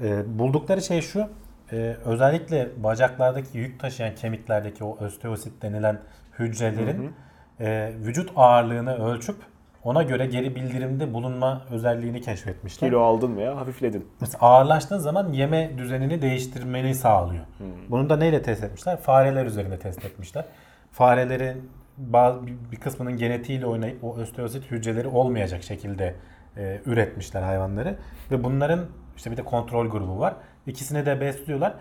Ee, 0.00 0.38
buldukları 0.38 0.82
şey 0.82 1.00
şu. 1.00 1.28
e, 1.72 1.96
özellikle 2.04 2.68
bacaklardaki 2.76 3.58
yük 3.58 3.80
taşıyan 3.80 4.14
kemiklerdeki 4.14 4.84
o 4.84 5.04
osteosit 5.04 5.62
denilen 5.62 5.98
hücrelerin 6.38 7.12
e, 7.60 7.92
vücut 8.04 8.32
ağırlığını 8.36 9.06
ölçüp 9.06 9.36
ona 9.84 10.02
göre 10.02 10.26
geri 10.26 10.54
bildirimde 10.56 11.14
bulunma 11.14 11.62
özelliğini 11.70 12.20
keşfetmişler. 12.20 12.88
Kilo 12.90 13.00
aldın 13.00 13.36
veya 13.36 13.56
hafifledin. 13.56 14.08
Mesela 14.20 14.38
ağırlaştığın 14.40 14.98
zaman 14.98 15.32
yeme 15.32 15.70
düzenini 15.78 16.22
değiştirmeni 16.22 16.94
sağlıyor. 16.94 17.44
Bunu 17.88 18.10
da 18.10 18.16
neyle 18.16 18.42
test 18.42 18.64
etmişler? 18.64 18.96
Fareler 18.96 19.46
üzerinde 19.46 19.78
test 19.78 20.04
etmişler. 20.04 20.44
Farelerin 20.92 21.70
bazı 21.98 22.46
bir- 22.46 22.76
kısmının 22.76 23.16
genetiğiyle 23.16 23.66
oynayıp 23.66 24.04
o 24.04 24.08
osteosit 24.08 24.70
hücreleri 24.70 25.08
olmayacak 25.08 25.62
şekilde 25.62 26.14
e, 26.56 26.80
üretmişler 26.86 27.42
hayvanları 27.42 27.96
ve 28.30 28.44
bunların 28.44 28.86
işte 29.16 29.30
bir 29.30 29.36
de 29.36 29.44
kontrol 29.44 29.86
grubu 29.88 30.18
var. 30.18 30.34
İkisini 30.66 31.06
de 31.06 31.20
besliyorlar. 31.20 31.74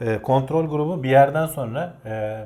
E, 0.00 0.22
kontrol 0.22 0.68
grubu 0.68 1.02
bir 1.02 1.10
yerden 1.10 1.46
sonra 1.46 1.94
e, 2.06 2.44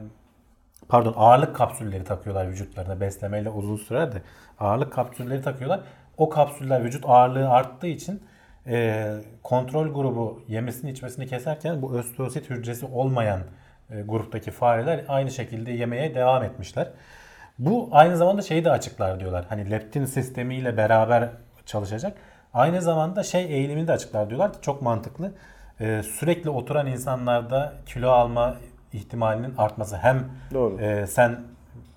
pardon 0.89 1.15
ağırlık 1.17 1.57
kapsülleri 1.57 2.05
takıyorlar 2.05 2.49
vücutlarına 2.49 3.01
beslemeyle 3.01 3.51
uzun 3.51 3.77
sürer 3.77 4.13
de 4.13 4.23
ağırlık 4.61 4.93
kapsülleri 4.93 5.43
takıyorlar. 5.43 5.81
O 6.19 6.29
kapsüller 6.29 6.85
vücut 6.85 7.05
ağırlığı 7.07 7.49
arttığı 7.49 7.87
için 7.87 8.23
e, 8.67 9.07
kontrol 9.43 9.95
grubu 9.95 10.43
yemesini 10.49 10.91
içmesini 10.91 11.27
keserken 11.27 11.83
bu 11.83 11.87
osteosit 11.87 12.51
hücresi 12.51 12.87
olmayan 12.87 13.41
gruptaki 14.03 14.51
fareler 14.51 15.05
aynı 15.09 15.31
şekilde 15.31 15.73
yemeye 15.73 16.15
devam 16.15 16.43
etmişler. 16.43 16.89
Bu 17.59 17.89
aynı 17.93 18.17
zamanda 18.17 18.43
şeyi 18.43 18.65
de 18.65 18.71
açıklar 18.71 19.21
diyorlar. 19.21 19.45
Hani 19.49 19.71
leptin 19.71 20.05
sistemiyle 20.05 20.77
beraber 20.77 21.29
çalışacak. 21.67 22.17
Aynı 22.55 22.83
zamanda 22.83 23.23
şey 23.23 23.45
eğilimini 23.45 23.89
de 23.89 23.93
açıklar 23.93 24.29
diyorlar 24.29 24.53
ki 24.53 24.59
çok 24.63 24.83
mantıklı. 24.83 25.33
E, 25.81 26.03
sürekli 26.03 26.51
oturan 26.51 26.87
insanlarda 26.87 27.73
kilo 27.87 28.11
alma 28.11 28.57
ihtimalinin 28.93 29.55
artması. 29.59 29.97
Hem 29.97 30.25
Doğru. 30.55 30.81
e, 30.81 31.07
sen 31.07 31.41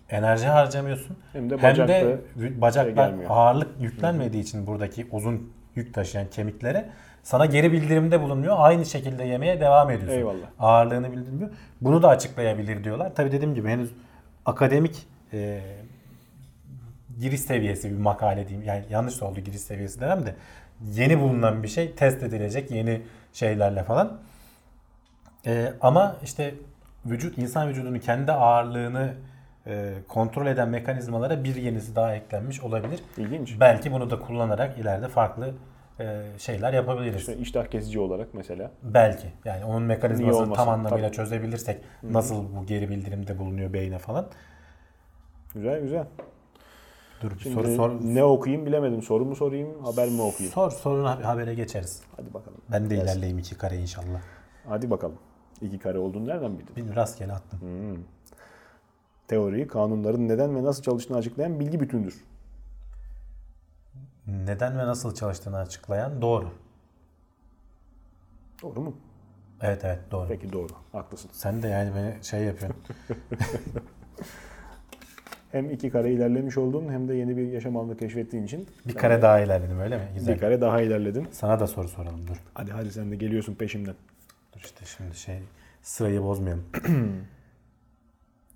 enerji 0.10 0.47
harcamıyorsun 0.47 1.17
Hem 1.33 1.49
de 1.49 1.57
hem 1.57 1.77
de 1.77 2.19
bacaklar 2.62 3.10
şey 3.10 3.25
ağırlık 3.29 3.81
yüklenmediği 3.81 4.43
için 4.43 4.67
buradaki 4.67 5.07
uzun 5.12 5.53
yük 5.75 5.93
taşıyan 5.93 6.27
kemiklere 6.27 6.89
sana 7.27 7.45
geri 7.45 7.71
bildirimde 7.71 8.21
bulunuyor. 8.21 8.55
Aynı 8.59 8.85
şekilde 8.85 9.23
yemeye 9.23 9.59
devam 9.59 9.89
ediyorsun. 9.89 10.17
Eyvallah. 10.17 10.47
Ağırlığını 10.59 11.11
bildirmiyor. 11.11 11.49
Bunu 11.81 12.03
da 12.03 12.07
açıklayabilir 12.07 12.83
diyorlar. 12.83 13.15
Tabii 13.15 13.31
dediğim 13.31 13.55
gibi 13.55 13.69
henüz 13.69 13.91
akademik 14.45 15.07
e, 15.33 15.61
giriş 17.19 17.41
seviyesi 17.41 17.91
bir 17.91 17.97
makale 17.97 18.47
diyeyim. 18.47 18.67
Yani 18.67 18.83
yanlış 18.89 19.21
oldu 19.21 19.39
giriş 19.39 19.61
seviyesi 19.61 20.01
demem 20.01 20.25
de 20.25 20.35
yeni 20.93 21.19
bulunan 21.19 21.63
bir 21.63 21.67
şey 21.67 21.95
test 21.95 22.23
edilecek 22.23 22.71
yeni 22.71 23.01
şeylerle 23.33 23.83
falan. 23.83 24.17
E, 25.45 25.73
ama 25.81 26.15
işte 26.23 26.55
vücut 27.05 27.37
insan 27.37 27.69
vücudunun 27.69 27.99
kendi 27.99 28.31
ağırlığını 28.31 29.13
e, 29.67 29.93
kontrol 30.07 30.47
eden 30.47 30.69
mekanizmalara 30.69 31.43
bir 31.43 31.55
yenisi 31.55 31.95
daha 31.95 32.15
eklenmiş 32.15 32.61
olabilir. 32.61 32.99
İlginç. 33.17 33.59
Belki 33.59 33.91
bunu 33.91 34.09
da 34.09 34.19
kullanarak 34.19 34.77
ileride 34.77 35.07
farklı 35.07 35.53
şeyler 36.38 36.73
yapabiliriz. 36.73 37.19
İşte 37.19 37.38
iştah 37.38 37.65
kesici 37.65 37.99
olarak 37.99 38.33
mesela. 38.33 38.71
Belki. 38.83 39.27
Yani 39.45 39.65
onun 39.65 39.83
mekanizmasını 39.83 40.53
tam 40.53 40.69
anlamıyla 40.69 41.07
Tabii. 41.07 41.15
çözebilirsek 41.15 41.81
nasıl 42.03 42.55
bu 42.55 42.65
geri 42.65 42.89
bildirimde 42.89 43.39
bulunuyor 43.39 43.73
beyne 43.73 43.97
falan. 43.97 44.27
Güzel 45.55 45.81
güzel. 45.81 46.05
Dur 47.21 47.31
Şimdi 47.39 47.55
soru 47.55 47.75
sor. 47.75 47.91
ne 48.03 48.23
okuyayım 48.23 48.65
bilemedim. 48.65 49.01
Soru 49.01 49.25
mu 49.25 49.36
sorayım, 49.36 49.83
haber 49.83 50.10
mi 50.10 50.21
okuyayım? 50.21 50.53
Sor 50.53 50.71
soruna 50.71 51.25
habere 51.27 51.53
geçeriz. 51.53 52.01
Hadi 52.17 52.33
bakalım. 52.33 52.57
Ben 52.71 52.89
de 52.89 52.95
Gelsin. 52.95 53.05
ilerleyeyim 53.12 53.39
iki 53.39 53.57
kare 53.57 53.77
inşallah. 53.77 54.21
Hadi 54.67 54.89
bakalım. 54.89 55.17
İki 55.62 55.79
kare 55.79 55.97
olduğunu 55.97 56.27
nereden 56.27 56.60
bildin? 56.60 56.89
Bir 56.91 56.95
rastgele 56.95 57.33
attım. 57.33 57.60
Teoriyi, 59.27 59.67
kanunların 59.67 60.27
neden 60.27 60.55
ve 60.55 60.63
nasıl 60.63 60.83
çalıştığını 60.83 61.17
açıklayan 61.17 61.60
bilgi 61.60 61.79
bütündür. 61.79 62.23
Neden 64.27 64.79
ve 64.79 64.85
nasıl 64.87 65.15
çalıştığını 65.15 65.57
açıklayan 65.57 66.21
doğru. 66.21 66.49
Doğru 68.61 68.81
mu? 68.81 68.97
Evet 69.61 69.85
evet 69.85 69.99
doğru. 70.11 70.27
Peki 70.27 70.53
doğru. 70.53 70.73
Haklısın. 70.91 71.29
Sen 71.33 71.63
de 71.63 71.67
yani 71.67 71.95
beni 71.95 72.23
şey 72.23 72.43
yapıyorsun. 72.43 72.81
Hem 75.51 75.71
iki 75.71 75.89
kare 75.89 76.11
ilerlemiş 76.11 76.57
oldun 76.57 76.89
hem 76.91 77.07
de 77.07 77.13
yeni 77.15 77.37
bir 77.37 77.47
yaşam 77.51 77.77
alanı 77.77 77.97
keşfettiğin 77.97 78.43
için 78.43 78.67
Bir 78.87 78.93
kare 78.93 79.21
daha 79.21 79.39
ilerledim 79.39 79.79
öyle 79.79 79.97
mi? 79.97 80.07
Güzel. 80.15 80.35
bir 80.35 80.39
kare 80.39 80.61
daha 80.61 80.81
ilerledin. 80.81 81.27
Sana 81.31 81.59
da 81.59 81.67
soru 81.67 81.87
soralım 81.87 82.27
dur. 82.27 82.37
Hadi 82.53 82.71
hadi 82.71 82.91
sen 82.91 83.11
de 83.11 83.15
geliyorsun 83.15 83.55
peşimden. 83.55 83.95
Dur 84.55 84.59
işte 84.59 84.85
şimdi 84.97 85.15
şey 85.15 85.39
sırayı 85.81 86.23
bozmayalım. 86.23 86.65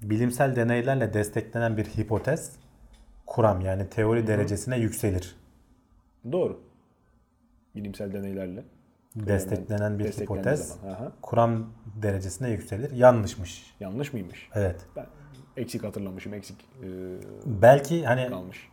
Bilimsel 0.01 0.55
deneylerle 0.55 1.13
desteklenen 1.13 1.77
bir 1.77 1.85
hipotez 1.85 2.51
kuram 3.25 3.61
yani 3.61 3.89
teori 3.89 4.27
derecesine 4.27 4.77
yükselir. 4.77 5.35
Doğru. 6.31 6.59
Bilimsel 7.75 8.13
deneylerle. 8.13 8.63
Desteklenen 9.15 9.99
bir 9.99 10.05
hipotez 10.11 10.77
kuram 11.21 11.65
derecesine 12.01 12.49
yükselir. 12.49 12.91
Yanlışmış. 12.91 13.75
Yanlış 13.79 14.13
mıymış? 14.13 14.49
Evet. 14.55 14.85
Ben 14.95 15.05
eksik 15.57 15.83
hatırlamışım. 15.83 16.33
Eksik 16.33 16.61
e, 16.83 16.87
Belki 17.45 18.05
hani 18.05 18.29
kalmış. 18.29 18.69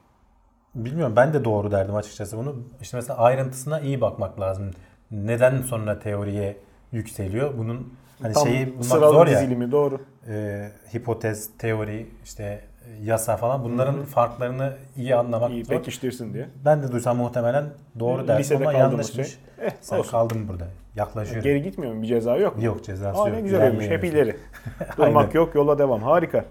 bilmiyorum 0.75 1.17
ben 1.17 1.33
de 1.35 1.45
doğru 1.45 1.71
derdim 1.71 1.95
açıkçası 1.95 2.39
bunu. 2.39 2.57
İşte 2.81 2.97
mesela 2.97 3.19
ayrıntısına 3.19 3.81
iyi 3.81 4.01
bakmak 4.01 4.41
lazım. 4.41 4.71
Neden 5.11 5.63
sonra 5.63 5.99
teoriye 5.99 6.57
yükseliyor. 6.93 7.59
Bunun 7.59 7.95
hani 8.23 8.33
Tam 8.33 8.47
şeyi 8.47 8.67
bulmak 8.73 8.85
zor 8.87 9.27
ya. 9.27 9.41
dizilimi 9.41 9.73
doğru. 9.73 10.01
e, 10.29 10.69
hipotez, 10.95 11.51
teori, 11.59 12.07
işte 12.25 12.65
yasa 13.03 13.37
falan 13.37 13.65
bunların 13.65 14.03
farklarını 14.05 14.73
iyi 14.97 15.15
anlamak 15.17 15.51
İyi 15.51 15.65
zor. 15.65 15.75
pekiştirsin 15.75 16.35
diye. 16.35 16.49
Ben 16.65 16.83
de 16.83 16.93
duysam 16.93 17.17
muhtemelen 17.17 17.65
doğru 18.01 18.29
dersim 18.29 18.41
Lisede 18.41 18.69
ama 18.69 18.79
yanlışmış. 18.79 19.27
şey. 19.27 19.37
Eh, 19.67 19.71
Sen 19.81 19.99
olsun. 19.99 20.11
kaldın 20.11 20.49
burada. 20.49 20.67
Yaklaşıyorum. 20.97 21.43
Geri 21.43 21.63
gitmiyor 21.63 21.93
mu? 21.95 22.03
Bir 22.03 22.07
ceza 22.07 22.37
yok 22.37 22.57
mu? 22.57 22.65
Yok 22.65 22.85
cezası 22.85 23.23
Aa 23.23 23.29
yok. 23.29 23.37
ne 23.37 23.41
güzel 23.43 23.71
olmuş. 23.71 23.85
Hep 23.89 24.05
ileri. 24.05 24.37
Durmak 24.97 25.35
yok, 25.35 25.55
yola 25.55 25.79
devam. 25.79 26.03
Harika. 26.03 26.45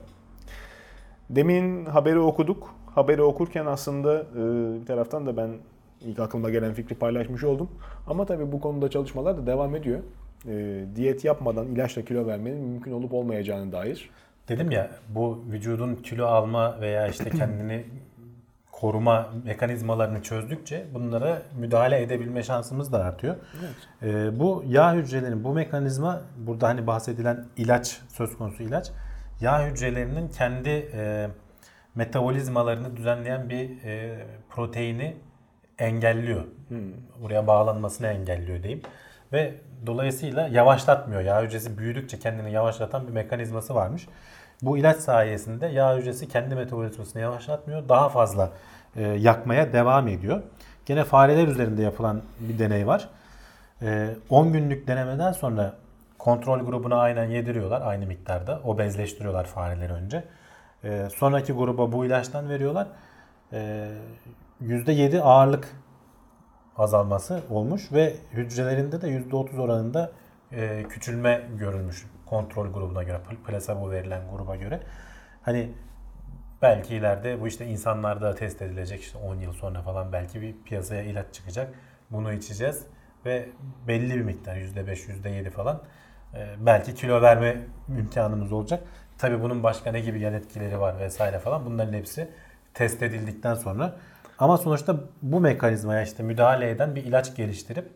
Demin 1.30 1.86
haberi 1.86 2.20
okuduk. 2.20 2.76
Haberi 2.96 3.22
okurken 3.22 3.66
aslında 3.66 4.16
e, 4.20 4.82
bir 4.82 4.86
taraftan 4.86 5.26
da 5.26 5.38
ben 5.38 5.50
ilk 6.02 6.20
aklıma 6.20 6.50
gelen 6.50 6.74
fikri 6.74 6.96
paylaşmış 6.96 7.44
oldum. 7.44 7.70
Ama 8.08 8.26
tabii 8.26 8.52
bu 8.52 8.62
konuda 8.62 8.90
çalışmalar 8.90 9.38
da 9.38 9.48
devam 9.48 9.76
ediyor. 9.76 10.00
E, 10.48 10.86
diyet 10.96 11.26
yapmadan 11.26 11.68
ilaçla 11.68 12.02
kilo 12.02 12.28
vermenin 12.28 12.58
mümkün 12.64 12.92
olup 12.92 13.14
olmayacağını 13.14 13.72
dair. 13.72 14.10
Dedim 14.50 14.72
ya 14.72 14.90
bu 15.10 15.44
vücudun 15.52 15.96
kilo 15.96 16.26
alma 16.26 16.82
veya 16.82 17.08
işte 17.08 17.30
kendini 17.30 17.86
koruma 18.72 19.30
mekanizmalarını 19.46 20.22
çözdükçe 20.22 20.86
bunlara 20.94 21.42
müdahale 21.60 22.02
edebilme 22.02 22.44
şansımız 22.44 22.92
da 22.92 23.04
artıyor. 23.04 23.36
Ee, 24.04 24.40
bu 24.40 24.64
yağ 24.68 24.94
hücrelerinin 24.94 25.44
bu 25.44 25.54
mekanizma 25.54 26.22
burada 26.38 26.68
hani 26.68 26.88
bahsedilen 26.88 27.46
ilaç 27.58 28.02
söz 28.10 28.38
konusu 28.38 28.64
ilaç 28.64 28.92
yağ 29.42 29.68
hücrelerinin 29.68 30.30
kendi 30.30 30.70
e, 30.70 31.28
metabolizmalarını 31.96 32.98
düzenleyen 32.98 33.50
bir 33.50 33.84
e, 33.84 34.26
proteini 34.50 35.18
engelliyor. 35.80 36.44
Buraya 37.22 37.48
bağlanmasını 37.48 38.08
engelliyor 38.08 38.64
diyeyim. 38.64 38.82
Ve 39.34 39.54
dolayısıyla 39.86 40.48
yavaşlatmıyor. 40.48 41.22
Yağ 41.22 41.44
hücresi 41.44 41.78
büyüdükçe 41.78 42.20
kendini 42.20 42.52
yavaşlatan 42.52 43.08
bir 43.08 43.14
mekanizması 43.14 43.76
varmış. 43.76 44.08
Bu 44.62 44.78
ilaç 44.78 44.98
sayesinde 44.98 45.68
yağ 45.68 45.98
hücresi 45.98 46.28
kendi 46.28 46.56
metabolizmasını 46.56 47.22
yavaşlatmıyor. 47.22 47.90
Daha 47.90 48.10
fazla 48.10 48.52
e, 48.96 49.04
yakmaya 49.04 49.74
devam 49.74 50.08
ediyor. 50.08 50.42
Gene 50.86 51.04
fareler 51.04 51.48
üzerinde 51.48 51.82
yapılan 51.82 52.22
bir 52.40 52.60
deney 52.60 52.88
var. 52.88 53.10
E, 53.82 54.16
10 54.30 54.54
günlük 54.54 54.88
denemeden 54.88 55.32
sonra 55.32 55.74
kontrol 56.18 56.60
grubuna 56.60 56.96
aynen 57.00 57.26
yediriyorlar 57.26 57.82
aynı 57.82 58.06
miktarda. 58.06 58.62
Obezleştiriyorlar 58.64 59.46
fareleri 59.46 59.94
önce. 59.94 60.24
E, 60.84 61.08
sonraki 61.16 61.54
gruba 61.54 61.92
bu 61.92 62.06
ilaçtan 62.06 62.50
veriyorlar. 62.50 62.88
E, 63.54 63.90
%7 64.62 65.22
ağırlık 65.22 65.68
azalması 66.78 67.42
olmuş 67.50 67.92
ve 67.92 68.14
hücrelerinde 68.34 69.02
de 69.02 69.08
%30 69.08 69.60
oranında 69.60 70.12
e, 70.52 70.84
küçülme 70.90 71.42
görülmüş 71.60 72.06
kontrol 72.30 72.74
grubuna 72.74 73.04
göre, 73.04 73.20
plasebo 73.48 73.92
verilen 73.92 74.22
gruba 74.32 74.56
göre. 74.56 74.80
Hani 75.42 75.70
belki 76.62 76.96
ileride 76.96 77.42
bu 77.42 77.48
işte 77.48 77.66
insanlarda 77.66 78.36
test 78.36 78.62
edilecek 78.62 79.02
işte 79.02 79.18
10 79.18 79.36
yıl 79.36 79.54
sonra 79.54 79.82
falan 79.82 80.14
belki 80.14 80.42
bir 80.42 80.56
piyasaya 80.66 81.04
ilaç 81.04 81.26
çıkacak. 81.34 81.74
Bunu 82.12 82.34
içeceğiz 82.34 82.86
ve 83.26 83.50
belli 83.88 84.16
bir 84.16 84.22
miktar 84.22 84.56
%5, 84.56 84.96
%7 85.24 85.50
falan 85.50 85.82
e, 86.34 86.48
belki 86.60 86.96
kilo 86.96 87.22
verme 87.22 87.58
imkanımız 88.00 88.52
olacak. 88.52 88.84
Tabii 89.18 89.42
bunun 89.42 89.64
başka 89.64 89.92
ne 89.92 90.00
gibi 90.00 90.20
yan 90.20 90.34
etkileri 90.34 90.80
var 90.80 91.00
vesaire 91.00 91.40
falan 91.40 91.66
bunların 91.66 91.94
hepsi 91.94 92.30
test 92.74 93.04
edildikten 93.04 93.54
sonra 93.54 93.96
ama 94.40 94.58
sonuçta 94.58 94.96
bu 95.22 95.40
mekanizmaya 95.40 96.04
işte 96.04 96.24
müdahale 96.24 96.70
eden 96.70 96.96
bir 96.96 97.04
ilaç 97.04 97.36
geliştirip 97.36 97.90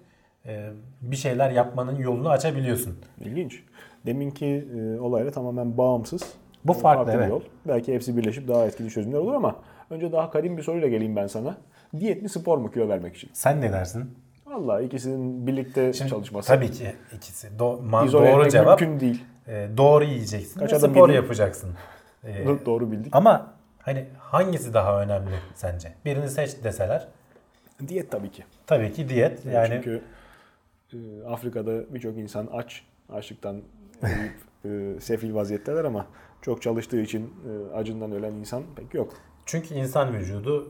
e, 0.46 0.70
bir 1.02 1.16
şeyler 1.16 1.50
yapmanın 1.52 1.96
yolunu 1.96 2.30
açabiliyorsun. 2.30 3.00
İlginç. 3.20 3.64
Deminki 4.06 4.68
e, 4.78 5.00
olayla 5.00 5.32
tamamen 5.32 5.78
bağımsız. 5.78 6.22
Bu 6.66 6.74
farklı, 6.74 7.08
bir 7.14 7.18
evet. 7.18 7.30
yol. 7.30 7.42
Belki 7.68 7.94
hepsi 7.94 8.18
birleşip 8.18 8.48
daha 8.48 8.66
etkili 8.66 8.90
çözümler 8.90 9.18
olur 9.18 9.34
ama 9.34 9.56
önce 9.90 10.12
daha 10.12 10.32
kadim 10.32 10.58
bir 10.58 10.64
soruyla 10.64 10.88
geleyim 10.88 11.16
ben 11.16 11.28
sana. 11.28 11.58
Diyet 12.00 12.22
mi 12.22 12.30
spor 12.30 12.58
mu 12.58 12.72
kilo 12.72 12.90
vermek 12.90 13.16
için? 13.16 13.30
Sen 13.34 13.62
ne 13.62 13.72
dersin? 13.72 14.18
Vallahi 14.46 14.84
ikisinin 14.86 15.48
birlikte 15.48 15.94
çalışması. 15.94 16.48
Tabii 16.48 16.72
ki 16.72 16.92
ikisi. 17.16 17.48
Do- 17.60 17.90
ma- 17.90 18.06
İzole 18.06 18.32
doğru 18.32 18.50
cevap. 18.50 18.82
mümkün 18.82 19.00
değil. 19.00 19.24
e, 19.48 19.68
doğru 19.78 20.04
yiyeceksin 20.04 20.60
Kaç 20.60 20.74
adım 20.74 20.92
spor 20.92 21.10
yedin? 21.10 21.22
yapacaksın. 21.22 21.70
E, 22.24 22.46
Doğru 22.66 22.92
bildik. 22.92 23.16
ama 23.16 23.54
hani 23.80 24.06
hangisi 24.20 24.74
daha 24.74 25.02
önemli 25.02 25.36
sence? 25.56 25.94
Birini 26.06 26.30
seç 26.30 26.64
deseler 26.64 27.08
Diyet 27.88 28.12
tabii 28.12 28.32
ki. 28.32 28.44
tabii 28.68 28.94
ki 28.94 29.10
diyet. 29.10 29.46
Yani 29.46 29.68
Çünkü 29.74 30.02
e, 30.94 30.98
Afrika'da 31.28 31.94
birçok 31.94 32.18
insan 32.18 32.48
aç, 32.54 32.84
açlıktan 33.10 33.62
e, 34.66 35.00
sefil 35.00 35.34
vaziyetteler 35.34 35.86
ama 35.86 36.06
çok 36.42 36.62
çalıştığı 36.62 37.02
için 37.02 37.34
e, 37.72 37.76
acından 37.76 38.12
ölen 38.12 38.34
insan 38.34 38.64
pek 38.76 38.94
yok. 38.94 39.14
Çünkü 39.46 39.74
insan 39.74 40.14
vücudu 40.14 40.68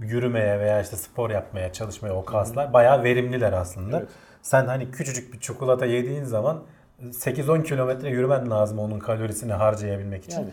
yürümeye 0.00 0.60
veya 0.60 0.80
işte 0.80 0.96
spor 0.96 1.30
yapmaya, 1.30 1.72
çalışmaya 1.72 2.14
o 2.14 2.24
kaslar 2.24 2.72
bayağı 2.72 3.02
verimliler 3.02 3.52
aslında. 3.52 3.98
Evet. 3.98 4.08
Sen 4.42 4.66
hani 4.66 4.90
küçücük 4.90 5.32
bir 5.32 5.40
çikolata 5.40 5.86
yediğin 5.86 6.24
zaman 6.24 6.62
8-10 7.02 7.62
kilometre 7.62 8.08
yürümen 8.08 8.50
lazım 8.50 8.78
onun 8.78 8.98
kalorisini 8.98 9.52
harcayabilmek 9.52 10.24
için. 10.24 10.40
Yani. 10.40 10.50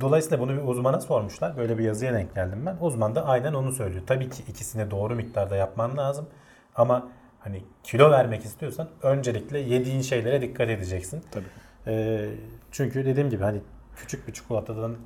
Dolayısıyla 0.00 0.40
bunu 0.40 0.52
bir 0.52 0.68
uzmana 0.68 1.00
sormuşlar. 1.00 1.56
Böyle 1.56 1.78
bir 1.78 1.84
yazıya 1.84 2.12
denk 2.12 2.34
geldim 2.34 2.66
ben. 2.66 2.76
Uzman 2.80 3.14
da 3.14 3.26
aynen 3.26 3.52
onu 3.54 3.72
söylüyor. 3.72 4.02
Tabii 4.06 4.30
ki 4.30 4.42
ikisini 4.48 4.90
doğru 4.90 5.14
miktarda 5.14 5.56
yapman 5.56 5.96
lazım. 5.96 6.26
Ama 6.74 7.08
hani 7.44 7.62
kilo 7.82 8.10
vermek 8.10 8.44
istiyorsan 8.44 8.88
öncelikle 9.02 9.58
yediğin 9.58 10.00
şeylere 10.00 10.42
dikkat 10.42 10.68
edeceksin. 10.70 11.22
Tabii. 11.30 11.44
Ee, 11.86 12.28
çünkü 12.70 13.06
dediğim 13.06 13.30
gibi 13.30 13.42
hani 13.42 13.60
küçük 13.96 14.28
bir 14.28 14.32
çikolatadan 14.32 14.96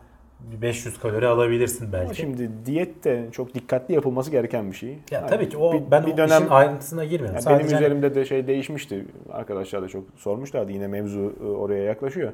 bir 0.40 0.62
500 0.62 0.98
kalori 1.00 1.26
alabilirsin 1.26 1.92
belki. 1.92 2.04
Ama 2.04 2.14
şimdi 2.14 2.50
diyet 2.66 3.04
de 3.04 3.28
çok 3.32 3.54
dikkatli 3.54 3.94
yapılması 3.94 4.30
gereken 4.30 4.70
bir 4.70 4.76
şey. 4.76 4.88
Ya 4.90 4.98
Yani 5.10 5.26
tabii 5.26 5.48
ki 5.48 5.56
o 5.56 5.72
bir- 5.72 5.90
ben 5.90 6.06
bir 6.06 6.12
o 6.12 6.16
dönem- 6.16 6.40
işin 6.42 6.48
ayrıntısına 6.50 7.04
girmiyorum. 7.04 7.34
Yani 7.34 7.42
Sadece 7.42 7.64
benim 7.68 7.76
üzerimde 7.76 8.14
de 8.14 8.24
şey 8.24 8.46
değişmişti. 8.46 9.04
Arkadaşlar 9.32 9.82
da 9.82 9.88
çok 9.88 10.04
sormuşlardı. 10.16 10.72
Yine 10.72 10.86
mevzu 10.86 11.34
e, 11.40 11.44
oraya 11.44 11.82
yaklaşıyor. 11.84 12.32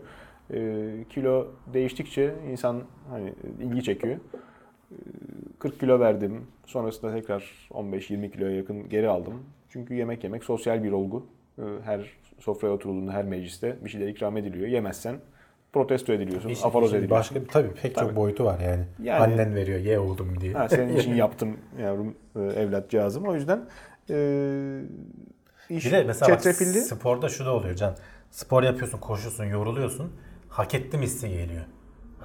E, 0.55 0.81
kilo 1.11 1.47
değiştikçe 1.75 2.35
insan 2.51 2.83
hani 3.11 3.33
ilgi 3.61 3.83
çekiyor. 3.83 4.17
E, 4.17 4.97
40 5.59 5.81
kilo 5.81 6.01
verdim. 6.01 6.47
Sonrasında 6.67 7.13
tekrar 7.15 7.69
15-20 7.71 8.31
kiloya 8.31 8.57
yakın 8.57 8.89
geri 8.89 9.09
aldım. 9.09 9.35
Çünkü 9.73 9.95
yemek 9.95 10.25
yemek 10.25 10.45
sosyal 10.45 10.83
bir 10.85 10.93
olgu. 10.93 11.27
E, 11.59 11.63
Her 11.85 12.01
sofraya 12.41 12.71
oturulduğunda 12.75 13.13
her 13.13 13.25
mecliste 13.25 13.77
bir 13.85 13.91
şeyler 13.91 14.09
ikram 14.09 14.37
ediliyor. 14.37 14.67
Yemezsen 14.69 15.17
protesto 15.73 16.13
ediliyorsun, 16.13 16.49
işin- 16.49 16.67
aforoz 16.67 16.89
işin 16.89 16.97
ediliyorsun. 16.99 17.37
Başka 17.37 17.47
bir 17.47 17.49
tabii 17.53 17.75
pek 17.83 17.95
Tabii. 17.95 18.07
çok 18.09 18.17
boyutu 18.17 18.45
var 18.45 18.61
yani. 18.61 18.85
Yani- 19.03 19.23
Annen 19.35 19.55
veriyor 19.55 19.79
ye 19.81 19.99
oldum 19.99 20.41
diye. 20.41 20.53
Ha, 20.53 20.69
senin 20.69 20.97
için 20.97 21.15
yaptım 21.25 21.57
yavrum 21.83 22.15
e, 22.37 22.41
evlat 22.41 22.91
cihazım. 22.91 23.27
O 23.27 23.35
yüzden 23.35 23.59
e, 24.11 24.15
iş 25.71 25.87
Bir 25.87 25.91
de 25.93 26.05
mesela 26.05 26.33
bak, 26.33 26.43
çetrefilli. 26.43 26.81
sporda 26.81 27.29
şu 27.29 27.45
da 27.47 27.55
oluyor 27.55 27.75
Can. 27.75 27.97
Spor 28.31 28.63
yapıyorsun, 28.63 28.99
koşuyorsun, 28.99 29.45
yoruluyorsun. 29.45 30.13
Hak 30.49 30.75
ettim 30.75 31.03
hissi 31.03 31.29
geliyor. 31.29 31.65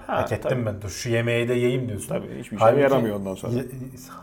Ha, 0.07 0.17
Hak 0.17 0.31
ettim 0.31 0.49
tabii. 0.51 0.65
ben. 0.65 0.81
Dur 0.81 0.89
şu 0.89 1.09
yemeği 1.09 1.49
de 1.49 1.53
yiyeyim 1.53 1.87
diyorsun. 1.89 2.07
Tabii, 2.07 2.27
hiçbir 2.39 2.55
işe 2.57 2.65
Halbuki 2.65 2.81
yaramıyor 2.81 3.15
ondan 3.15 3.35
sonra. 3.35 3.53
y- 3.53 3.65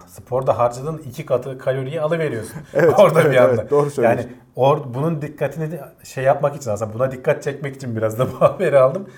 Sporda 0.07 0.59
harcadığın 0.59 0.99
iki 0.99 1.27
katı 1.27 1.59
kaloriyi 1.59 2.01
alıveriyorsun. 2.01 2.57
Evet, 2.75 2.95
Orada 2.99 3.21
evet, 3.23 3.33
bir 3.33 3.37
anda. 3.37 3.61
evet, 3.61 3.71
doğru 3.71 3.91
söylüyorsun. 3.91 4.29
Yani 4.29 4.37
or, 4.57 4.95
bunun 4.95 5.23
dikkatini 5.23 5.73
de- 5.73 5.85
şey 6.05 6.25
yapmak 6.25 6.57
için 6.57 6.71
aslında 6.71 6.95
buna 6.95 7.11
dikkat 7.13 7.43
çekmek 7.43 7.77
için 7.77 7.97
biraz 7.97 8.19
da 8.19 8.27
bu 8.33 8.41
haberi 8.41 8.79
aldım. 8.79 9.09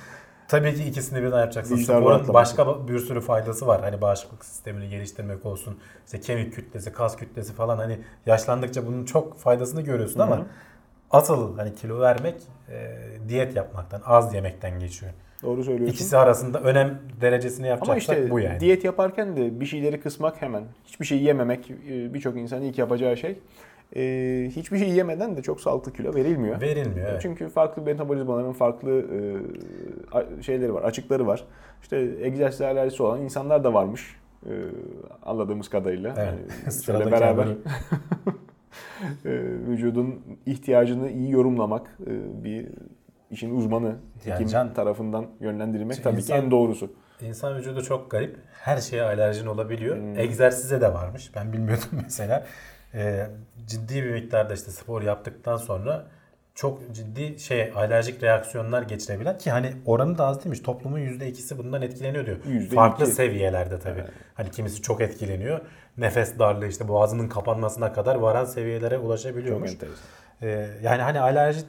Tabii 0.48 0.74
ki 0.74 0.84
ikisini 0.84 1.22
birden 1.22 1.40
yapacaksın. 1.40 1.76
Vicdan 1.76 2.00
Sporun 2.00 2.34
başka 2.34 2.88
bir 2.88 2.98
sürü 2.98 3.20
faydası 3.20 3.66
var. 3.66 3.80
Hani 3.82 4.00
bağışıklık 4.00 4.44
sistemini 4.44 4.88
geliştirmek 4.88 5.46
olsun. 5.46 5.78
işte 6.06 6.20
kemik 6.20 6.52
kütlesi, 6.54 6.92
kas 6.92 7.16
kütlesi 7.16 7.52
falan 7.52 7.78
hani 7.78 7.98
yaşlandıkça 8.26 8.86
bunun 8.86 9.04
çok 9.04 9.38
faydasını 9.38 9.80
görüyorsun 9.82 10.20
ama 10.20 10.46
asıl 11.10 11.56
hani 11.58 11.74
kilo 11.74 12.00
vermek 12.00 12.34
e, 12.68 12.96
diyet 13.28 13.56
yapmaktan, 13.56 14.02
az 14.06 14.34
yemekten 14.34 14.80
geçiyor. 14.80 15.12
Doğru 15.42 15.64
söylüyorsun. 15.64 15.94
İkisi 15.94 16.16
arasında 16.16 16.60
önem 16.60 16.98
derecesini 17.20 17.66
Ama 17.66 17.74
yapacaksak 17.74 18.18
işte 18.18 18.30
bu 18.30 18.40
yani. 18.40 18.60
diyet 18.60 18.84
yaparken 18.84 19.36
de 19.36 19.60
bir 19.60 19.66
şeyleri 19.66 20.00
kısmak 20.00 20.42
hemen. 20.42 20.62
Hiçbir 20.84 21.04
şey 21.04 21.22
yememek 21.22 21.70
e, 21.70 22.14
birçok 22.14 22.36
insanın 22.36 22.62
ilk 22.62 22.78
yapacağı 22.78 23.16
şey. 23.16 23.38
E, 23.96 24.50
hiçbir 24.56 24.78
şey 24.78 24.90
yemeden 24.90 25.36
de 25.36 25.42
çok 25.42 25.60
sağlıklı 25.60 25.92
kilo 25.92 26.14
verilmiyor. 26.14 26.60
Verilmiyor. 26.60 27.08
Evet. 27.10 27.22
Çünkü 27.22 27.48
farklı 27.48 27.82
metabolizmaların 27.82 28.52
farklı 28.52 29.04
e, 30.38 30.42
şeyleri 30.42 30.74
var, 30.74 30.82
açıkları 30.82 31.26
var. 31.26 31.44
İşte 31.82 32.08
egzersiz 32.22 32.60
alerjisi 32.60 33.02
olan 33.02 33.22
insanlar 33.22 33.64
da 33.64 33.74
varmış. 33.74 34.16
e, 34.46 34.52
anladığımız 35.22 35.68
kadarıyla. 35.68 36.14
Evet. 36.18 36.34
Yani 36.64 36.82
şöyle 36.84 37.12
beraber 37.12 37.46
e, 39.24 39.30
vücudun 39.68 40.20
ihtiyacını 40.46 41.10
iyi 41.10 41.30
yorumlamak 41.30 41.98
e, 42.06 42.44
bir 42.44 42.66
işin 43.30 43.56
uzmanı 43.56 43.86
Yani 43.86 44.34
hekim 44.34 44.46
can- 44.48 44.74
tarafından 44.74 45.26
yönlendirmek 45.40 45.92
Şimdi 45.94 46.04
tabii 46.08 46.16
insan- 46.16 46.36
ki 46.40 46.44
en 46.44 46.50
doğrusu. 46.50 46.92
İnsan 47.20 47.56
vücudu 47.56 47.82
çok 47.82 48.10
garip. 48.10 48.36
Her 48.52 48.80
şeye 48.80 49.02
alerjin 49.02 49.46
olabiliyor. 49.46 49.96
Hmm. 49.96 50.18
Egzersize 50.18 50.80
de 50.80 50.94
varmış. 50.94 51.30
Ben 51.36 51.52
bilmiyordum 51.52 51.88
mesela. 52.02 52.46
Ee, 52.94 53.26
ciddi 53.66 54.04
bir 54.04 54.10
miktarda 54.10 54.54
işte 54.54 54.70
spor 54.70 55.02
yaptıktan 55.02 55.56
sonra 55.56 56.06
çok 56.54 56.94
ciddi 56.94 57.38
şey 57.38 57.72
alerjik 57.76 58.22
reaksiyonlar 58.22 58.82
geçirebilen 58.82 59.38
ki 59.38 59.50
hani 59.50 59.72
oranı 59.86 60.18
da 60.18 60.26
az 60.26 60.38
değilmiş. 60.40 60.60
Toplumun 60.60 60.98
%2'si 60.98 61.58
bundan 61.58 61.82
etkileniyor 61.82 62.26
diyor. 62.26 62.36
Yüzde 62.46 62.74
Farklı 62.74 63.04
iki. 63.04 63.14
seviyelerde 63.14 63.78
tabii. 63.78 64.04
Hani 64.34 64.50
kimisi 64.50 64.82
çok 64.82 65.00
etkileniyor. 65.00 65.60
Nefes 65.98 66.38
darlığı 66.38 66.66
işte 66.66 66.88
boğazının 66.88 67.28
kapanmasına 67.28 67.92
kadar 67.92 68.14
varan 68.16 68.44
seviyelere 68.44 68.94
Çok 68.96 69.04
ulaşabiliyormuş. 69.04 69.72
enteresan. 69.72 69.98
Ee, 70.42 70.68
yani 70.82 71.02
hani 71.02 71.20
alerji 71.20 71.60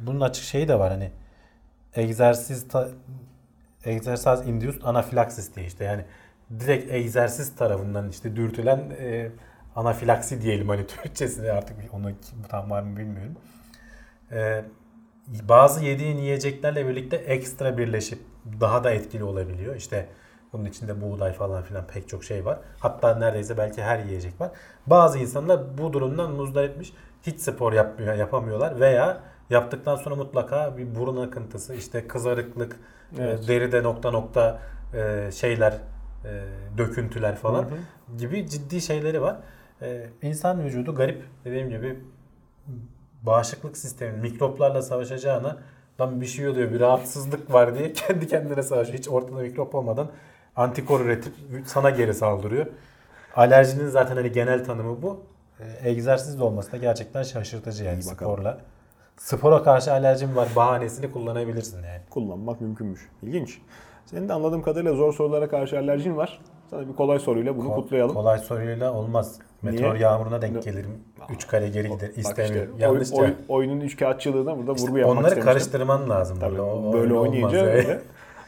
bunun 0.00 0.20
açık 0.20 0.44
şeyi 0.44 0.68
de 0.68 0.78
var 0.78 0.90
hani 0.90 1.10
egzersiz 1.94 2.68
ta, 2.68 2.88
egzersiz 3.84 4.48
induced 4.48 4.82
anafilaksis 4.82 5.54
diye 5.54 5.66
işte 5.66 5.84
yani 5.84 6.04
direkt 6.60 6.92
egzersiz 6.92 7.56
tarafından 7.56 8.08
işte 8.08 8.36
dürtülen 8.36 8.90
e, 8.98 9.30
anafilaksi 9.76 10.42
diyelim 10.42 10.68
hani 10.68 10.86
Türkçesinde 11.02 11.52
artık 11.52 11.76
onu 11.92 12.10
tam 12.48 12.70
var 12.70 12.82
mı 12.82 12.96
bilmiyorum. 12.96 13.36
Ee, 14.32 14.64
bazı 15.28 15.84
yediğin 15.84 16.16
yiyeceklerle 16.16 16.88
birlikte 16.88 17.16
ekstra 17.16 17.78
birleşip 17.78 18.18
daha 18.60 18.84
da 18.84 18.90
etkili 18.90 19.24
olabiliyor. 19.24 19.76
İşte 19.76 20.08
bunun 20.52 20.64
içinde 20.64 21.00
buğday 21.00 21.32
falan 21.32 21.62
filan 21.62 21.86
pek 21.86 22.08
çok 22.08 22.24
şey 22.24 22.44
var. 22.44 22.58
Hatta 22.78 23.14
neredeyse 23.14 23.58
belki 23.58 23.82
her 23.82 23.98
yiyecek 23.98 24.40
var. 24.40 24.50
Bazı 24.86 25.18
insanlar 25.18 25.78
bu 25.78 25.92
durumdan 25.92 26.30
muzdaripmiş. 26.30 26.92
Hiç 27.22 27.40
spor 27.40 27.72
yapmıyor, 27.72 28.14
yapamıyorlar 28.14 28.80
veya 28.80 29.20
yaptıktan 29.50 29.96
sonra 29.96 30.14
mutlaka 30.14 30.76
bir 30.76 30.94
burun 30.94 31.26
akıntısı, 31.26 31.74
işte 31.74 32.08
kızarıklık, 32.08 32.76
Evet. 33.18 33.44
e, 33.44 33.48
deride 33.48 33.82
nokta 33.82 34.10
nokta 34.10 34.58
e, 34.94 35.30
şeyler, 35.32 35.72
e, 36.24 36.42
döküntüler 36.78 37.36
falan 37.36 37.66
gibi 38.18 38.48
ciddi 38.48 38.80
şeyleri 38.80 39.22
var. 39.22 39.36
İnsan 40.22 40.64
vücudu 40.64 40.94
garip 40.94 41.24
dediğim 41.44 41.70
gibi 41.70 42.00
bağışıklık 43.22 43.76
sistemi 43.76 44.18
mikroplarla 44.20 44.82
savaşacağına 44.82 45.58
lan 46.00 46.20
bir 46.20 46.26
şey 46.26 46.48
oluyor 46.48 46.72
bir 46.72 46.80
rahatsızlık 46.80 47.52
var 47.52 47.78
diye 47.78 47.92
kendi 47.92 48.26
kendine 48.26 48.62
savaşıyor. 48.62 48.98
Hiç 48.98 49.08
ortada 49.08 49.40
mikrop 49.40 49.74
olmadan 49.74 50.08
antikor 50.56 51.00
üretip 51.00 51.32
sana 51.66 51.90
geri 51.90 52.14
saldırıyor. 52.14 52.66
Alerjinin 53.36 53.88
zaten 53.88 54.16
hani 54.16 54.32
genel 54.32 54.64
tanımı 54.64 55.02
bu. 55.02 55.24
Egzersiz 55.82 56.38
de 56.38 56.44
olması 56.44 56.72
da 56.72 56.76
gerçekten 56.76 57.22
şaşırtıcı 57.22 57.84
yani 57.84 58.00
İyi 58.02 58.10
bakalım. 58.10 58.56
Spora 59.16 59.62
karşı 59.62 59.92
alerjim 59.92 60.36
var 60.36 60.48
bahanesini 60.56 61.12
kullanabilirsin 61.12 61.76
yani. 61.76 62.00
Kullanmak 62.10 62.60
mümkünmüş. 62.60 63.08
İlginç. 63.22 63.58
Senin 64.06 64.28
de 64.28 64.32
anladığım 64.32 64.62
kadarıyla 64.62 64.94
zor 64.94 65.12
sorulara 65.12 65.48
karşı 65.48 65.78
alerjin 65.78 66.16
var. 66.16 66.40
Sana 66.70 66.88
bir 66.88 66.92
kolay 66.96 67.18
soruyla 67.18 67.56
bunu 67.56 67.68
Ko- 67.68 67.74
kutlayalım. 67.74 68.14
Kolay 68.14 68.38
soruyla 68.38 68.92
olmaz. 68.92 69.38
Meteor 69.62 69.94
Niye? 69.94 70.02
yağmuruna 70.02 70.42
denk 70.42 70.62
gelirim. 70.62 70.90
3 71.30 71.46
kare 71.46 71.68
geri 71.68 71.88
gider. 71.90 72.10
İstemiyorum. 72.16 72.72
işte, 72.72 72.88
oy- 72.88 72.92
Yanlışça. 72.94 73.16
oy- 73.16 73.34
oyunun 73.48 73.80
üçkağıtçılığına 73.80 74.58
burada 74.58 74.72
İşte 74.72 74.86
vurgu 74.86 74.98
yapmak 74.98 75.16
onları 75.18 75.28
istemiştim. 75.28 75.52
karıştırman 75.52 76.10
lazım. 76.10 76.38
Tabii, 76.40 76.58
böyle 76.58 76.62
öyle 77.02 77.14
olmaz 77.14 77.28
oynayınca 77.28 77.58
öyle 77.66 78.00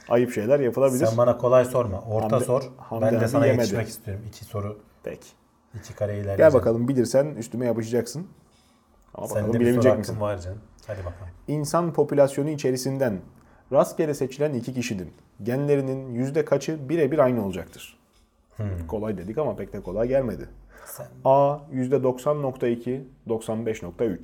ayıp 0.09 0.33
şeyler 0.33 0.61
yapılabilir. 0.61 1.07
Sen 1.07 1.19
bana 1.19 1.39
kolay 1.39 1.65
sorma. 1.65 2.01
Orta 2.11 2.37
Hamdi- 2.37 2.45
sor. 2.45 2.63
Hamdi 2.77 3.05
ben 3.05 3.21
de 3.21 3.29
sana 3.29 3.47
yemedi. 3.47 3.61
yetişmek 3.61 3.89
istiyorum. 3.89 4.25
İki 4.29 4.45
soru, 4.45 4.79
Peki. 5.05 5.29
iki 5.75 5.95
kare 5.95 6.13
ilerleyeceğim. 6.13 6.39
Gel 6.51 6.55
bakalım 6.61 6.89
bilirsen 6.89 7.27
üstüme 7.27 7.67
yapışacaksın. 7.67 8.27
Ama 9.19 9.31
bakalım 9.31 9.47
bir 9.47 9.53
soru 9.53 9.61
bilebilecek 9.61 9.99
misin? 9.99 10.21
var 10.21 10.39
canım. 10.39 10.59
Hadi 10.87 10.99
bakalım. 10.99 11.33
İnsan 11.49 11.93
popülasyonu 11.93 12.51
içerisinden 12.51 13.21
rastgele 13.73 14.15
seçilen 14.15 14.55
iki 14.55 14.75
kişinin 14.75 15.13
genlerinin 15.43 16.15
yüzde 16.15 16.45
kaçı 16.45 16.89
birebir 16.89 17.19
aynı 17.19 17.45
olacaktır? 17.45 17.99
Kolay 18.89 19.19
dedik 19.19 19.39
ama 19.39 19.57
pek 19.57 19.73
de 19.73 19.81
kolay 19.81 20.09
gelmedi. 20.09 20.49
Sen 20.85 21.07
A 21.25 21.59
%90.2 21.73 23.03
95.3 23.29 24.19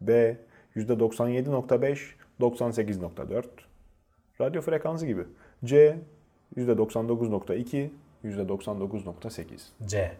B 0.00 0.36
%97.5 0.76 1.98
98.4 2.40 3.44
Radyo 4.40 4.62
frekansı 4.62 5.06
gibi. 5.06 5.24
C 5.64 5.98
%99.2 6.56 7.90
%99.8 8.24 9.86
C. 9.86 10.12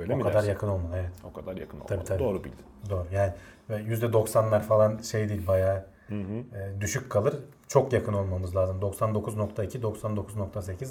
Öyle 0.00 0.14
o 0.14 0.16
mi 0.16 0.22
kadar 0.22 0.34
dersin? 0.34 0.48
yakın 0.48 0.68
olmalı 0.68 0.92
evet. 1.00 1.10
O 1.30 1.32
kadar 1.32 1.56
yakın 1.56 1.76
olmalı. 1.76 1.88
Tabii, 1.88 2.04
tabii. 2.04 2.18
Doğru 2.18 2.44
bildin. 2.44 2.64
Doğru. 2.90 3.06
Yani 3.12 3.32
ve 3.70 3.76
%90'lar 3.76 4.60
falan 4.60 4.98
şey 4.98 5.28
değil 5.28 5.46
bayağı 5.46 5.84
e, 6.10 6.80
düşük 6.80 7.10
kalır. 7.10 7.34
Çok 7.68 7.92
yakın 7.92 8.12
olmamız 8.12 8.56
lazım. 8.56 8.80
99.2, 8.80 9.80
99.8 9.80 10.88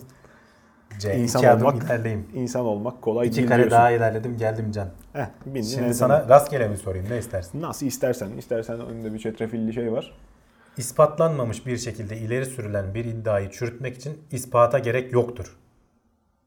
C. 1.00 1.16
İnsan 1.18 1.42
İki 1.42 1.50
olmak- 1.66 1.84
ilerleyeyim. 1.84 2.28
İnsan 2.34 2.66
olmak 2.66 3.02
kolay 3.02 3.28
İki 3.28 3.38
değil 3.38 3.48
kare 3.48 3.58
diyorsun. 3.58 3.78
daha 3.78 3.92
ilerledim 3.92 4.38
geldim 4.38 4.72
can. 4.72 4.88
Heh, 5.14 5.26
bildin 5.46 5.62
Şimdi 5.62 5.94
sana 5.94 6.14
azından. 6.16 6.36
rastgele 6.36 6.68
mi 6.68 6.78
sorayım 6.78 7.06
ne 7.10 7.18
istersin? 7.18 7.62
Nasıl 7.62 7.86
istersen. 7.86 8.30
istersen 8.38 8.80
önünde 8.80 9.14
bir 9.14 9.20
çetrefilli 9.20 9.74
şey 9.74 9.92
var. 9.92 10.14
İspatlanmamış 10.78 11.66
bir 11.66 11.78
şekilde 11.78 12.18
ileri 12.18 12.46
sürülen 12.46 12.94
bir 12.94 13.06
iddiayı 13.06 13.50
çürütmek 13.50 13.96
için 13.98 14.18
ispata 14.32 14.80
gerek 14.80 15.14
yoktur. 15.14 15.58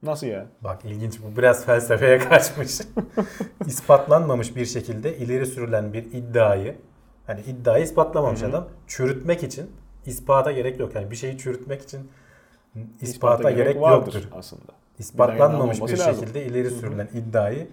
Nasıl 0.02 0.26
ya? 0.26 0.46
Bak 0.60 0.84
ilginç 0.84 1.18
bu 1.22 1.36
biraz 1.36 1.66
felsefeye 1.66 2.18
kaçmış. 2.28 2.80
İspatlanmamış 3.66 4.56
bir 4.56 4.66
şekilde 4.66 5.16
ileri 5.16 5.46
sürülen 5.46 5.92
bir 5.92 6.04
iddiayı 6.04 6.76
hani 7.26 7.40
iddiayı 7.40 7.84
ispatlamamış 7.84 8.42
adam 8.42 8.68
çürütmek 8.86 9.42
için 9.42 9.70
ispata 10.06 10.52
gerek 10.52 10.80
yok. 10.80 10.94
Yani 10.94 11.10
bir 11.10 11.16
şeyi 11.16 11.38
çürütmek 11.38 11.82
için 11.82 12.10
ispata, 13.00 13.50
gerek, 13.50 13.80
vardır 13.80 14.14
yoktur. 14.14 14.28
aslında. 14.38 14.72
İspatlanmamış 14.98 15.82
bir 15.82 15.98
lazım. 15.98 16.14
şekilde 16.14 16.44
ileri 16.46 16.70
sürülen 16.70 17.08
iddiayı 17.14 17.68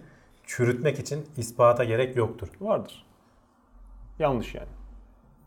çürütmek 0.45 0.99
için 0.99 1.25
ispata 1.37 1.83
gerek 1.83 2.15
yoktur. 2.15 2.47
Vardır. 2.61 3.05
Yanlış 4.19 4.55
yani. 4.55 4.67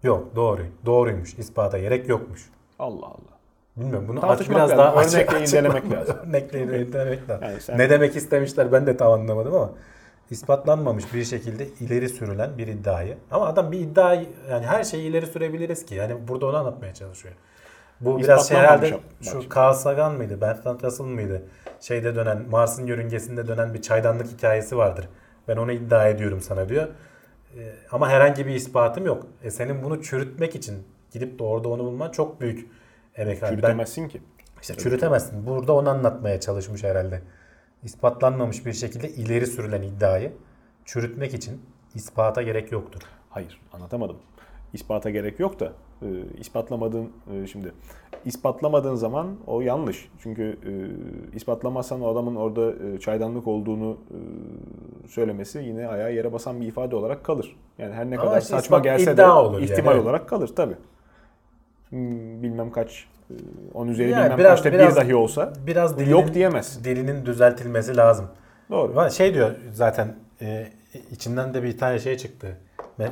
Yok 0.03 0.37
doğru. 0.37 0.63
Doğruymuş. 0.87 1.35
İspata 1.35 1.79
gerek 1.79 2.09
yokmuş. 2.09 2.51
Allah 2.79 3.07
Allah. 3.07 3.32
Bilmiyorum 3.77 4.09
bunu 4.09 4.27
aç 4.31 4.51
biraz 4.51 4.61
lazım. 4.71 4.79
daha 4.79 4.97
açık, 4.97 5.15
Örnekle 5.15 5.45
irdelemek 5.45 5.91
lazım. 5.93 6.17
Örnekle 6.29 6.63
irdelemek 6.63 7.29
lazım. 7.31 7.45
Yani 7.49 7.61
sen- 7.61 7.79
Ne 7.79 7.91
demek 7.91 8.17
istemişler 8.17 8.73
ben 8.73 8.87
de 8.87 8.97
tam 8.97 9.13
anlamadım 9.13 9.55
ama 9.55 9.71
ispatlanmamış 10.31 11.15
bir 11.15 11.25
şekilde 11.25 11.67
ileri 11.81 12.09
sürülen 12.09 12.59
bir 12.59 12.67
iddiayı 12.67 13.17
ama 13.31 13.47
adam 13.47 13.73
bir 13.73 13.81
iddia 13.81 14.15
yani 14.51 14.67
her 14.67 14.85
şeyi 14.85 15.11
ileri 15.11 15.27
sürebiliriz 15.27 15.87
ki 15.87 15.95
yani 15.95 16.29
burada 16.29 16.47
onu 16.47 16.57
anlatmaya 16.57 16.95
çalışıyor. 16.95 17.35
Bu 18.01 18.19
biraz 18.19 18.49
şey 18.49 18.57
herhalde 18.59 18.89
şu. 19.23 19.41
Carl 19.57 19.73
Sagan 19.73 20.15
mıydı? 20.15 20.41
Bertrand 20.41 20.81
Russell 20.83 21.07
mıydı? 21.07 21.43
Şeyde 21.81 22.15
dönen 22.15 22.43
Mars'ın 22.51 22.87
yörüngesinde 22.87 23.49
dönen 23.49 23.75
bir 23.75 23.83
çaydanlık 23.83 24.27
hikayesi 24.27 24.77
vardır. 24.77 25.09
Ben 25.49 25.57
onu 25.57 25.73
iddia 25.73 26.09
ediyorum 26.09 26.41
sana 26.41 26.69
diyor. 26.69 26.89
Ee, 27.59 27.73
ama 27.93 28.09
herhangi 28.09 28.47
bir 28.47 28.55
ispatım 28.55 29.07
yok. 29.07 29.27
E 29.43 29.51
senin 29.51 29.83
bunu 29.85 30.03
çürütmek 30.03 30.55
için 30.55 30.87
gidip 31.13 31.39
de 31.39 31.43
orada 31.45 31.69
onu 31.69 31.85
bulman 31.85 32.11
çok 32.11 32.41
büyük 32.41 32.71
emek. 33.17 33.43
Ben- 33.43 33.51
Çürütemezsin 33.51 34.09
ki. 34.09 34.21
işte 34.63 34.75
çürütemezsin. 34.75 35.47
Burada 35.47 35.73
onu 35.73 35.91
anlatmaya 35.91 36.41
çalışmış 36.41 36.85
herhalde. 36.85 37.23
İspatlanmamış 37.83 38.67
bir 38.67 38.73
şekilde 38.73 39.09
ileri 39.09 39.47
sürülen 39.47 39.83
iddiayı 39.83 40.33
çürütmek 40.85 41.35
için 41.35 41.63
ispata 41.95 42.43
gerek 42.43 42.73
yoktur. 42.73 43.03
Hayır 43.31 43.61
anlatamadım. 43.73 44.17
İspata 44.73 45.11
gerek 45.11 45.41
yok 45.41 45.61
da 45.61 45.73
e, 46.03 46.07
ispatlamadığın 46.39 47.13
e, 47.33 47.47
şimdi 47.47 47.73
ispatlamadığın 48.25 48.95
zaman 48.95 49.37
o 49.47 49.61
yanlış. 49.61 50.11
Çünkü 50.23 50.43
e, 50.43 50.73
ispatlamazsan 51.37 52.01
o 52.01 52.09
adamın 52.09 52.37
orada 52.37 52.87
e, 52.87 52.99
çaydanlık 53.01 53.47
olduğunu 53.47 53.97
e, 54.11 54.19
söylemesi 55.09 55.59
yine 55.59 55.89
ayağa 55.89 56.09
yere 56.09 56.33
basan 56.33 56.61
bir 56.61 56.67
ifade 56.67 56.97
olarak 56.97 57.25
kalır. 57.25 57.57
Yani 57.79 57.95
her 57.95 58.11
ne 58.11 58.19
Ama 58.19 58.25
kadar 58.25 58.43
işte 58.43 58.55
saçma 58.55 58.79
gelse 58.79 59.17
de 59.17 59.27
olur 59.27 59.61
yani, 59.61 59.65
ihtimal 59.65 59.95
evet. 59.95 60.05
olarak 60.05 60.29
kalır 60.29 60.49
tabi. 60.57 60.75
Bilmem 62.43 62.71
kaç 62.71 63.07
e, 63.31 63.35
on 63.75 63.89
üzeri 63.89 64.11
Yani 64.11 64.25
bilmem 64.25 64.39
biraz- 64.39 64.51
kaçta 64.63 64.73
biraz- 64.73 64.97
bir 64.97 65.01
dahi 65.01 65.15
olsa 65.15 65.53
Biraz 65.67 65.99
dilinin, 65.99 66.11
yok 66.11 66.35
diyemezsin. 66.35 66.85
dilinin 66.85 67.27
düzeltilmesi 67.27 67.97
lazım. 67.97 68.27
Doğru. 68.71 69.11
Şey 69.11 69.35
diyor 69.35 69.51
zaten 69.73 70.15
e, 70.43 70.67
içinden 71.11 71.55
de 71.55 71.63
bir 71.63 71.79
tane 71.79 71.99
şey 71.99 72.17
çıktı. 72.17 72.57
Me- 72.99 73.11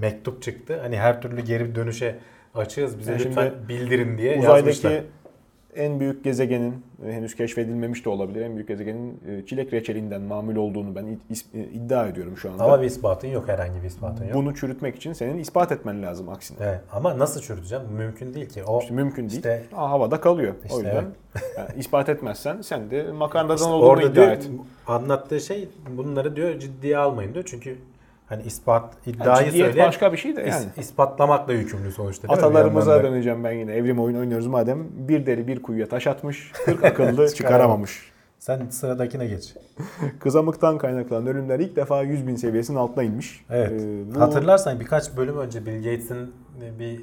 mektup 0.00 0.42
çıktı. 0.42 0.78
Hani 0.82 0.96
her 0.98 1.22
türlü 1.22 1.40
geri 1.40 1.74
dönüşe 1.74 2.16
açığız. 2.54 2.98
Bize 2.98 3.12
Yani 3.12 3.24
lütfen 3.24 3.50
şimdi 3.50 3.68
bildirin 3.68 4.18
diye 4.18 4.30
yazmışlar. 4.36 4.58
Uzaydaki 4.90 5.06
en 5.76 6.00
büyük 6.00 6.24
gezegenin 6.24 6.72
e, 6.72 6.91
henüz 7.10 7.34
keşfedilmemiş 7.36 8.04
de 8.04 8.08
olabilir. 8.08 8.40
En 8.40 8.54
büyük 8.54 8.68
gezegenin 8.68 9.20
e, 9.28 9.46
çilek 9.46 9.72
reçelinden 9.72 10.20
mamul 10.22 10.56
olduğunu 10.56 10.94
ben 10.94 11.04
e, 11.54 11.60
iddia 11.60 12.06
ediyorum 12.06 12.36
şu 12.36 12.50
anda. 12.52 12.64
Ama 12.64 12.80
bir 12.82 12.86
ispatın 12.86 13.28
yok 13.28 13.48
herhangi 13.48 13.82
bir 13.82 13.86
ispatın 13.88 14.24
yok. 14.24 14.34
Bunu 14.34 14.54
çürütmek 14.54 14.96
için 14.96 15.12
senin 15.12 15.38
ispat 15.38 15.72
etmen 15.72 16.02
lazım 16.02 16.28
aksine. 16.28 16.56
Evet. 16.60 16.80
Ama 16.92 17.18
nasıl 17.18 17.40
çürüteceğim? 17.40 17.84
Mümkün 17.96 18.34
değil 18.34 18.48
ki. 18.48 18.64
O 18.64 18.80
İşte 18.80 18.94
mümkün 18.94 19.22
değil. 19.22 19.36
İşte- 19.36 19.62
Aa, 19.76 19.90
havada 19.90 20.20
kalıyor. 20.20 20.54
İşte 20.64 20.74
o 20.74 20.78
yüzden 20.78 21.04
yani 21.58 21.68
ispat 21.76 22.08
etmezsen 22.08 22.60
sen 22.62 22.90
de 22.90 23.12
makarnadan 23.12 23.54
İşte 23.56 23.68
olduğunu 23.68 24.02
iddia 24.02 24.14
diyor, 24.14 24.28
et. 24.28 24.50
anlattığı 24.86 25.40
şey 25.40 25.68
bunları 25.96 26.36
diyor 26.36 26.58
ciddiye 26.58 26.98
almayın 26.98 27.34
diyor. 27.34 27.44
Çünkü 27.48 27.76
hani 28.32 28.42
ispat 28.42 28.94
Yani 29.06 29.16
iddiayı 29.16 29.46
ciddiyet 29.46 29.66
söyleyen 29.66 29.88
başka 29.88 30.12
bir 30.12 30.16
şey 30.16 30.36
de 30.36 30.40
yani. 30.40 30.50
is- 30.50 30.80
ispatlamakla 30.80 31.52
yükümlü 31.52 31.92
sonuçta. 31.92 32.28
Atalarımıza 32.32 33.02
döneceğim 33.04 33.44
ben 33.44 33.52
yine. 33.52 33.72
Evrim 33.74 34.00
oyunu 34.00 34.18
oynuyoruz 34.18 34.46
madem. 34.46 34.86
Bir 34.92 35.26
deri 35.26 35.46
bir 35.46 35.62
kuyuya 35.62 35.88
taş 35.88 36.06
atmış, 36.06 36.52
40 36.64 36.84
akıllı 36.90 37.34
çıkaramamış. 37.34 38.12
Sen 38.38 38.66
sıradakine 38.70 39.26
geç. 39.26 39.54
Kızamıktan 40.20 40.78
kaynaklanan 40.78 41.26
ölümler 41.26 41.60
ilk 41.60 41.76
defa 41.76 42.02
100 42.02 42.26
bin 42.26 42.36
seviyesinin 42.36 42.78
altına 42.78 43.04
inmiş. 43.04 43.44
Evet. 43.50 43.72
Ee, 43.82 44.14
bu- 44.14 44.20
Hatırlarsan 44.20 44.80
birkaç 44.80 45.16
bölüm 45.16 45.38
önce 45.38 45.66
Bill 45.66 45.76
Gates'in 45.84 46.34
bir 46.78 47.00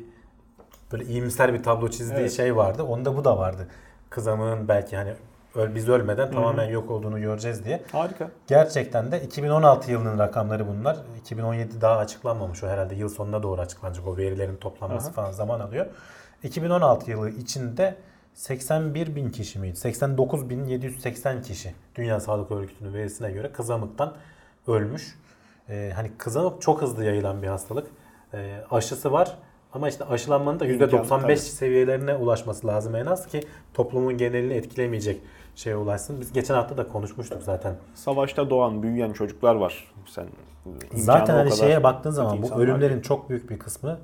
böyle 0.92 1.04
iyimser 1.06 1.54
bir 1.54 1.64
tablo 1.64 1.90
çizdiği 1.90 2.20
Evet. 2.20 2.32
şey 2.32 2.56
vardı. 2.56 2.84
Onda 2.84 3.18
bu 3.18 3.26
da 3.26 3.38
vardı. 3.38 3.68
Kızamığın 4.10 4.68
belki 4.68 4.96
hani 4.98 5.14
öl, 5.56 5.76
biz 5.76 5.90
ölmeden 5.90 6.32
tamamen 6.32 6.70
yok 6.70 6.92
olduğunu 6.92 7.22
göreceğiz 7.22 7.66
diye. 7.66 7.82
Harika. 7.92 8.30
Gerçekten 8.48 9.12
de 9.12 9.22
2016 9.22 9.92
yılının 9.92 10.20
rakamları 10.20 10.68
bunlar. 10.68 10.98
2017 11.22 11.82
daha 11.82 11.98
açıklanmamış 11.98 12.64
o 12.64 12.68
herhalde 12.68 12.96
yıl 12.96 13.10
sonuna 13.10 13.44
doğru 13.44 13.62
açıklanacak 13.62 14.08
o 14.08 14.18
verilerin 14.18 14.56
toplanması 14.56 15.08
Aha. 15.08 15.14
falan 15.14 15.32
zaman 15.32 15.60
alıyor. 15.60 15.86
2016 16.44 17.12
yılı 17.12 17.30
içinde 17.30 17.96
81 18.34 19.16
bin 19.16 19.30
kişi 19.30 19.60
miydi? 19.60 19.76
89 19.76 20.50
bin 20.50 20.66
780 20.66 21.42
kişi 21.42 21.74
Dünya 21.96 22.20
Sağlık 22.20 22.52
Örgütü'nün 22.52 22.94
verisine 22.94 23.32
göre 23.32 23.52
kızamıktan 23.52 24.14
ölmüş. 24.68 25.16
Ee, 25.70 25.92
hani 25.96 26.12
kızamık 26.18 26.62
çok 26.62 26.82
hızlı 26.82 27.06
yayılan 27.06 27.42
bir 27.42 27.48
hastalık. 27.48 27.88
Ee, 28.34 28.62
aşısı 28.72 29.12
var 29.12 29.38
ama 29.74 29.90
işte 29.90 30.06
aşılanmanın 30.06 30.60
da 30.60 30.66
İmkan, 30.66 30.90
%95 30.90 31.22
tabii. 31.22 31.38
seviyelerine 31.38 32.16
ulaşması 32.16 32.68
lazım 32.68 32.96
en 32.96 33.06
az 33.06 33.28
ki 33.28 33.42
toplumun 33.74 34.18
genelini 34.18 34.54
etkilemeyecek 34.54 35.22
şeye 35.60 35.76
ulaşsın. 35.76 36.22
Biz 36.22 36.34
geçen 36.34 36.56
hafta 36.56 36.78
da 36.78 36.88
konuşmuştuk 36.88 37.44
zaten. 37.44 37.76
Savaşta 37.96 38.50
doğan, 38.50 38.84
büyüyen 38.84 39.14
çocuklar 39.14 39.56
var. 39.56 39.94
Sen 40.06 40.26
Zaten 40.94 41.34
hani 41.36 41.52
şeye 41.52 41.84
baktığın 41.84 42.12
zaman 42.12 42.42
bu 42.42 42.62
ölümlerin 42.62 43.02
çok 43.02 43.30
büyük 43.30 43.50
bir 43.50 43.60
kısmı 43.60 44.00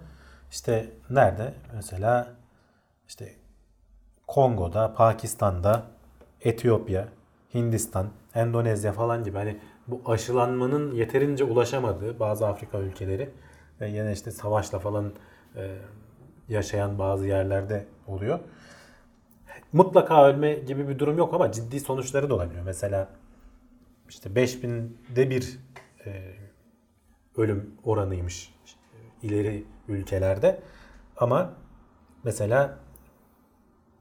işte 0.51 0.89
nerede? 1.09 1.53
Mesela 1.75 2.27
işte 3.07 3.33
Kongo'da, 4.27 4.93
Pakistan'da, 4.93 5.83
Etiyopya, 6.41 7.07
Hindistan, 7.53 8.07
Endonezya 8.35 8.91
falan 8.91 9.23
gibi 9.23 9.37
hani 9.37 9.57
bu 9.87 10.01
aşılanmanın 10.05 10.91
yeterince 10.91 11.43
ulaşamadığı 11.43 12.19
bazı 12.19 12.47
Afrika 12.47 12.79
ülkeleri 12.79 13.29
ve 13.81 13.89
yine 13.89 14.11
işte 14.11 14.31
savaşla 14.31 14.79
falan 14.79 15.13
e, 15.55 15.75
yaşayan 16.49 16.99
bazı 16.99 17.27
yerlerde 17.27 17.85
oluyor. 18.07 18.39
Mutlaka 19.75 20.25
ölme 20.25 20.53
gibi 20.53 20.87
bir 20.87 20.99
durum 20.99 21.17
yok 21.17 21.33
ama 21.33 21.51
ciddi 21.51 21.79
sonuçları 21.79 22.29
da 22.29 22.35
olabiliyor. 22.35 22.63
Mesela 22.65 23.09
işte 24.09 24.29
5000'de 24.29 25.29
bir 25.29 25.59
e, 26.05 26.33
ölüm 27.37 27.75
oranıymış 27.83 28.55
ileri 29.21 29.65
ülkelerde. 29.87 30.61
Ama 31.17 31.53
mesela 32.23 32.79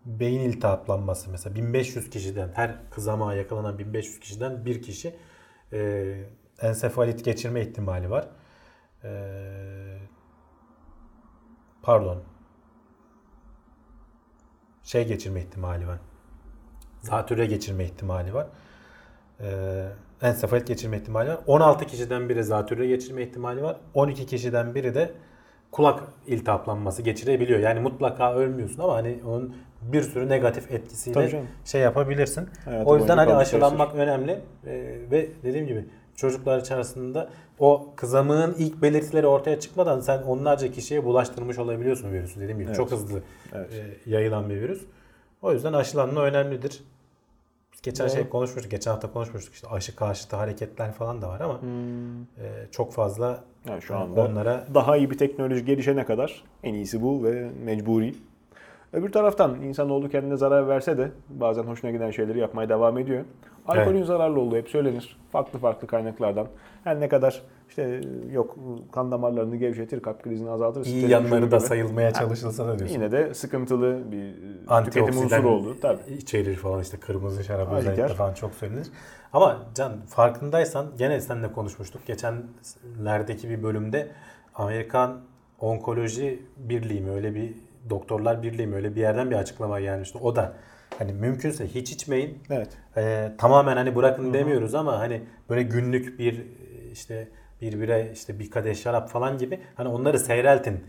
beyin 0.04 0.40
iltihaplanması 0.40 1.30
mesela 1.30 1.54
1500 1.54 2.10
kişiden 2.10 2.50
her 2.54 2.90
kızamağa 2.90 3.34
yakalanan 3.34 3.78
1500 3.78 4.20
kişiden 4.20 4.64
bir 4.64 4.82
kişi 4.82 5.16
e, 5.72 6.24
ensefalit 6.60 7.24
geçirme 7.24 7.60
ihtimali 7.60 8.10
var. 8.10 8.28
E, 9.04 9.98
pardon. 11.82 12.33
Şey 14.84 15.06
geçirme 15.06 15.40
ihtimali 15.40 15.86
var. 15.86 15.98
Zatürre 17.00 17.46
geçirme 17.46 17.84
ihtimali 17.84 18.34
var. 18.34 18.46
Ee, 19.40 19.86
ensefalit 20.22 20.66
geçirme 20.66 20.96
ihtimali 20.96 21.28
var. 21.28 21.38
16 21.46 21.86
kişiden 21.86 22.28
biri 22.28 22.44
zatürre 22.44 22.86
geçirme 22.86 23.22
ihtimali 23.22 23.62
var. 23.62 23.76
12 23.94 24.26
kişiden 24.26 24.74
biri 24.74 24.94
de 24.94 25.10
kulak 25.70 26.02
iltihaplanması 26.26 27.02
geçirebiliyor. 27.02 27.60
Yani 27.60 27.80
mutlaka 27.80 28.34
ölmüyorsun 28.34 28.82
ama 28.82 28.94
hani 28.94 29.20
onun 29.26 29.56
bir 29.82 30.02
sürü 30.02 30.28
negatif 30.28 30.72
etkisiyle 30.72 31.42
şey 31.64 31.80
yapabilirsin. 31.80 32.48
Hayatı 32.64 32.90
o 32.90 32.96
yüzden 32.98 33.18
hani 33.18 33.34
aşılanmak 33.34 33.94
önemli. 33.94 34.40
Ee, 34.66 34.98
ve 35.10 35.28
dediğim 35.42 35.66
gibi 35.66 35.84
çocuklar 36.16 36.60
içerisinde 36.60 37.28
o 37.58 37.92
kızamığın 37.96 38.54
ilk 38.58 38.82
belirtileri 38.82 39.26
ortaya 39.26 39.60
çıkmadan 39.60 40.00
sen 40.00 40.22
onlarca 40.22 40.72
kişiye 40.72 41.04
bulaştırmış 41.04 41.58
olabiliyorsun 41.58 42.12
virüsü. 42.12 42.40
Dediğim 42.40 42.58
gibi 42.58 42.66
Evet. 42.66 42.76
çok 42.76 42.90
hızlı 42.90 43.22
Evet. 43.54 43.70
e, 43.72 44.10
yayılan 44.10 44.50
bir 44.50 44.54
virüs. 44.54 44.82
O 45.42 45.52
yüzden 45.52 45.72
aşılanma 45.72 46.22
önemlidir. 46.22 46.82
Geçen 47.82 48.06
Doğru. 48.08 48.14
şey 48.14 48.28
konuşmuştuk, 48.28 48.70
geçen 48.70 48.90
hafta 48.90 49.12
konuşmuştuk 49.12 49.54
işte 49.54 49.68
aşı 49.68 49.96
karşıtı 49.96 50.36
hareketler 50.36 50.92
falan 50.92 51.22
da 51.22 51.28
var 51.28 51.40
ama 51.40 51.60
Hmm. 51.62 52.22
e, 52.22 52.26
çok 52.70 52.92
fazla 52.92 53.44
Yani 53.68 53.82
şu 53.82 53.96
anda 53.96 54.20
onlara 54.24 54.66
daha 54.74 54.96
iyi 54.96 55.10
bir 55.10 55.18
teknoloji 55.18 55.64
gelişene 55.64 56.04
kadar 56.06 56.44
en 56.62 56.74
iyisi 56.74 57.02
bu 57.02 57.24
ve 57.24 57.50
mecburi. 57.64 58.14
Öbür 58.94 59.12
taraftan 59.12 59.62
insanoğlu 59.62 60.08
kendine 60.08 60.36
zarar 60.36 60.68
verse 60.68 60.98
de 60.98 61.10
bazen 61.28 61.62
hoşuna 61.62 61.90
giden 61.90 62.10
şeyleri 62.10 62.38
yapmaya 62.38 62.68
devam 62.68 62.98
ediyor. 62.98 63.24
Alkolün 63.66 64.02
zararlı 64.02 64.40
olduğu 64.40 64.56
hep 64.56 64.68
söylenir. 64.68 65.16
Farklı 65.32 65.58
farklı 65.58 65.86
kaynaklardan. 65.86 66.46
Her 66.84 67.00
ne 67.00 67.08
kadar 67.08 67.42
işte 67.68 68.00
yok 68.32 68.56
kan 68.92 69.10
damarlarını 69.10 69.56
gevşetir, 69.56 70.00
kalp 70.00 70.22
krizini 70.22 70.50
azaltır. 70.50 70.86
iyi 70.86 71.10
yanları 71.10 71.50
da 71.50 71.56
gibi. 71.56 71.66
sayılmaya 71.66 72.12
çalışılsa 72.12 72.66
da 72.66 72.78
diyorsun. 72.78 72.94
Yine 72.94 73.12
de 73.12 73.34
sıkıntılı 73.34 74.12
bir 74.12 74.28
e, 74.80 74.84
tüketim 74.84 75.18
unsuru 75.18 75.50
oldu. 75.50 75.76
Tabii. 75.82 76.12
içerir 76.12 76.56
falan 76.56 76.80
işte 76.80 76.96
kırmızı 76.96 77.44
şarap 77.44 77.72
özellikle 77.72 78.08
falan 78.08 78.34
çok 78.34 78.54
söylenir. 78.54 78.86
Ama 79.32 79.62
Can 79.74 79.92
farkındaysan 80.08 80.86
gene 80.98 81.20
seninle 81.20 81.52
konuşmuştuk. 81.52 82.06
Geçenlerdeki 82.06 83.50
bir 83.50 83.62
bölümde 83.62 84.08
Amerikan 84.54 85.20
Onkoloji 85.60 86.42
Birliği 86.56 87.00
mi 87.00 87.10
öyle 87.10 87.34
bir 87.34 87.54
Doktorlar 87.90 88.42
Birliği 88.42 88.66
mi 88.66 88.76
öyle 88.76 88.94
bir 88.96 89.00
yerden 89.00 89.30
bir 89.30 89.36
açıklama 89.36 89.80
gelmişti. 89.80 90.18
O 90.22 90.36
da 90.36 90.52
hani 90.98 91.12
mümkünse 91.12 91.66
hiç 91.66 91.92
içmeyin. 91.92 92.38
Evet. 92.50 92.68
Ee, 92.96 93.32
tamamen 93.38 93.76
hani 93.76 93.96
bırakın 93.96 94.34
demiyoruz 94.34 94.74
ama 94.74 94.98
hani 94.98 95.22
böyle 95.50 95.62
günlük 95.62 96.18
bir 96.18 96.42
işte 96.92 97.28
bir 97.60 97.80
bire 97.80 98.10
işte 98.12 98.38
bir 98.38 98.50
kadeh 98.50 98.74
şarap 98.74 99.08
falan 99.08 99.38
gibi 99.38 99.60
hani 99.74 99.88
onları 99.88 100.18
seyreltin 100.18 100.84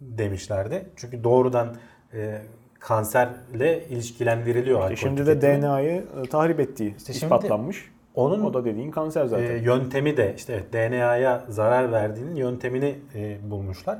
demişlerdi. 0.00 0.86
Çünkü 0.96 1.24
doğrudan 1.24 1.76
e, 2.14 2.42
kanserle 2.80 3.88
ilişkilendiriliyor 3.88 4.80
alkol 4.80 4.92
E 4.92 4.96
şimdi 4.96 5.26
de. 5.26 5.42
DNA'yı 5.42 6.04
e, 6.24 6.28
tahrip 6.28 6.60
ettiği 6.60 6.94
İşte 6.96 7.12
ispatlanmış. 7.12 7.90
Onun 8.14 8.44
O 8.44 8.54
da 8.54 8.64
dediğin 8.64 8.90
kanser 8.90 9.26
zaten. 9.26 9.44
e, 9.44 9.58
yöntemi 9.58 10.16
de 10.16 10.34
işte 10.36 10.52
evet, 10.52 10.72
DNA'ya 10.72 11.44
zarar 11.48 11.92
verdiğinin 11.92 12.36
yöntemini 12.36 12.98
e, 13.14 13.50
bulmuşlar. 13.50 13.98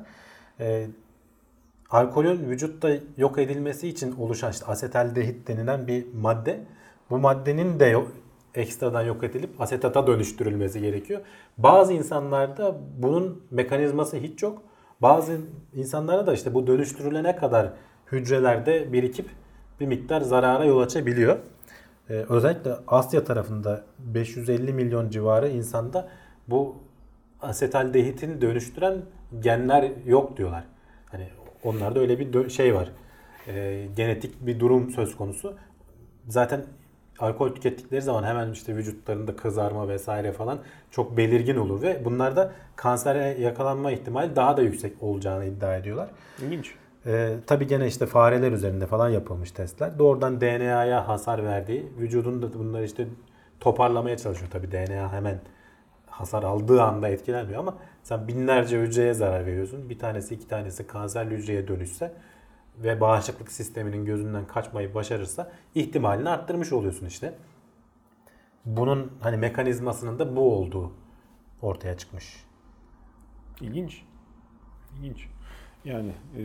E, 0.60 0.86
alkolün 1.90 2.50
vücutta 2.50 2.90
yok 3.16 3.38
edilmesi 3.38 3.88
için 3.88 4.16
oluşan 4.16 4.50
işte 4.50 4.66
asetaldehit 4.66 5.48
denilen 5.48 5.86
bir 5.86 6.06
madde. 6.14 6.60
Bu 7.10 7.18
maddenin 7.18 7.80
de 7.80 7.84
yok, 7.84 8.12
ekstradan 8.54 9.02
yok 9.02 9.24
edilip 9.24 9.60
asetata 9.60 10.06
dönüştürülmesi 10.06 10.80
gerekiyor. 10.80 11.20
Bazı 11.58 11.92
insanlarda 11.92 12.76
bunun 12.98 13.42
mekanizması 13.50 14.16
hiç 14.16 14.42
yok. 14.42 14.62
Bazı 15.02 15.40
insanlarda 15.74 16.26
da 16.26 16.32
işte 16.32 16.54
bu 16.54 16.66
dönüştürülene 16.66 17.36
kadar 17.36 17.72
hücrelerde 18.12 18.92
birikip 18.92 19.30
bir 19.80 19.86
miktar 19.86 20.20
zarara 20.20 20.64
yol 20.64 20.80
açabiliyor. 20.80 21.38
Ee, 22.10 22.12
özellikle 22.12 22.72
Asya 22.86 23.24
tarafında 23.24 23.84
550 23.98 24.72
milyon 24.72 25.10
civarı 25.10 25.48
insanda 25.48 26.08
bu 26.48 26.76
asetaldehitin 27.42 28.40
dönüştüren 28.40 29.02
genler 29.40 29.90
yok 30.06 30.36
diyorlar. 30.36 30.64
Hani 31.06 31.28
onlarda 31.64 32.00
öyle 32.00 32.18
bir 32.18 32.50
şey 32.50 32.74
var. 32.74 32.88
Ee, 33.48 33.86
genetik 33.96 34.46
bir 34.46 34.60
durum 34.60 34.90
söz 34.90 35.16
konusu. 35.16 35.54
Zaten 36.28 36.64
alkol 37.18 37.48
tükettikleri 37.48 38.02
zaman 38.02 38.24
hemen 38.24 38.52
işte 38.52 38.76
vücutlarında 38.76 39.36
kızarma 39.36 39.88
vesaire 39.88 40.32
falan 40.32 40.58
çok 40.90 41.16
belirgin 41.16 41.56
olur 41.56 41.82
ve 41.82 42.04
bunlarda 42.04 42.52
kansere 42.76 43.36
yakalanma 43.40 43.92
ihtimali 43.92 44.36
daha 44.36 44.56
da 44.56 44.62
yüksek 44.62 45.02
olacağını 45.02 45.44
iddia 45.44 45.76
ediyorlar. 45.76 46.10
İlginç. 46.42 46.74
Ee, 47.06 47.36
tabii 47.46 47.66
gene 47.66 47.86
işte 47.86 48.06
fareler 48.06 48.52
üzerinde 48.52 48.86
falan 48.86 49.08
yapılmış 49.08 49.50
testler. 49.50 49.98
Doğrudan 49.98 50.40
DNA'ya 50.40 51.08
hasar 51.08 51.44
verdiği, 51.44 51.86
vücudun 51.98 52.42
da 52.42 52.54
bunları 52.54 52.84
işte 52.84 53.06
toparlamaya 53.60 54.16
çalışıyor. 54.16 54.50
Tabii 54.52 54.72
DNA 54.72 55.12
hemen 55.12 55.40
hasar 56.20 56.42
aldığı 56.42 56.82
anda 56.82 57.08
etkilenmiyor 57.08 57.60
ama 57.60 57.76
sen 58.02 58.28
binlerce 58.28 58.80
hücreye 58.80 59.14
zarar 59.14 59.46
veriyorsun. 59.46 59.90
Bir 59.90 59.98
tanesi 59.98 60.34
iki 60.34 60.48
tanesi 60.48 60.86
kanserli 60.86 61.34
hücreye 61.34 61.68
dönüşse 61.68 62.12
ve 62.78 63.00
bağışıklık 63.00 63.52
sisteminin 63.52 64.04
gözünden 64.04 64.46
kaçmayı 64.46 64.94
başarırsa 64.94 65.52
ihtimalini 65.74 66.28
arttırmış 66.28 66.72
oluyorsun 66.72 67.06
işte. 67.06 67.34
Bunun 68.64 69.12
hani 69.20 69.36
mekanizmasının 69.36 70.18
da 70.18 70.36
bu 70.36 70.56
olduğu 70.56 70.92
ortaya 71.62 71.96
çıkmış. 71.96 72.44
İlginç. 73.60 74.02
İlginç. 74.96 75.28
Yani 75.84 76.12
e, 76.36 76.42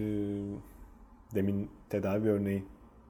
demin 1.36 1.72
tedavi 1.90 2.30
örneği 2.30 2.64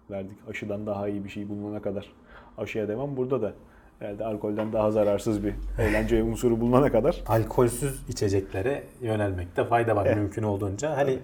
verdik. 0.10 0.38
Aşıdan 0.50 0.86
daha 0.86 1.08
iyi 1.08 1.24
bir 1.24 1.30
şey 1.30 1.50
bulunana 1.50 1.82
kadar 1.82 2.12
aşıya 2.58 2.88
devam. 2.88 3.18
Burada 3.18 3.42
da 3.42 3.54
herhalde 4.00 4.26
alkolden 4.26 4.74
daha 4.74 4.92
zararsız 4.92 5.44
bir 5.44 5.54
eğlence 5.80 6.24
unsuru 6.32 6.62
bulunana 6.62 6.92
kadar 6.92 7.24
alkolsüz 7.28 8.10
içeceklere 8.10 8.84
yönelmekte 9.02 9.64
fayda 9.64 9.96
var 9.96 10.06
Evet. 10.06 10.18
mümkün 10.18 10.44
olduğunca. 10.44 10.98
Hani 10.98 11.20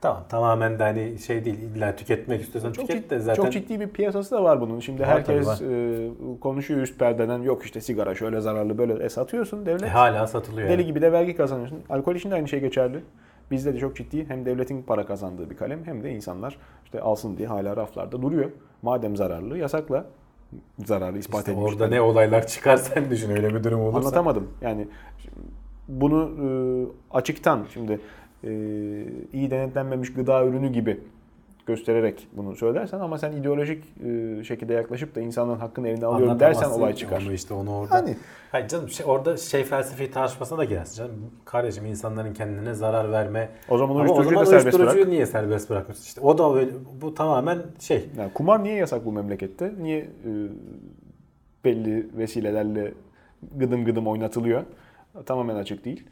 Tamam 0.00 0.24
tamamen 0.28 0.78
de 0.78 0.82
hani 0.82 1.18
şey 1.18 1.44
değil 1.44 1.58
illa 1.58 1.96
tüketmek 1.96 2.40
istiyorsan 2.40 2.72
Çok, 2.72 2.88
tüket 2.88 3.10
de 3.10 3.18
zaten 3.18 3.42
çok 3.42 3.52
ciddi 3.52 3.80
bir 3.80 3.88
piyasası 3.88 4.30
da 4.30 4.44
var 4.44 4.60
bunun. 4.60 4.80
Şimdi 4.80 5.02
Var 5.02 5.08
herkes 5.08 5.58
tabii, 5.58 5.72
e, 5.74 6.10
konuşuyor 6.40 6.80
üst 6.80 6.98
perdeden 6.98 7.42
yok 7.42 7.64
işte 7.64 7.80
sigara 7.80 8.14
şöyle 8.14 8.40
zararlı 8.40 8.78
böyle 8.78 9.04
e, 9.04 9.08
satıyorsun 9.08 9.66
devlet. 9.66 9.82
e, 9.82 9.88
hala 9.88 10.26
satılıyor. 10.26 10.68
Deli 10.68 10.72
yani. 10.80 10.86
gibi 10.86 11.02
de 11.02 11.12
vergi 11.12 11.36
kazanıyorsun. 11.36 11.78
Alkol 11.90 12.14
için 12.14 12.30
de 12.30 12.34
aynı 12.34 12.48
şey 12.48 12.60
geçerli. 12.60 13.00
Bizde 13.50 13.74
de 13.74 13.78
çok 13.78 13.96
ciddi 13.96 14.28
hem 14.28 14.44
devletin 14.44 14.82
para 14.82 15.06
kazandığı 15.06 15.50
bir 15.50 15.56
kalem 15.56 15.84
hem 15.84 16.02
de 16.02 16.10
insanlar 16.10 16.56
işte 16.84 17.00
alsın 17.00 17.36
diye 17.36 17.48
hala 17.48 17.76
raflarda 17.76 18.22
duruyor. 18.22 18.50
Madem 18.82 19.16
zararlı 19.16 19.58
yasakla. 19.58 20.06
Zararı 20.84 21.18
ispat 21.18 21.40
İşte 21.40 21.52
edilmiş. 21.52 21.72
orada 21.72 21.88
ne 21.88 22.00
olaylar 22.00 22.46
çıkar 22.46 22.76
sen 22.76 23.10
düşün 23.10 23.30
öyle 23.30 23.54
bir 23.54 23.64
durum 23.64 23.80
olursa. 23.80 23.98
Anlatamadım. 23.98 24.48
Yani 24.62 24.88
bunu 25.88 26.30
e, 26.42 26.46
açıktan 27.16 27.64
şimdi 27.72 28.00
e, 28.44 28.50
iyi 29.32 29.50
denetlenmemiş 29.50 30.12
gıda 30.12 30.44
ürünü 30.46 30.68
gibi 30.72 31.00
göstererek 31.66 32.28
bunu 32.32 32.56
söylersen 32.56 33.00
ama 33.00 33.18
sen 33.18 33.32
ideolojik 33.32 33.84
e, 34.06 34.44
şekilde 34.44 34.72
yaklaşıp 34.72 35.14
da 35.14 35.20
insanların 35.20 35.58
hakkını 35.58 35.88
elinden 35.88 36.06
alıyorum 36.06 36.40
dersen 36.40 36.70
olay 36.70 36.94
çıkar. 36.94 37.22
Onu 37.22 37.32
işte 37.32 37.54
onu 37.54 37.76
orada. 37.76 37.94
Hani 37.94 38.16
Hayır 38.52 38.68
canım 38.68 38.88
şey, 38.88 39.06
orada 39.06 39.36
şey 39.36 39.64
felsefi 39.64 40.10
tartışmasına 40.10 40.58
da 40.58 40.64
girersin 40.64 40.96
canım. 40.96 41.30
Kardeşim 41.44 41.86
insanların 41.86 42.34
kendine 42.34 42.74
zarar 42.74 43.12
verme. 43.12 43.50
o 43.68 43.78
zaman 43.78 43.94
Ama 43.94 44.00
o 44.00 44.02
uyuşturucuyu 44.02 44.30
zaman 44.34 44.46
da 44.46 44.50
serbest 44.50 44.64
uyuşturucuyu 44.64 45.04
bırak. 45.04 45.12
niye 45.12 45.26
serbest 45.26 45.70
bırakıyorsun? 45.70 46.02
İşte 46.04 46.20
o 46.20 46.38
da 46.38 46.54
öyle, 46.54 46.70
bu 47.02 47.14
tamamen 47.14 47.58
şey. 47.80 48.08
Yani 48.18 48.32
kumar 48.32 48.64
niye 48.64 48.74
yasak 48.74 49.04
bu 49.04 49.12
memlekette? 49.12 49.72
Niye 49.78 49.98
e, 49.98 50.08
belli 51.64 52.06
vesilelerle 52.18 52.94
gıdım 53.56 53.84
gıdım 53.84 54.06
oynatılıyor? 54.06 54.62
Tamamen 55.26 55.54
açık 55.56 55.84
değil. 55.84 56.04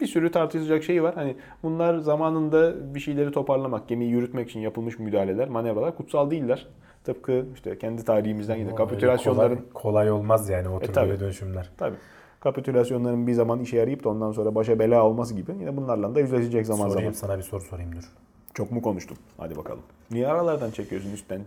Bir 0.00 0.06
sürü 0.06 0.30
tartışılacak 0.30 0.84
şey 0.84 1.02
var. 1.02 1.14
Hani 1.14 1.36
bunlar 1.62 1.98
zamanında 1.98 2.94
bir 2.94 3.00
şeyleri 3.00 3.32
toparlamak, 3.32 3.88
gemiyi 3.88 4.10
yürütmek 4.10 4.50
için 4.50 4.60
yapılmış 4.60 4.98
müdahaleler, 4.98 5.48
manevralar 5.48 5.96
kutsal 5.96 6.30
değiller. 6.30 6.66
Tıpkı 7.04 7.44
işte 7.54 7.78
kendi 7.78 8.04
tarihimizden 8.04 8.56
yine 8.56 8.66
Öyle 8.66 8.76
kapitülasyonların 8.76 9.56
kolay, 9.56 9.72
kolay 9.74 10.10
olmaz 10.10 10.48
yani 10.48 10.68
o 10.68 10.80
tür 10.80 10.92
tabii. 10.92 11.08
böyle 11.08 11.20
dönüşümler. 11.20 11.70
tabii 11.78 11.96
kapitülasyonların 12.40 13.26
bir 13.26 13.32
zaman 13.32 13.60
işe 13.60 13.76
yarayıp 13.76 14.04
da 14.04 14.08
ondan 14.08 14.32
sonra 14.32 14.54
başa 14.54 14.78
bela 14.78 15.04
olması 15.04 15.34
gibi 15.34 15.52
yine 15.60 15.76
bunlarla 15.76 16.14
da 16.14 16.20
yüzleşecek 16.20 16.66
zaman 16.66 16.88
sorayım 16.88 17.14
zaman. 17.14 17.28
sana 17.28 17.38
bir 17.38 17.42
soru 17.42 17.60
sorayım 17.62 17.92
dur. 17.96 18.12
Çok 18.54 18.70
mu 18.72 18.82
konuştum? 18.82 19.16
Hadi 19.36 19.56
bakalım. 19.56 19.82
Niye 20.10 20.28
aralardan 20.28 20.70
çekiyorsun 20.70 21.12
üstten? 21.12 21.40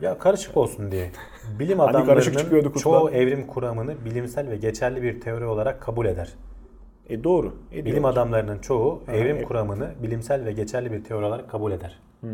Ya 0.00 0.18
karışık 0.18 0.56
olsun 0.56 0.90
diye. 0.90 1.10
Bilim 1.58 1.78
Hani 1.78 1.92
karışık 1.92 2.08
adamlarının 2.08 2.38
çıkıyordu 2.38 2.66
kutlar. 2.68 2.82
çoğu 2.82 3.10
evrim 3.10 3.46
kuramını 3.46 4.04
bilimsel 4.04 4.50
ve 4.50 4.56
geçerli 4.56 5.02
bir 5.02 5.20
teori 5.20 5.44
olarak 5.44 5.80
kabul 5.80 6.06
eder. 6.06 6.32
E 7.12 7.24
doğru. 7.24 7.54
Bilim 7.72 7.86
ediyorlar. 7.86 8.10
adamlarının 8.12 8.58
çoğu 8.58 9.02
Ha, 9.06 9.12
evrim 9.12 9.36
evet. 9.36 9.48
kuramını 9.48 9.90
bilimsel 10.02 10.44
ve 10.44 10.52
geçerli 10.52 10.92
bir 10.92 11.04
teori 11.04 11.24
olarak 11.24 11.50
kabul 11.50 11.72
eder. 11.72 11.98
Hmm. 12.20 12.30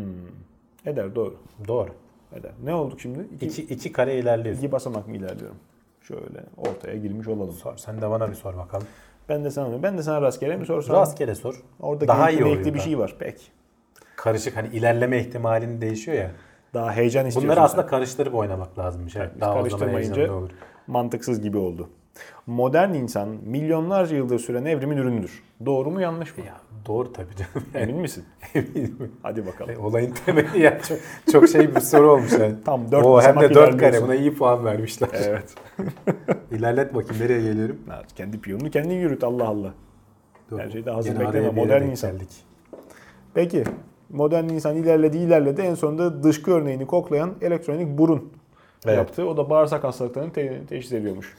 Eder 0.85 1.15
doğru. 1.15 1.35
Doğru. 1.67 1.89
Eder. 2.33 2.51
Ne 2.63 2.73
olduk 2.73 3.01
şimdi? 3.01 3.19
İki, 3.35 3.45
İki, 3.45 3.61
iki 3.73 3.91
kare 3.91 4.19
ilerliyorsun. 4.19 4.63
iki 4.63 4.71
basamak 4.71 5.07
mı 5.07 5.15
ilerliyorum? 5.15 5.57
Şöyle 6.01 6.43
ortaya 6.57 6.97
girmiş 6.97 7.27
olalım. 7.27 7.53
Sor, 7.53 7.77
sen 7.77 8.01
de 8.01 8.09
bana 8.09 8.29
bir 8.29 8.35
sor 8.35 8.57
bakalım. 8.57 8.87
Ben 9.29 9.43
de 9.43 9.51
sana 9.51 9.83
ben 9.83 9.97
de 9.97 10.03
sana 10.03 10.21
rastgele 10.21 10.57
mi 10.57 10.65
sorsam? 10.65 10.95
Rastgele 10.95 11.35
sor. 11.35 11.63
Orada 11.79 12.07
Daha 12.07 12.29
iyi 12.31 12.43
oluyor 12.43 12.73
bir 12.73 12.79
şey 12.79 12.99
var. 12.99 13.15
Peki. 13.19 13.43
Karışık 14.15 14.55
hani 14.57 14.67
ilerleme 14.67 15.19
ihtimalin 15.19 15.81
değişiyor 15.81 16.17
ya. 16.17 16.31
Daha 16.73 16.91
heyecan 16.93 17.25
istiyorsun. 17.25 17.49
Bunları 17.49 17.61
aslında 17.61 17.81
sen. 17.81 17.89
karıştırıp 17.89 18.35
oynamak 18.35 18.79
lazımmış. 18.79 19.15
Evet, 19.15 19.31
Biz 19.33 19.41
daha 19.41 19.49
o 19.49 19.53
zaman 19.53 19.69
karıştırmayınca 19.69 20.33
olur. 20.33 20.49
mantıksız 20.87 21.41
gibi 21.41 21.57
oldu. 21.57 21.89
Modern 22.47 22.93
insan 22.93 23.29
milyonlarca 23.29 24.15
yıldır 24.15 24.39
süren 24.39 24.65
evrimin 24.65 24.97
ürünüdür. 24.97 25.43
Doğru 25.65 25.91
mu 25.91 26.01
yanlış 26.01 26.37
mı? 26.37 26.43
Ya 26.45 26.57
doğru 26.87 27.13
tabii 27.13 27.35
canım. 27.35 27.67
Yani, 27.73 27.83
Emin 27.89 28.01
misin? 28.01 28.23
eminim. 28.55 29.11
Hadi 29.23 29.45
bakalım. 29.45 29.71
E, 29.71 29.77
Olayın 29.77 30.13
temeli 30.25 30.61
ya 30.61 30.79
çok, 30.81 30.97
çok 31.31 31.49
şey 31.49 31.75
bir 31.75 31.79
soru 31.81 32.11
olmuş 32.11 32.31
yani. 32.31 32.55
Tam 32.65 32.91
dört 32.91 33.05
o 33.05 33.21
hem 33.21 33.35
de 33.39 33.41
dört 33.41 33.55
kare 33.55 33.75
ilerliyorsun. 33.75 34.07
buna 34.07 34.15
iyi 34.15 34.33
puan 34.35 34.65
vermişler. 34.65 35.09
Evet. 35.13 35.55
İlerlet 36.51 36.95
bakayım 36.95 37.23
nereye 37.23 37.41
geliyorum? 37.41 37.77
Ha, 37.89 38.01
Kendi 38.15 38.41
piyonunu 38.41 38.71
kendin 38.71 38.95
yürüt 38.95 39.23
Allah 39.23 39.47
Allah. 39.47 39.73
Dur. 40.51 40.59
Her 40.59 40.69
şeyde 40.69 40.91
hazır 40.91 41.11
Gene 41.13 41.27
bekleme, 41.27 41.49
modern 41.49 41.83
insan. 41.83 42.11
geldik. 42.11 42.29
Peki. 43.33 43.63
Modern 44.09 44.43
insan 44.49 44.75
ilerledi 44.75 45.17
ilerledi. 45.17 45.61
En 45.61 45.75
sonunda 45.75 46.23
dışkı 46.23 46.51
örneğini 46.51 46.87
koklayan 46.87 47.33
elektronik 47.41 47.97
burun 47.97 48.29
Evet. 48.85 48.97
yaptı. 48.97 49.27
O 49.27 49.37
da 49.37 49.49
bağırsak 49.49 49.83
hastalıklarını 49.83 50.31
te- 50.33 50.65
teşhis 50.69 50.93
ediyormuş. 50.93 51.35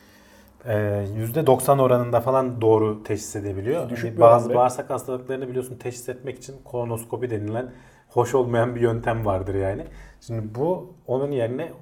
Ee, 0.67 1.05
%90 1.35 1.81
oranında 1.83 2.21
falan 2.21 2.61
doğru 2.61 3.03
teşhis 3.03 3.37
edebiliyor. 3.37 3.91
Düşük 3.91 4.05
Hani 4.09 4.17
bir 4.17 4.21
bazı 4.21 4.47
oranda. 4.47 4.59
bağırsak 4.59 4.91
hastalıklarını 4.91 5.49
biliyorsun 5.49 5.77
teşhis 5.77 6.09
etmek 6.09 6.39
için 6.39 6.55
kolonoskopi 6.65 7.31
denilen 7.31 7.71
hoş 8.09 8.35
olmayan 8.35 8.75
bir 8.75 8.81
yöntem 8.81 9.25
vardır 9.27 9.55
yani. 9.55 9.85
Şimdi 10.21 10.55
bu 10.55 10.93
onun 11.07 11.31
yerine 11.31 11.73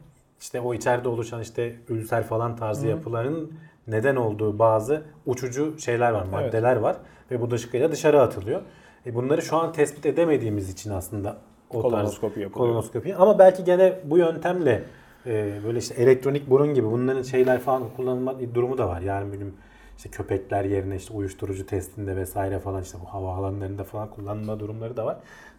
işte 0.41 0.61
o 0.61 0.74
içeride 0.74 1.09
oluşan 1.09 1.41
işte 1.43 1.76
ülser 1.89 2.22
falan 2.24 2.57
tarzı 2.57 2.87
yapıların 2.87 3.53
neden 3.89 4.16
olduğu 4.16 4.59
bazı 4.59 5.03
uçucu 5.26 5.79
şeyler 5.79 6.11
var, 6.12 6.22
Evet. 6.22 6.33
maddeler 6.33 6.76
var 6.76 6.97
ve 7.31 7.41
bu 7.41 7.51
dışkıyla 7.51 7.93
dışarı 7.93 8.20
atılıyor. 8.22 8.61
E 9.07 9.14
bunları 9.14 9.43
şu 9.43 9.57
an 9.57 9.72
tespit 9.72 10.07
edemediğimiz 10.07 10.70
için 10.70 10.91
aslında 10.91 11.37
o 11.70 11.83
tarz 11.83 11.83
Kolonoskopi 11.93 12.41
yapılıyor. 12.41 12.51
kolonoskopi. 12.68 13.16
Ama 13.16 13.39
belki 13.39 13.64
gene 13.64 13.93
bu 14.05 14.18
yöntemle 14.18 14.83
e, 15.27 15.53
böyle 15.64 15.79
işte 15.79 15.95
elektronik 15.95 16.51
burun 16.51 16.75
gibi 16.75 16.87
bunların 16.91 17.23
şeyler 17.23 17.61
falan 17.61 17.83
kullanılma 17.97 18.35
durumu 18.55 18.79
da 18.79 18.89
var. 18.89 19.01
Yani 19.01 19.33
benim 19.33 19.55
işte 19.97 20.09
köpekler 20.09 20.64
yerine 20.64 20.97
işte 20.97 21.14
uyuşturucu 21.14 21.66
testinde 21.66 22.16
vesaire 22.16 22.59
falan 22.59 22.83
işte 22.83 22.99
bu 23.03 23.14
hava 23.14 23.35
alanlarında 23.35 23.85
falan 23.85 24.11
kullanılma 24.11 24.61
durumları 24.61 24.97
da 24.97 25.07
var. 25.07 25.16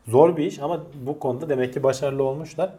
Zor 0.07 0.37
bir 0.37 0.45
iş 0.45 0.59
ama 0.59 0.83
bu 1.05 1.19
konuda 1.19 1.49
demek 1.49 1.73
ki 1.73 1.83
başarılı 1.83 2.23
olmuşlar. 2.23 2.73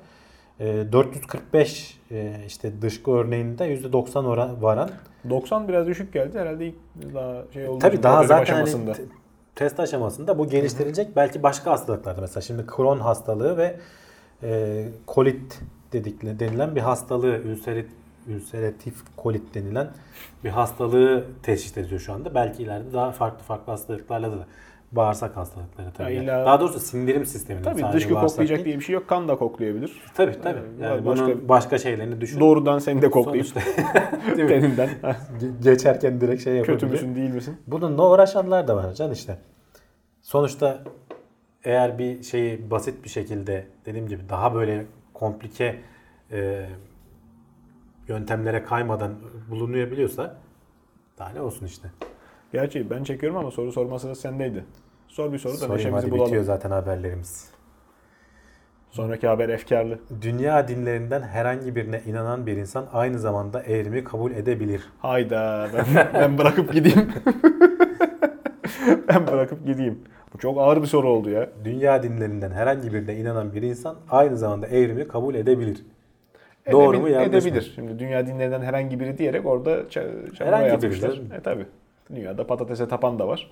E, 0.61 0.93
445 0.93 2.01
e, 2.11 2.35
işte 2.47 2.83
dışkı 2.83 3.11
örneğinde 3.11 3.74
%90 3.74 4.26
oran 4.26 4.62
varan. 4.62 4.91
90 5.31 5.68
biraz 5.68 5.87
düşük 5.87 6.12
geldi. 6.12 6.39
Herhalde 6.39 6.66
ilk 6.66 6.74
daha 7.14 7.43
şey 7.53 7.68
olduğu 7.68 7.78
Tabii 7.78 8.03
daha 8.03 8.24
zaten 8.24 8.55
hani 8.55 8.62
aşamasında. 8.62 8.93
te- 8.93 9.05
test 9.55 9.81
aşamasında 9.81 10.39
bu 10.39 10.49
geliştirilecek. 10.49 11.16
Belki 11.16 11.43
başka 11.43 11.70
hastalıklarda 11.70 12.20
mesela 12.20 12.41
şimdi 12.41 12.64
Crohn 12.76 12.99
hastalığı 12.99 13.57
ve 13.57 13.76
e, 14.43 14.85
kolit 15.07 15.61
dedikle 15.93 16.41
denilen 16.41 16.76
bir 16.76 16.80
hastalığı 16.80 17.36
ülseret, 17.38 17.86
ülseratif 18.26 18.95
kolit 19.16 19.55
denilen 19.55 19.88
bir 20.45 20.51
hastalığı 20.51 21.24
teşhis 21.43 21.76
ediyor 21.76 22.01
şu 22.01 22.12
anda. 22.12 22.34
Belki 22.34 22.62
ileride 22.62 22.93
daha 22.93 23.12
farklı 23.12 23.45
farklı 23.45 23.70
hastalıklarla 23.72 24.32
da 24.32 24.47
bağırsak 24.93 25.36
hastalıkları 25.36 25.91
tabii. 25.97 26.12
İlla- 26.12 26.47
Daha 26.47 26.61
doğrusu 26.61 26.80
sindirim 26.80 27.26
sisteminin 27.26 27.64
Tabii 27.64 27.80
sadece 27.80 27.99
dışkı 27.99 28.14
koklayacak 28.14 28.57
değil. 28.57 28.64
diye 28.66 28.78
bir 28.78 28.84
şey 28.84 28.95
yok. 28.95 29.09
Kan 29.09 29.28
da 29.28 29.36
koklayabilir. 29.36 30.01
Tabii 30.14 30.41
tabii. 30.43 30.61
Ee, 30.80 30.84
Yani 30.84 31.07
başka- 31.07 31.26
bunun 31.26 31.49
başka 31.49 31.78
şeylerini 31.78 32.20
düşün. 32.20 32.41
Doğrudan 32.41 32.78
seni 32.78 33.03
de 33.03 33.11
koklayıp 33.11 33.47
teninden. 34.36 34.88
Ge- 35.03 35.62
Geçerken 35.62 36.20
direkt 36.20 36.45
şey 36.45 36.55
yapabilir. 36.55 36.78
Kötü 36.78 36.93
müsün 36.93 37.14
değil 37.16 37.30
misin? 37.30 37.57
Bununla 37.66 38.11
uğraşanlar 38.11 38.68
da 38.68 38.76
var 38.76 38.95
can 38.95 39.11
işte. 39.12 39.38
Sonuçta 40.22 40.82
eğer 41.64 41.99
bir 41.99 42.22
şeyi 42.22 42.70
basit 42.70 43.05
bir 43.05 43.09
şekilde 43.09 43.66
dediğim 43.86 44.09
gibi 44.09 44.22
daha 44.28 44.55
böyle 44.55 44.84
komplike 45.20 45.80
e, 46.32 46.66
yöntemlere 48.08 48.62
kaymadan 48.62 49.14
bulunabiliyorsa 49.50 50.36
daha 51.18 51.30
ne 51.30 51.40
olsun 51.40 51.66
işte. 51.66 51.88
Gerçi 52.52 52.90
ben 52.90 53.04
çekiyorum 53.04 53.38
ama 53.38 53.50
soru 53.50 53.72
sorma 53.72 53.98
sırası 53.98 54.20
sendeydi. 54.20 54.64
Sor 55.08 55.32
bir 55.32 55.38
soru 55.38 55.52
da 55.52 55.56
Sorayım 55.56 55.78
neşemizi 55.78 56.02
hadi 56.02 56.10
bulalım. 56.10 56.26
bitiyor 56.26 56.44
zaten 56.44 56.70
haberlerimiz. 56.70 57.50
Sonraki 58.90 59.26
haber 59.26 59.48
efkarlı. 59.48 59.98
Dünya 60.22 60.68
dinlerinden 60.68 61.22
herhangi 61.22 61.76
birine 61.76 62.02
inanan 62.06 62.46
bir 62.46 62.56
insan 62.56 62.86
aynı 62.92 63.18
zamanda 63.18 63.62
evrimi 63.62 64.04
kabul 64.04 64.32
edebilir. 64.32 64.82
Hayda 64.98 65.68
ben, 65.74 66.10
ben 66.14 66.38
bırakıp 66.38 66.72
gideyim. 66.72 67.12
ben 69.08 69.26
bırakıp 69.26 69.66
gideyim. 69.66 69.98
Bu 70.35 70.39
çok 70.39 70.59
ağır 70.59 70.83
bir 70.83 70.87
soru 70.87 71.09
oldu 71.09 71.31
ya. 71.31 71.49
Dünya 71.64 72.03
dinlerinden 72.03 72.51
herhangi 72.51 72.93
birine 72.93 73.16
inanan 73.16 73.53
bir 73.55 73.62
insan 73.62 73.97
aynı 74.11 74.37
zamanda 74.37 74.66
evrimi 74.66 75.09
kabul 75.09 75.35
edebilir. 75.35 75.83
Doğru 76.72 77.01
mu 77.01 77.09
Edebil- 77.09 77.12
yanlış 77.12 77.45
mı? 77.45 77.51
Edebilir. 77.51 77.72
Şimdi 77.74 77.99
dünya 77.99 78.26
dinlerinden 78.26 78.62
herhangi 78.62 79.01
biri 79.01 79.18
diyerek 79.18 79.47
orada 79.47 79.70
Herhangi 80.39 81.01
canım. 81.01 81.33
E 81.39 81.41
tabi. 81.41 81.66
Dünyada 82.14 82.47
patatese 82.47 82.89
tapan 82.89 83.18
da 83.18 83.28
var. 83.28 83.51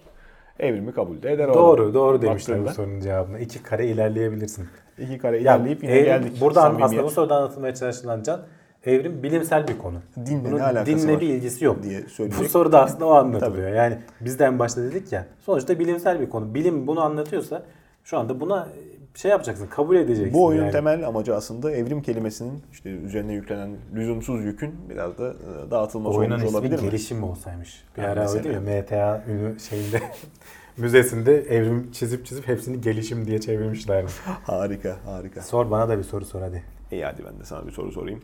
Evrimi 0.61 0.93
kabul 0.93 1.23
de 1.23 1.33
eder. 1.33 1.49
Doğru, 1.49 1.59
orada. 1.83 1.95
doğru 1.95 2.23
demişler 2.23 2.65
bu 2.65 2.69
sorunun 2.69 3.01
cevabına. 3.01 3.39
İki 3.39 3.63
kare 3.63 3.87
ilerleyebilirsin. 3.87 4.69
İki 4.99 5.19
kare 5.19 5.37
Ya, 5.37 5.43
ilerleyip 5.43 5.83
yine 5.83 5.93
evrim- 5.93 6.05
geldik. 6.05 6.41
Burada 6.41 6.63
aslında 6.83 7.05
bu 7.05 7.11
soruda 7.11 7.37
anlatılmaya 7.37 7.75
çalışılan 7.75 8.23
can 8.23 8.41
evrim 8.85 9.23
bilimsel 9.23 9.69
bir 9.69 9.79
konu. 9.79 9.99
Dinle 10.27 10.45
Bunun 10.45 10.59
ne 10.59 10.63
alakası 10.63 10.87
dinle 11.03 11.13
var 11.15 11.21
bir 11.21 11.29
ilgisi 11.29 11.65
yok. 11.65 11.83
diye 11.83 12.05
Bu 12.05 12.09
söyleyecek. 12.11 12.51
soruda 12.51 12.83
aslında 12.83 13.07
o 13.07 13.11
anlatılıyor. 13.11 13.71
Yani 13.71 13.99
biz 14.21 14.39
de 14.39 14.45
en 14.45 14.59
başta 14.59 14.83
dedik 14.83 15.13
ya 15.13 15.27
sonuçta 15.41 15.79
bilimsel 15.79 16.21
bir 16.21 16.31
konu. 16.31 16.55
Bilim 16.55 16.87
bunu 16.87 17.01
anlatıyorsa 17.01 17.63
şu 18.05 18.19
anda 18.19 18.41
buna 18.41 18.69
şey 19.15 19.31
yapacaksın, 19.31 19.67
kabul 19.67 19.97
edeceksin. 19.97 20.35
Bu 20.35 20.45
oyunun 20.45 20.63
yani. 20.63 20.73
temel 20.73 21.07
amacı 21.09 21.35
aslında 21.37 21.71
evrim 21.73 22.03
kelimesinin 22.03 22.63
işte 22.73 22.91
üzerine 22.91 23.33
yüklenen 23.33 23.71
lüzumsuz 23.95 24.45
yükün 24.45 24.75
biraz 24.91 25.19
da 25.19 25.29
e, 25.31 25.71
dağıtılması 25.71 26.19
Oyunun 26.19 26.35
olmuş 26.39 26.51
olabilir 26.55 26.77
mi? 26.77 26.83
gelişim 26.83 27.19
mi 27.19 27.25
olsaymış? 27.25 27.85
Bir 27.97 28.03
Ha, 28.03 28.09
ara 28.09 28.31
öyle 28.33 28.53
ya 28.53 28.61
MTA 28.61 29.25
ünü 29.29 29.61
şeyinde 29.61 30.01
müzesinde 30.77 31.37
evrim 31.41 31.91
çizip 31.93 32.27
çizip 32.27 32.49
hepsini 32.49 32.81
gelişim 32.81 33.27
diye 33.27 33.41
çevirmişler. 33.41 34.05
Harika, 34.45 34.97
harika. 35.05 35.43
Sor 35.43 35.71
bana 35.71 35.89
da 35.89 35.99
bir 35.99 36.03
soru 36.05 36.25
sor 36.25 36.41
hadi. 36.43 36.63
İyi 36.93 37.05
hadi 37.05 37.25
ben 37.25 37.41
de 37.41 37.45
sana 37.45 37.67
bir 37.67 37.73
soru 37.73 37.93
sorayım. 37.93 38.23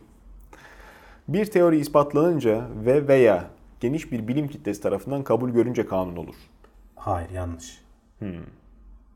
Bir 1.27 1.45
teori 1.45 1.77
ispatlanınca 1.79 2.61
ve 2.85 3.07
veya 3.07 3.43
geniş 3.79 4.11
bir 4.11 4.27
bilim 4.27 4.47
kitlesi 4.47 4.81
tarafından 4.81 5.23
kabul 5.23 5.49
görünce 5.49 5.85
kanun 5.85 6.15
olur. 6.15 6.35
Hayır 6.95 7.29
yanlış. 7.29 7.81
Hmm. 8.19 8.29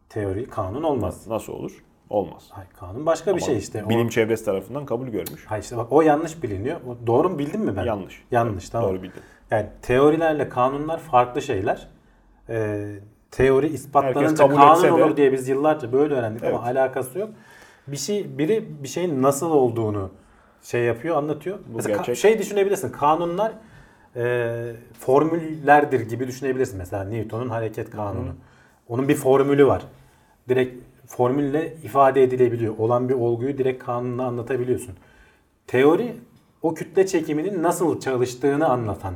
Teori 0.09 0.49
kanun 0.49 0.83
olmaz. 0.83 1.27
Nasıl 1.27 1.53
olur? 1.53 1.83
Olmaz. 2.09 2.47
Hayır 2.49 2.69
kanun 2.79 3.05
başka 3.05 3.25
bir 3.35 3.41
Ama 3.41 3.45
şey 3.45 3.57
işte. 3.57 3.83
O- 3.85 3.89
Bilim 3.89 4.09
çevresi 4.09 4.45
tarafından 4.45 4.85
kabul 4.85 5.07
görmüş. 5.07 5.45
Hayır 5.45 5.63
işte 5.63 5.77
bak 5.77 5.87
o 5.91 6.01
yanlış 6.01 6.43
biliniyor. 6.43 6.79
O 6.87 7.07
Doğru 7.07 7.29
mu 7.29 7.39
bildim 7.39 7.61
mi 7.61 7.75
ben? 7.77 7.83
Yanlış. 7.83 8.23
Yanlış 8.31 8.69
tamam. 8.69 8.89
Doğru 8.89 9.03
bildin. 9.03 9.21
Yani 9.51 9.65
teorilerle 9.81 10.49
kanunlar 10.49 10.99
farklı 10.99 11.41
şeyler. 11.41 11.87
Ee, 12.49 12.95
teori 13.31 13.67
ispatlanınca 13.67 14.47
kanun 14.47 14.83
de- 14.83 14.91
olur 14.91 15.17
diye 15.17 15.31
biz 15.33 15.47
yıllarca 15.49 15.91
böyle 15.91 16.13
öğrendik 16.13 16.43
ama 16.43 16.63
Evet. 16.67 16.77
alakası 16.77 17.19
yok. 17.19 17.29
Bir 17.87 17.97
şey 17.97 18.37
biri 18.37 18.83
bir 18.83 18.87
şeyin 18.87 19.21
nasıl 19.21 19.51
olduğunu 19.51 20.09
şey 20.63 20.83
yapıyor, 20.83 21.17
anlatıyor. 21.17 21.57
Bu 21.67 21.75
Mesela 21.75 21.95
gerçek. 21.97 22.17
şey 22.17 22.39
düşünebilirsin. 22.39 22.91
Kanunlar 22.91 23.51
e, 24.15 24.75
formüllerdir 24.99 25.99
gibi 25.99 26.27
düşünebilirsin. 26.27 26.77
Mesela 26.77 27.03
Newton'un 27.03 27.49
hareket 27.49 27.89
kanunu. 27.89 28.31
Onun 28.87 29.07
bir 29.07 29.15
formülü 29.15 29.67
var. 29.67 29.83
Direkt 30.49 30.83
formülle 31.07 31.73
ifade 31.83 32.23
edilebiliyor. 32.23 32.77
Olan 32.77 33.09
bir 33.09 33.13
olguyu 33.13 33.57
direkt 33.57 33.83
kanunla 33.83 34.23
anlatabiliyorsun. 34.23 34.95
Teori 35.67 36.15
o 36.61 36.73
kütle 36.73 37.07
çekiminin 37.07 37.63
nasıl 37.63 37.99
çalıştığını 37.99 38.67
anlatan. 38.67 39.13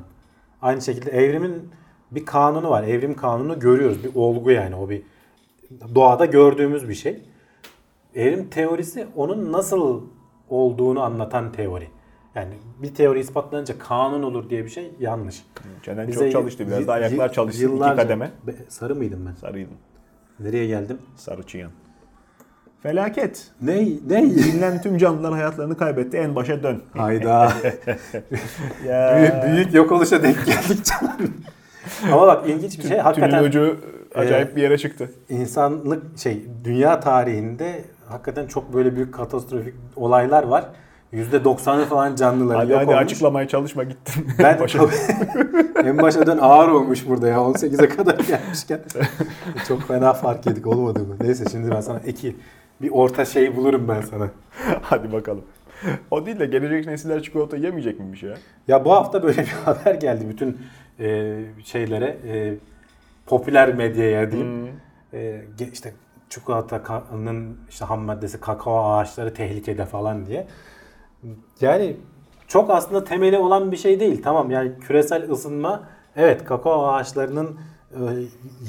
Aynı 0.61 0.81
şekilde 0.81 1.11
evrimin 1.11 1.69
bir 2.11 2.25
kanunu 2.25 2.69
var. 2.69 2.83
Evrim 2.83 3.15
kanunu 3.15 3.59
görüyoruz. 3.59 4.03
Bir 4.03 4.11
olgu 4.15 4.51
yani 4.51 4.75
o 4.75 4.89
bir 4.89 5.01
doğada 5.95 6.25
gördüğümüz 6.25 6.89
bir 6.89 6.93
şey. 6.93 7.19
Evrim 8.15 8.49
teorisi 8.49 9.07
onun 9.15 9.51
nasıl 9.51 10.01
olduğunu 10.49 11.01
anlatan 11.03 11.51
teori. 11.51 11.87
Yani 12.35 12.53
bir 12.81 12.95
teori 12.95 13.19
ispatlanınca 13.19 13.79
kanun 13.79 14.23
olur 14.23 14.49
diye 14.49 14.63
bir 14.63 14.69
şey 14.69 14.91
yanlış. 14.99 15.43
Cenen 15.83 16.07
Bize 16.07 16.19
çok 16.19 16.31
çalıştı. 16.31 16.67
Biraz 16.67 16.79
y- 16.81 16.87
da 16.87 16.93
ayaklar 16.93 17.27
y- 17.27 17.33
çalışsın. 17.33 17.59
iki 17.67 17.73
yıllarca- 17.75 17.95
kademe. 17.95 18.31
Be- 18.47 18.55
Sarı 18.69 18.95
mıydım 18.95 19.25
ben? 19.29 19.33
Sarıydın. 19.33 19.73
Nereye 20.39 20.67
geldim? 20.67 20.97
Sarı 21.15 21.43
çıyan. 21.43 21.71
Felaket. 22.83 23.47
Ne? 23.61 23.85
Ne? 24.07 24.23
Bilinen 24.23 24.81
tüm 24.83 24.97
canlılar 24.97 25.33
hayatlarını 25.33 25.77
kaybetti. 25.77 26.17
En 26.17 26.35
başa 26.35 26.63
dön. 26.63 26.83
Hayda. 26.97 27.53
Ya. 28.87 29.17
büyük, 29.19 29.55
büyük 29.55 29.73
yok 29.73 29.91
oluşa 29.91 30.23
denk 30.23 30.45
geldik 30.45 30.85
canım. 30.85 31.33
Ama 32.11 32.27
bak 32.27 32.49
ilginç 32.49 32.79
bir 32.79 32.83
şey. 32.83 32.97
Hakikaten 32.97 33.37
Tünün 33.39 33.49
ucu 33.49 33.77
acayip 34.15 34.55
bir 34.55 34.61
yere 34.61 34.77
çıktı. 34.77 35.11
insanlık 35.29 36.19
şey 36.19 36.45
dünya 36.63 36.99
tarihinde 36.99 37.81
hakikaten 38.13 38.47
çok 38.47 38.73
böyle 38.73 38.95
büyük 38.95 39.13
katastrofik 39.13 39.73
olaylar 39.95 40.43
var. 40.43 40.65
%90'ı 41.13 41.85
falan 41.85 42.15
canlıları 42.15 42.57
Hadi 42.57 42.71
yok 42.71 42.81
hadi 42.81 42.89
olmuş. 42.89 43.01
açıklamaya 43.03 43.47
çalışma 43.47 43.83
gittin. 43.83 44.27
Ben 44.39 44.59
Başa- 44.59 44.89
en 45.85 45.97
başadan 45.97 46.37
ağır 46.37 46.69
olmuş 46.69 47.07
burada 47.07 47.27
ya 47.27 47.37
18'e 47.37 47.87
kadar 47.89 48.19
gelmişken. 48.19 48.79
çok 49.67 49.81
fena 49.87 50.13
fark 50.13 50.45
yedik 50.45 50.67
olmadı 50.67 50.99
mı? 50.99 51.15
Neyse 51.21 51.45
şimdi 51.51 51.71
ben 51.71 51.81
sana 51.81 51.99
iki 51.99 52.35
bir 52.81 52.89
orta 52.91 53.25
şey 53.25 53.55
bulurum 53.55 53.87
ben 53.87 54.01
sana. 54.01 54.27
Hadi 54.81 55.11
bakalım. 55.13 55.41
O 56.11 56.25
değil 56.25 56.39
de 56.39 56.45
gelecek 56.45 56.85
nesiller 56.87 57.23
çikolata 57.23 57.57
yemeyecek 57.57 57.99
miymiş 57.99 58.23
ya? 58.23 58.33
Ya 58.67 58.85
bu 58.85 58.91
hafta 58.91 59.23
böyle 59.23 59.37
bir 59.41 59.55
haber 59.65 59.95
geldi 59.95 60.25
bütün 60.29 60.57
e, 60.99 61.35
şeylere 61.63 62.17
e, 62.27 62.53
popüler 63.25 63.75
medyaya 63.75 64.31
diyeyim. 64.31 64.61
Hmm. 64.61 65.19
E, 65.19 65.41
işte 65.73 65.93
çikolatanın 66.33 67.57
işte 67.69 67.85
ham 67.85 68.01
maddesi 68.01 68.39
kakao 68.39 68.93
ağaçları 68.93 69.33
tehlikede 69.33 69.85
falan 69.85 70.25
diye. 70.25 70.47
Yani 71.61 71.97
çok 72.47 72.69
aslında 72.69 73.03
temeli 73.03 73.37
olan 73.37 73.71
bir 73.71 73.77
şey 73.77 73.99
değil. 73.99 74.21
Tamam 74.23 74.51
yani 74.51 74.79
küresel 74.79 75.31
ısınma 75.31 75.83
evet 76.15 76.45
kakao 76.45 76.87
ağaçlarının 76.87 77.59
e, 77.91 77.99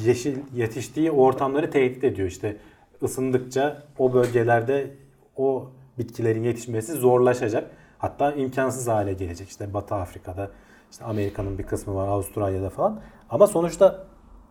yeşil 0.05 0.39
yetiştiği 0.55 1.11
ortamları 1.11 1.71
tehdit 1.71 2.05
ediyor. 2.05 2.29
İşte 2.29 2.57
ısındıkça 3.03 3.83
o 3.99 4.12
bölgelerde 4.12 4.91
o 5.37 5.71
bitkilerin 5.99 6.43
yetişmesi 6.43 6.93
zorlaşacak. 6.93 7.71
Hatta 7.99 8.33
imkansız 8.33 8.89
hale 8.89 9.12
gelecek. 9.12 9.49
İşte 9.49 9.75
Batı 9.75 9.95
Afrika'da, 9.95 10.51
işte 10.91 11.05
Amerika'nın 11.05 11.59
bir 11.59 11.62
kısmı 11.62 11.95
var, 11.95 12.09
Avustralya'da 12.09 12.71
falan. 12.71 13.01
Ama 13.31 13.47
sonuçta 13.47 14.05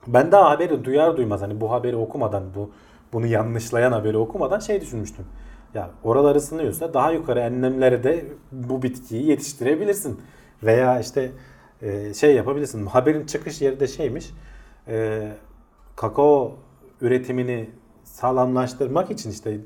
ben 0.07 0.31
daha 0.31 0.49
haberi 0.49 0.85
duyar 0.85 1.17
duymaz 1.17 1.41
hani 1.41 1.61
bu 1.61 1.71
haberi 1.71 1.95
okumadan 1.95 2.43
bu 2.55 2.69
bunu 3.13 3.25
yanlışlayan 3.25 3.91
haberi 3.91 4.17
okumadan 4.17 4.59
şey 4.59 4.81
düşünmüştüm. 4.81 5.25
Ya 5.73 5.89
oralar 6.03 6.35
ısınıyorsa 6.35 6.93
daha 6.93 7.11
yukarı 7.11 7.39
enlemlere 7.39 8.03
de 8.03 8.25
bu 8.51 8.83
bitkiyi 8.83 9.25
yetiştirebilirsin. 9.25 10.21
Veya 10.63 10.99
işte 10.99 11.31
e, 11.81 12.13
şey 12.13 12.35
yapabilirsin. 12.35 12.85
Haberin 12.85 13.25
çıkış 13.25 13.61
yeri 13.61 13.79
de 13.79 13.87
şeymiş. 13.87 14.29
E, 14.87 15.27
kakao 15.95 16.55
üretimini 17.01 17.69
sağlamlaştırmak 18.03 19.11
için 19.11 19.31
işte 19.31 19.57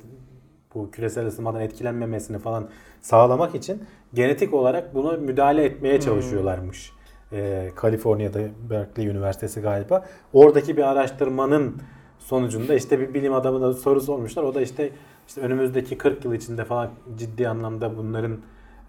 bu 0.76 0.92
küresel 0.92 1.28
ısınmadan 1.28 1.62
etkilenmemesini 1.62 2.40
falan 2.40 2.70
sağlamak 3.02 3.56
için 3.56 3.84
genetik 4.14 4.54
olarak 4.54 4.96
bunu 4.96 5.18
müdahale 5.18 5.64
etmeye 5.64 6.00
çalışıyorlarmış. 6.00 6.92
Ee, 7.32 7.72
Kaliforniya'da 7.76 8.40
Berkeley 8.70 9.08
Üniversitesi 9.08 9.62
galiba. 9.62 10.06
Oradaki 10.34 10.78
bir 10.78 10.84
araştırmanın 10.84 11.82
sonucunda 12.28 12.76
işte 12.76 13.00
bir 13.00 13.14
bilim 13.14 13.34
adamına 13.34 13.74
soru 13.74 14.02
sormuşlar. 14.02 14.44
O 14.44 14.56
da 14.56 14.62
işte 14.62 14.90
işte 15.28 15.42
önümüzdeki 15.42 15.98
40 15.98 16.26
yıl 16.26 16.34
içinde 16.34 16.66
falan 16.66 16.90
ciddi 17.18 17.48
anlamda 17.50 17.98
bunların 17.98 18.38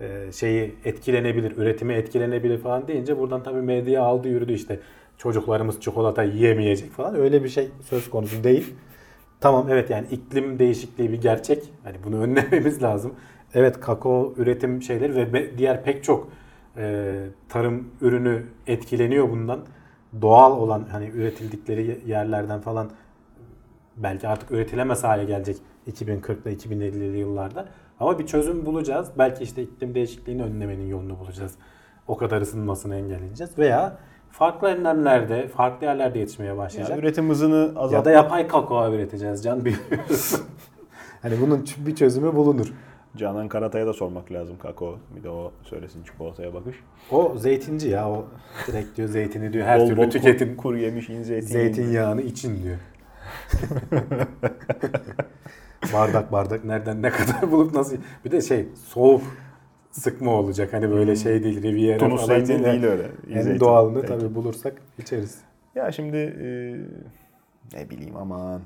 e, 0.01 0.33
şeyi 0.33 0.75
etkilenebilir, 0.85 1.57
üretimi 1.57 1.95
etkilenebilir 1.95 2.59
falan 2.59 2.89
deyince 2.89 3.19
buradan 3.19 3.43
tabii 3.43 3.63
medya 3.63 4.03
aldı 4.03 4.29
yürüdü 4.29 4.53
işte 4.53 4.81
çocuklarımız 5.19 5.81
çikolata 5.81 6.23
yiyemeyecek 6.23 6.93
falan. 6.93 7.15
Öyle 7.15 7.45
bir 7.45 7.49
şey 7.49 7.69
söz 7.83 8.11
konusu 8.11 8.45
değil. 8.45 8.75
Tamam 9.41 9.67
evet 9.71 9.91
yani 9.91 10.07
iklim 10.11 10.59
değişikliği 10.59 11.13
bir 11.13 11.23
gerçek. 11.23 11.63
Hani 11.85 11.97
bunu 12.05 12.17
önlememiz 12.23 12.83
lazım. 12.83 13.15
Evet 13.55 13.81
kakao 13.81 14.35
üretim 14.37 14.83
şeyleri 14.83 15.33
ve 15.33 15.59
diğer 15.59 15.85
pek 15.85 16.05
çok 16.05 16.29
e, 16.77 17.15
tarım 17.49 17.89
ürünü 18.01 18.43
etkileniyor 18.67 19.31
bundan. 19.31 19.61
Doğal 20.23 20.59
olan 20.59 20.87
hani 20.93 21.09
üretildikleri 21.09 22.01
yerlerden 22.07 22.61
falan 22.61 22.91
belki 24.03 24.29
artık 24.29 24.51
üretilemez 24.51 25.05
hale 25.05 25.25
gelecek 25.25 25.57
2040'da 25.91 26.51
2050'li 26.51 27.19
yıllarda. 27.19 27.69
Ama 28.01 28.19
bir 28.19 28.27
çözüm 28.27 28.67
bulacağız. 28.67 29.09
Belki 29.19 29.45
işte 29.45 29.63
iklim 29.63 29.95
değişikliğini 29.95 30.43
önlemenin 30.43 30.87
yolunu 30.87 31.19
bulacağız. 31.19 31.55
O 32.09 32.17
kadar 32.17 32.41
ısınmasını 32.41 32.97
engelleyeceğiz. 32.97 33.59
Veya 33.59 33.99
farklı 34.31 34.69
önlemlerde, 34.69 35.49
farklı 35.49 35.87
yerlerde 35.87 36.19
yetişmeye 36.19 36.49
Ya 36.49 36.57
başlayacak. 36.57 36.99
üretim 36.99 37.29
hızını 37.29 37.73
Ya, 37.75 37.81
azalt. 37.81 38.05
da 38.05 38.11
yapay 38.11 38.49
kakao 38.49 38.95
üreteceğiz 38.95 39.45
can 39.45 39.65
bilmiyoruz. 39.65 40.41
hani 41.23 41.41
bunun 41.41 41.65
bir 41.87 41.95
çözümü 41.95 42.35
bulunur. 42.37 42.73
Canan 43.17 43.49
Karatay'a 43.49 43.87
da 43.87 43.93
sormak 43.93 44.33
lazım 44.33 44.57
kakao. 44.59 44.99
Bir 45.17 45.23
de 45.23 45.31
o 45.31 45.53
söylesin 45.63 46.05
çikolataya 46.05 46.55
bakış. 46.55 46.77
O 47.11 47.35
zeytinci 47.37 47.89
ya 47.89 48.11
o 48.11 48.25
direkt 48.67 48.97
diyor 48.97 49.09
zeytini 49.09 49.53
diyor 49.53 49.67
her 49.67 49.81
Bol 49.81 49.87
türlü 49.87 49.97
bol 50.07 50.11
tüketin. 50.11 50.57
Kur, 50.57 50.63
kuru 50.63 50.79
yemiş, 50.79 51.09
in 51.09 51.23
zeytin. 51.23 51.47
Zeytinyağını 51.49 52.23
için 52.23 52.63
diyor. 52.63 52.77
bardak 55.93 56.33
bardak 56.33 56.65
nereden 56.65 57.03
ne 57.03 57.11
kadar 57.11 57.51
bulup 57.53 57.75
nasıl 57.75 57.97
bir 58.25 58.31
de 58.31 58.41
şey 58.41 58.69
soğuk 58.87 59.23
sıkma 59.91 60.33
olacak 60.33 60.73
hani 60.73 60.91
böyle 60.91 61.17
şey 61.17 61.45
değil 61.45 61.63
Riviera 61.63 61.99
Tunus 61.99 62.27
falan 62.27 62.45
zeytin 62.45 62.65
değil 62.65 62.85
öyle. 62.85 63.11
En 63.31 63.41
zeytin. 63.41 63.61
doğalını 63.61 64.07
tabii 64.07 64.35
bulursak 64.35 64.75
içeriz. 64.99 65.39
Ya 65.75 65.93
şimdi 65.93 66.17
e, 66.17 66.47
ne 67.79 67.91
bileyim 67.91 68.17
aman 68.17 68.63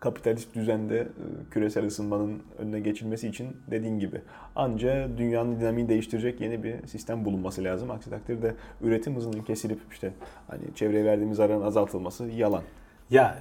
kapitalist 0.00 0.54
düzende 0.54 0.98
e, 0.98 1.50
küresel 1.50 1.86
ısınmanın 1.86 2.42
önüne 2.58 2.80
geçilmesi 2.80 3.28
için 3.28 3.56
dediğin 3.70 3.98
gibi 3.98 4.20
anca 4.56 5.08
dünyanın 5.18 5.60
dinamiğini 5.60 5.88
değiştirecek 5.88 6.40
yeni 6.40 6.62
bir 6.62 6.86
sistem 6.86 7.24
bulunması 7.24 7.64
lazım. 7.64 7.90
Aksi 7.90 8.10
takdirde 8.10 8.54
üretim 8.80 9.16
hızının 9.16 9.42
kesilip 9.42 9.78
işte 9.92 10.12
hani 10.48 10.62
çevreye 10.74 11.04
verdiğimiz 11.04 11.36
zararın 11.36 11.62
azaltılması 11.62 12.24
yalan. 12.24 12.62
Ya 13.10 13.38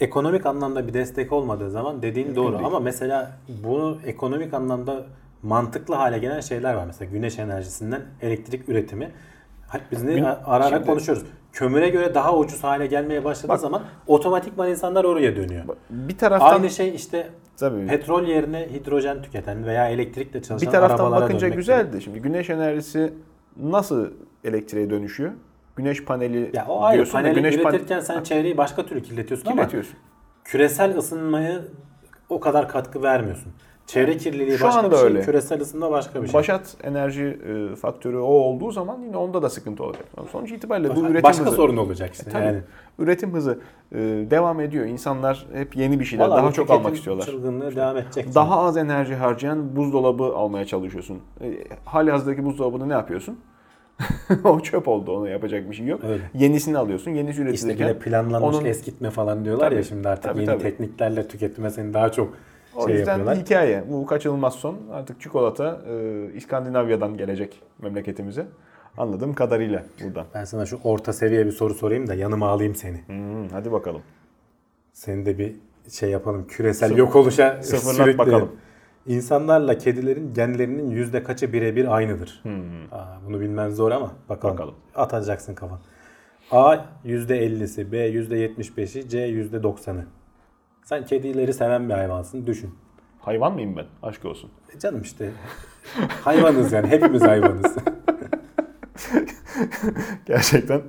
ekonomik 0.00 0.46
anlamda 0.46 0.88
bir 0.88 0.94
destek 0.94 1.32
olmadığı 1.32 1.70
zaman 1.70 2.02
dediğin 2.02 2.26
Mümkün 2.28 2.42
doğru 2.42 2.52
değil. 2.52 2.64
ama 2.66 2.80
mesela 2.80 3.30
bunu 3.64 3.98
ekonomik 4.06 4.54
anlamda 4.54 5.04
mantıklı 5.42 5.94
hale 5.94 6.18
gelen 6.18 6.40
şeyler 6.40 6.74
var. 6.74 6.84
Mesela 6.86 7.10
güneş 7.10 7.38
enerjisinden 7.38 8.02
elektrik 8.22 8.68
üretimi. 8.68 9.10
Hep 9.68 9.82
biz 9.92 10.02
ne 10.02 10.14
Gün- 10.14 10.24
ara 10.24 10.40
ara 10.46 10.68
Şimdi- 10.68 10.86
konuşuyoruz. 10.86 11.24
Kömüre 11.52 11.88
göre 11.88 12.14
daha 12.14 12.36
ucuz 12.36 12.64
hale 12.64 12.86
gelmeye 12.86 13.24
başladığı 13.24 13.48
Bak- 13.48 13.60
zaman 13.60 13.82
otomatikman 14.06 14.70
insanlar 14.70 15.04
oraya 15.04 15.36
dönüyor. 15.36 15.64
Bir 15.90 16.18
taraftan 16.18 16.54
Aynı 16.54 16.70
şey 16.70 16.94
işte 16.94 17.28
tabii 17.56 17.86
petrol 17.86 18.26
yerine 18.26 18.68
hidrojen 18.72 19.22
tüketen 19.22 19.66
veya 19.66 19.88
elektrikle 19.88 20.42
çalışan 20.42 20.66
bir 20.68 20.72
taraftan 20.72 20.98
arabalara 21.04 21.24
bakınca 21.24 21.48
güzeldi. 21.48 22.02
Şimdi 22.02 22.20
güneş 22.22 22.50
enerjisi 22.50 23.12
nasıl 23.62 24.10
elektriğe 24.44 24.90
dönüşüyor? 24.90 25.32
Güneş 25.76 26.04
paneli 26.04 26.50
Ya 26.54 26.66
o 26.68 26.82
ayrı. 26.82 27.10
Paneli 27.10 27.34
güneş 27.34 27.56
pan- 27.56 27.70
üretirken 27.70 28.00
sen 28.00 28.22
çevreyi 28.22 28.56
başka 28.56 28.86
türlü 28.86 29.02
kirletiyorsun 29.02 29.46
ama 29.46 29.56
kirletiyorsun. 29.56 29.94
küresel 30.44 30.96
ısınmaya 30.98 31.60
o 32.28 32.40
kadar 32.40 32.68
katkı 32.68 33.02
vermiyorsun. 33.02 33.52
Çevre 33.86 34.16
kirliliği 34.16 34.58
Şu 34.58 34.64
başka 34.64 34.78
anda 34.80 34.90
bir 34.90 34.96
şey, 34.96 35.04
öyle. 35.04 35.20
küresel 35.20 35.60
ısınma 35.60 35.90
başka 35.90 36.22
bir 36.22 36.26
şey. 36.26 36.34
Başat 36.34 36.76
enerji 36.82 37.38
e, 37.72 37.76
faktörü 37.76 38.16
o 38.18 38.24
olduğu 38.26 38.70
zaman 38.72 39.00
yine 39.02 39.16
onda 39.16 39.42
da 39.42 39.50
sıkıntı 39.50 39.84
olacak. 39.84 40.04
Sonuç 40.32 40.52
itibariyle 40.52 40.96
bu 40.96 41.00
üretim 41.00 41.22
başka 41.22 41.44
hızı. 41.46 41.56
sorun 41.56 41.76
olacak 41.76 42.14
işte. 42.14 42.30
E, 42.30 42.32
tabii. 42.32 42.44
yani. 42.44 42.60
Üretim 42.98 43.32
hızı 43.34 43.58
e, 43.92 43.98
devam 44.30 44.60
ediyor. 44.60 44.86
İnsanlar 44.86 45.46
hep 45.52 45.76
yeni 45.76 46.00
bir 46.00 46.04
şeyler, 46.04 46.24
Vallahi 46.28 46.42
daha 46.42 46.52
çok 46.52 46.70
almak 46.70 46.94
istiyorlar. 46.94 47.24
Çılgınlığı 47.26 47.76
devam 47.76 47.96
edecek. 47.96 48.34
Daha 48.34 48.58
az 48.60 48.76
enerji 48.76 49.14
harcayan 49.14 49.76
buzdolabı 49.76 50.24
almaya 50.24 50.64
çalışıyorsun. 50.64 51.18
E, 51.40 51.64
hali 51.84 52.10
hazırdaki 52.10 52.44
buzdolabını 52.44 52.88
ne 52.88 52.92
yapıyorsun? 52.92 53.38
o 54.44 54.60
çöp 54.60 54.88
oldu. 54.88 55.16
Ona 55.16 55.28
yapacak 55.28 55.70
bir 55.70 55.76
şey 55.76 55.86
yok. 55.86 56.00
Öyle. 56.04 56.22
Yenisini 56.34 56.78
alıyorsun. 56.78 57.10
Yenisi 57.10 57.30
İşte 57.32 57.42
üretilirken. 57.42 57.88
bile 57.88 57.98
planlanmış 57.98 58.56
onun- 58.56 58.64
eskitme 58.64 59.10
falan 59.10 59.44
diyorlar 59.44 59.72
ya 59.72 59.78
Tabii, 59.78 59.88
şimdi 59.88 60.08
artık 60.08 60.24
tabii, 60.24 60.38
yeni 60.40 60.46
tabii. 60.50 60.62
tekniklerle 60.62 61.28
tüketime 61.28 61.70
seni 61.70 61.94
daha 61.94 62.12
çok 62.12 62.34
o 62.76 62.86
şey 62.88 62.96
yüzden 62.96 63.12
yapıyorlar. 63.18 63.44
hikaye. 63.44 63.84
Bu 63.90 64.06
kaçınılmaz 64.06 64.54
son. 64.54 64.76
Artık 64.92 65.20
çikolata 65.20 65.80
e, 65.90 66.26
İskandinavya'dan 66.34 67.16
gelecek 67.16 67.60
memleketimize. 67.82 68.46
Anladığım 68.98 69.34
kadarıyla 69.34 69.82
buradan. 70.04 70.26
Ben 70.34 70.44
sana 70.44 70.66
şu 70.66 70.78
orta 70.84 71.12
seviye 71.12 71.46
bir 71.46 71.52
soru 71.52 71.74
sorayım 71.74 72.06
da 72.06 72.14
yanıma 72.14 72.48
alayım 72.48 72.74
seni. 72.74 73.00
Hmm, 73.06 73.48
hadi 73.48 73.72
bakalım. 73.72 74.02
Seni 74.92 75.26
de 75.26 75.38
bir 75.38 75.52
şey 75.90 76.10
yapalım. 76.10 76.46
Küresel 76.48 76.88
Sıfır- 76.88 76.98
yok 76.98 77.16
oluşa 77.16 77.58
sıfırlat 77.62 77.94
sürükleyelim. 77.94 78.18
bakalım. 78.18 78.50
İnsanlarla 79.06 79.78
kedilerin 79.78 80.34
genlerinin 80.34 80.90
yüzde 80.90 81.22
kaçı 81.22 81.52
birebir 81.52 81.96
aynıdır? 81.96 82.42
Aa, 82.92 83.04
bunu 83.26 83.40
bilmen 83.40 83.70
zor 83.70 83.90
ama 83.92 84.12
bakalım. 84.28 84.54
Bakalım. 84.54 84.74
Atacaksın 84.94 85.54
kafan. 85.54 85.78
A 86.50 86.76
yüzde 87.04 87.46
50'si, 87.46 87.92
B 87.92 87.98
yüzde 87.98 88.46
75'i, 88.46 89.08
C 89.08 89.18
yüzde 89.20 89.56
90'ı. 89.56 90.04
Sen 90.84 91.04
kedileri 91.04 91.52
seven 91.54 91.88
bir 91.88 91.94
hayvansın. 91.94 92.46
Düşün. 92.46 92.74
Hayvan 93.20 93.52
mıyım 93.54 93.76
ben? 93.76 93.86
Aşk 94.02 94.24
olsun. 94.24 94.50
E 94.76 94.78
canım 94.78 95.02
işte 95.02 95.30
hayvanız 96.24 96.72
yani. 96.72 96.86
Hepimiz 96.86 97.22
hayvanız. 97.22 97.76
Gerçekten 100.26 100.82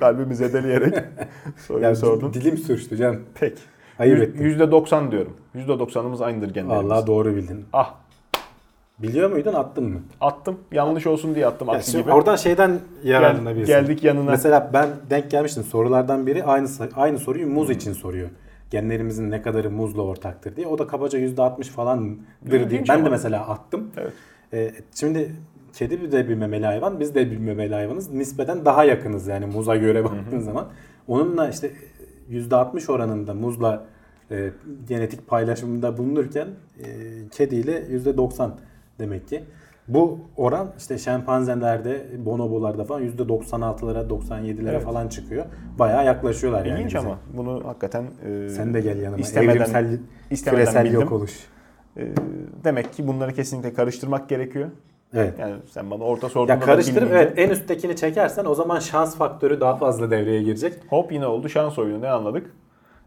kalbimi 0.00 0.34
zedeleyerek 0.34 0.94
soruyu 1.66 1.96
sordun. 1.96 2.32
dilim 2.32 2.58
sürçtü 2.58 2.96
canım. 2.96 3.22
Pek. 3.34 3.58
Ayıp 4.00 4.22
ettim. 4.22 4.46
%90 4.46 5.10
diyorum. 5.10 5.36
%90'ımız 5.56 6.24
aynıdır 6.24 6.54
genlerimiz. 6.54 6.90
Vallahi 6.90 7.06
doğru 7.06 7.36
bildin. 7.36 7.64
Ah 7.72 7.94
Biliyor 9.02 9.30
muydun 9.30 9.52
attın 9.54 9.84
mı? 9.84 10.00
attım. 10.20 10.58
Yanlış 10.72 11.06
olsun 11.06 11.34
diye 11.34 11.46
attım. 11.46 11.68
Ya 11.68 11.80
gibi. 12.02 12.12
oradan 12.12 12.36
şeyden 12.36 12.78
yararlanabilirsin. 13.04 13.72
geldik 13.72 14.04
yanına. 14.04 14.30
Mesela 14.30 14.70
ben 14.72 14.88
denk 15.10 15.30
gelmiştim 15.30 15.62
sorulardan 15.64 16.26
biri 16.26 16.44
aynı 16.44 16.68
aynı 16.96 17.18
soruyu 17.18 17.46
muz 17.46 17.70
için 17.70 17.92
soruyor. 17.92 18.28
Genlerimizin 18.70 19.30
ne 19.30 19.42
kadarı 19.42 19.70
muzla 19.70 20.02
ortaktır 20.02 20.56
diye. 20.56 20.66
O 20.66 20.78
da 20.78 20.86
kabaca 20.86 21.18
%60 21.18 21.64
falandır 21.64 22.70
diye. 22.70 22.84
Ben 22.88 22.94
ama. 22.94 23.04
de 23.04 23.08
mesela 23.10 23.48
attım. 23.48 23.90
Evet. 23.96 24.12
Ee, 24.52 24.72
şimdi 24.94 25.32
kedi 25.72 26.12
de 26.12 26.28
bir 26.28 26.34
memeli 26.34 26.66
hayvan, 26.66 27.00
biz 27.00 27.14
de 27.14 27.30
bir 27.30 27.38
memeli 27.38 27.74
hayvanız. 27.74 28.10
Nispeten 28.10 28.64
daha 28.64 28.84
yakınız 28.84 29.26
yani 29.26 29.46
muza 29.46 29.76
göre 29.76 30.04
baktığın 30.04 30.40
zaman. 30.40 30.66
Onunla 31.08 31.48
işte 31.48 31.70
%60 32.30 32.92
oranında 32.92 33.34
muzla 33.34 33.84
e, 34.30 34.50
genetik 34.88 35.26
paylaşımında 35.28 35.98
bulunurken 35.98 36.48
e, 36.78 36.84
kediyle 37.30 37.78
%90 37.86 38.50
demek 38.98 39.28
ki. 39.28 39.44
Bu 39.88 40.18
oran 40.36 40.72
işte 40.78 40.98
şempanzelerde, 40.98 42.06
bonobolarda 42.24 42.84
falan 42.84 43.02
%96'lara, 43.08 44.08
97'lere 44.08 44.70
Evet. 44.70 44.82
falan 44.84 45.08
çıkıyor. 45.08 45.44
Bayağı 45.78 46.04
yaklaşıyorlar 46.06 46.64
yani. 46.66 46.78
İlginç 46.80 46.94
ama 46.94 47.18
bunu 47.36 47.62
hakikaten 47.66 48.04
e, 48.26 48.48
Sen 48.48 48.74
de 48.74 48.80
gel 48.80 48.98
yanıma. 48.98 49.16
istemeden- 49.20 49.56
Evrimsel, 49.56 49.98
istemeden 50.30 50.64
küresel 50.64 50.84
bildim. 50.84 51.00
yok 51.00 51.12
oluş. 51.12 51.46
e, 51.96 52.08
demek 52.64 52.92
ki 52.92 53.06
bunları 53.08 53.32
kesinlikle 53.34 53.74
karıştırmak 53.74 54.28
gerekiyor. 54.28 54.68
Evet. 55.14 55.34
Yani 55.38 55.54
sen 55.70 55.90
bana 55.90 56.04
orta 56.04 56.28
sorduğunda 56.28 56.52
Ya 56.52 56.60
karıştırıp 56.60 57.08
evet 57.12 57.32
en 57.36 57.50
üsttekini 57.50 57.96
çekersen 57.96 58.44
o 58.44 58.54
zaman 58.54 58.78
şans 58.78 59.16
faktörü 59.16 59.60
daha 59.60 59.76
fazla 59.76 60.10
devreye 60.10 60.42
girecek. 60.42 60.74
Hop 60.88 61.12
yine 61.12 61.26
oldu 61.26 61.48
şans 61.48 61.78
oyunu 61.78 62.00
ne 62.00 62.08
anladık? 62.10 62.54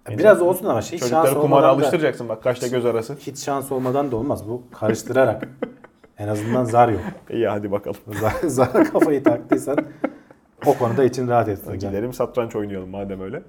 Biraz 0.09 0.41
olsun 0.41 0.65
ama 0.65 0.81
hiç 0.81 1.03
şans 1.05 1.33
kumara 1.33 1.67
alıştıracaksın 1.67 2.29
bak 2.29 2.43
kaçta 2.43 2.67
göz 2.67 2.85
arası. 2.85 3.15
hiç 3.15 3.37
şans 3.37 3.71
olmadan 3.71 4.11
da 4.11 4.15
olmaz. 4.15 4.49
Bu 4.49 4.63
karıştırarak 4.79 5.47
en 6.17 6.27
azından 6.27 6.63
zar 6.63 6.89
yok. 6.89 7.01
İyi 7.29 7.47
hadi 7.47 7.71
bakalım. 7.71 7.97
Zar, 8.21 8.33
zar 8.49 8.91
kafayı 8.91 9.23
taktıysan 9.23 9.77
o 10.65 10.73
konuda 10.77 11.03
için 11.03 11.27
rahat 11.27 11.49
etsin. 11.49 11.73
Gidelim 11.73 12.13
satranç 12.13 12.55
oynayalım 12.55 12.89
madem 12.89 13.21
öyle. 13.21 13.41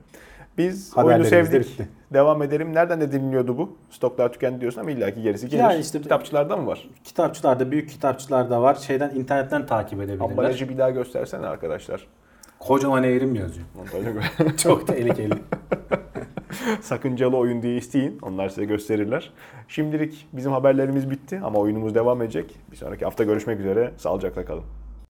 Biz 0.58 0.96
oyunu 0.96 1.24
de 1.24 1.28
sevdik. 1.28 1.60
bitti. 1.70 1.88
Devam 2.12 2.42
edelim. 2.42 2.74
Nereden 2.74 3.00
de 3.00 3.12
dinliyordu 3.12 3.58
bu? 3.58 3.76
Stoklar 3.90 4.32
tükendi 4.32 4.60
diyorsun 4.60 4.80
ama 4.80 4.90
illaki 4.90 5.22
gerisi 5.22 5.48
gelir. 5.48 5.62
Yani 5.62 5.80
işte- 5.80 6.00
Kitapçılarda 6.02 6.56
mı 6.56 6.66
var? 6.66 6.88
Kitapçılarda, 7.04 7.70
büyük 7.70 7.90
kitapçılarda 7.90 8.62
var. 8.62 8.74
Şeyden 8.74 9.10
internetten 9.14 9.66
takip 9.66 10.00
edebilirler. 10.00 10.24
Ambalajı 10.24 10.68
bir 10.68 10.78
daha 10.78 10.90
göstersene 10.90 11.46
arkadaşlar. 11.46 12.06
Kocaman 12.58 13.04
evrim 13.04 13.34
yazıyor. 13.34 13.66
Çok 14.56 14.86
tehlikeli. 14.86 15.34
Sakıncalı 16.80 17.36
oyun 17.36 17.62
diye 17.62 17.76
isteyin. 17.76 18.18
Onlar 18.22 18.48
size 18.48 18.64
gösterirler. 18.64 19.32
Şimdilik 19.68 20.28
bizim 20.32 20.52
haberlerimiz 20.52 21.10
bitti 21.10 21.40
ama 21.44 21.58
oyunumuz 21.58 21.94
devam 21.94 22.22
edecek. 22.22 22.58
Bir 22.72 22.76
sonraki 22.76 23.04
hafta 23.04 23.24
görüşmek 23.24 23.60
üzere. 23.60 23.90
Sağlıcakla 23.96 24.44
kalın. 24.44 24.64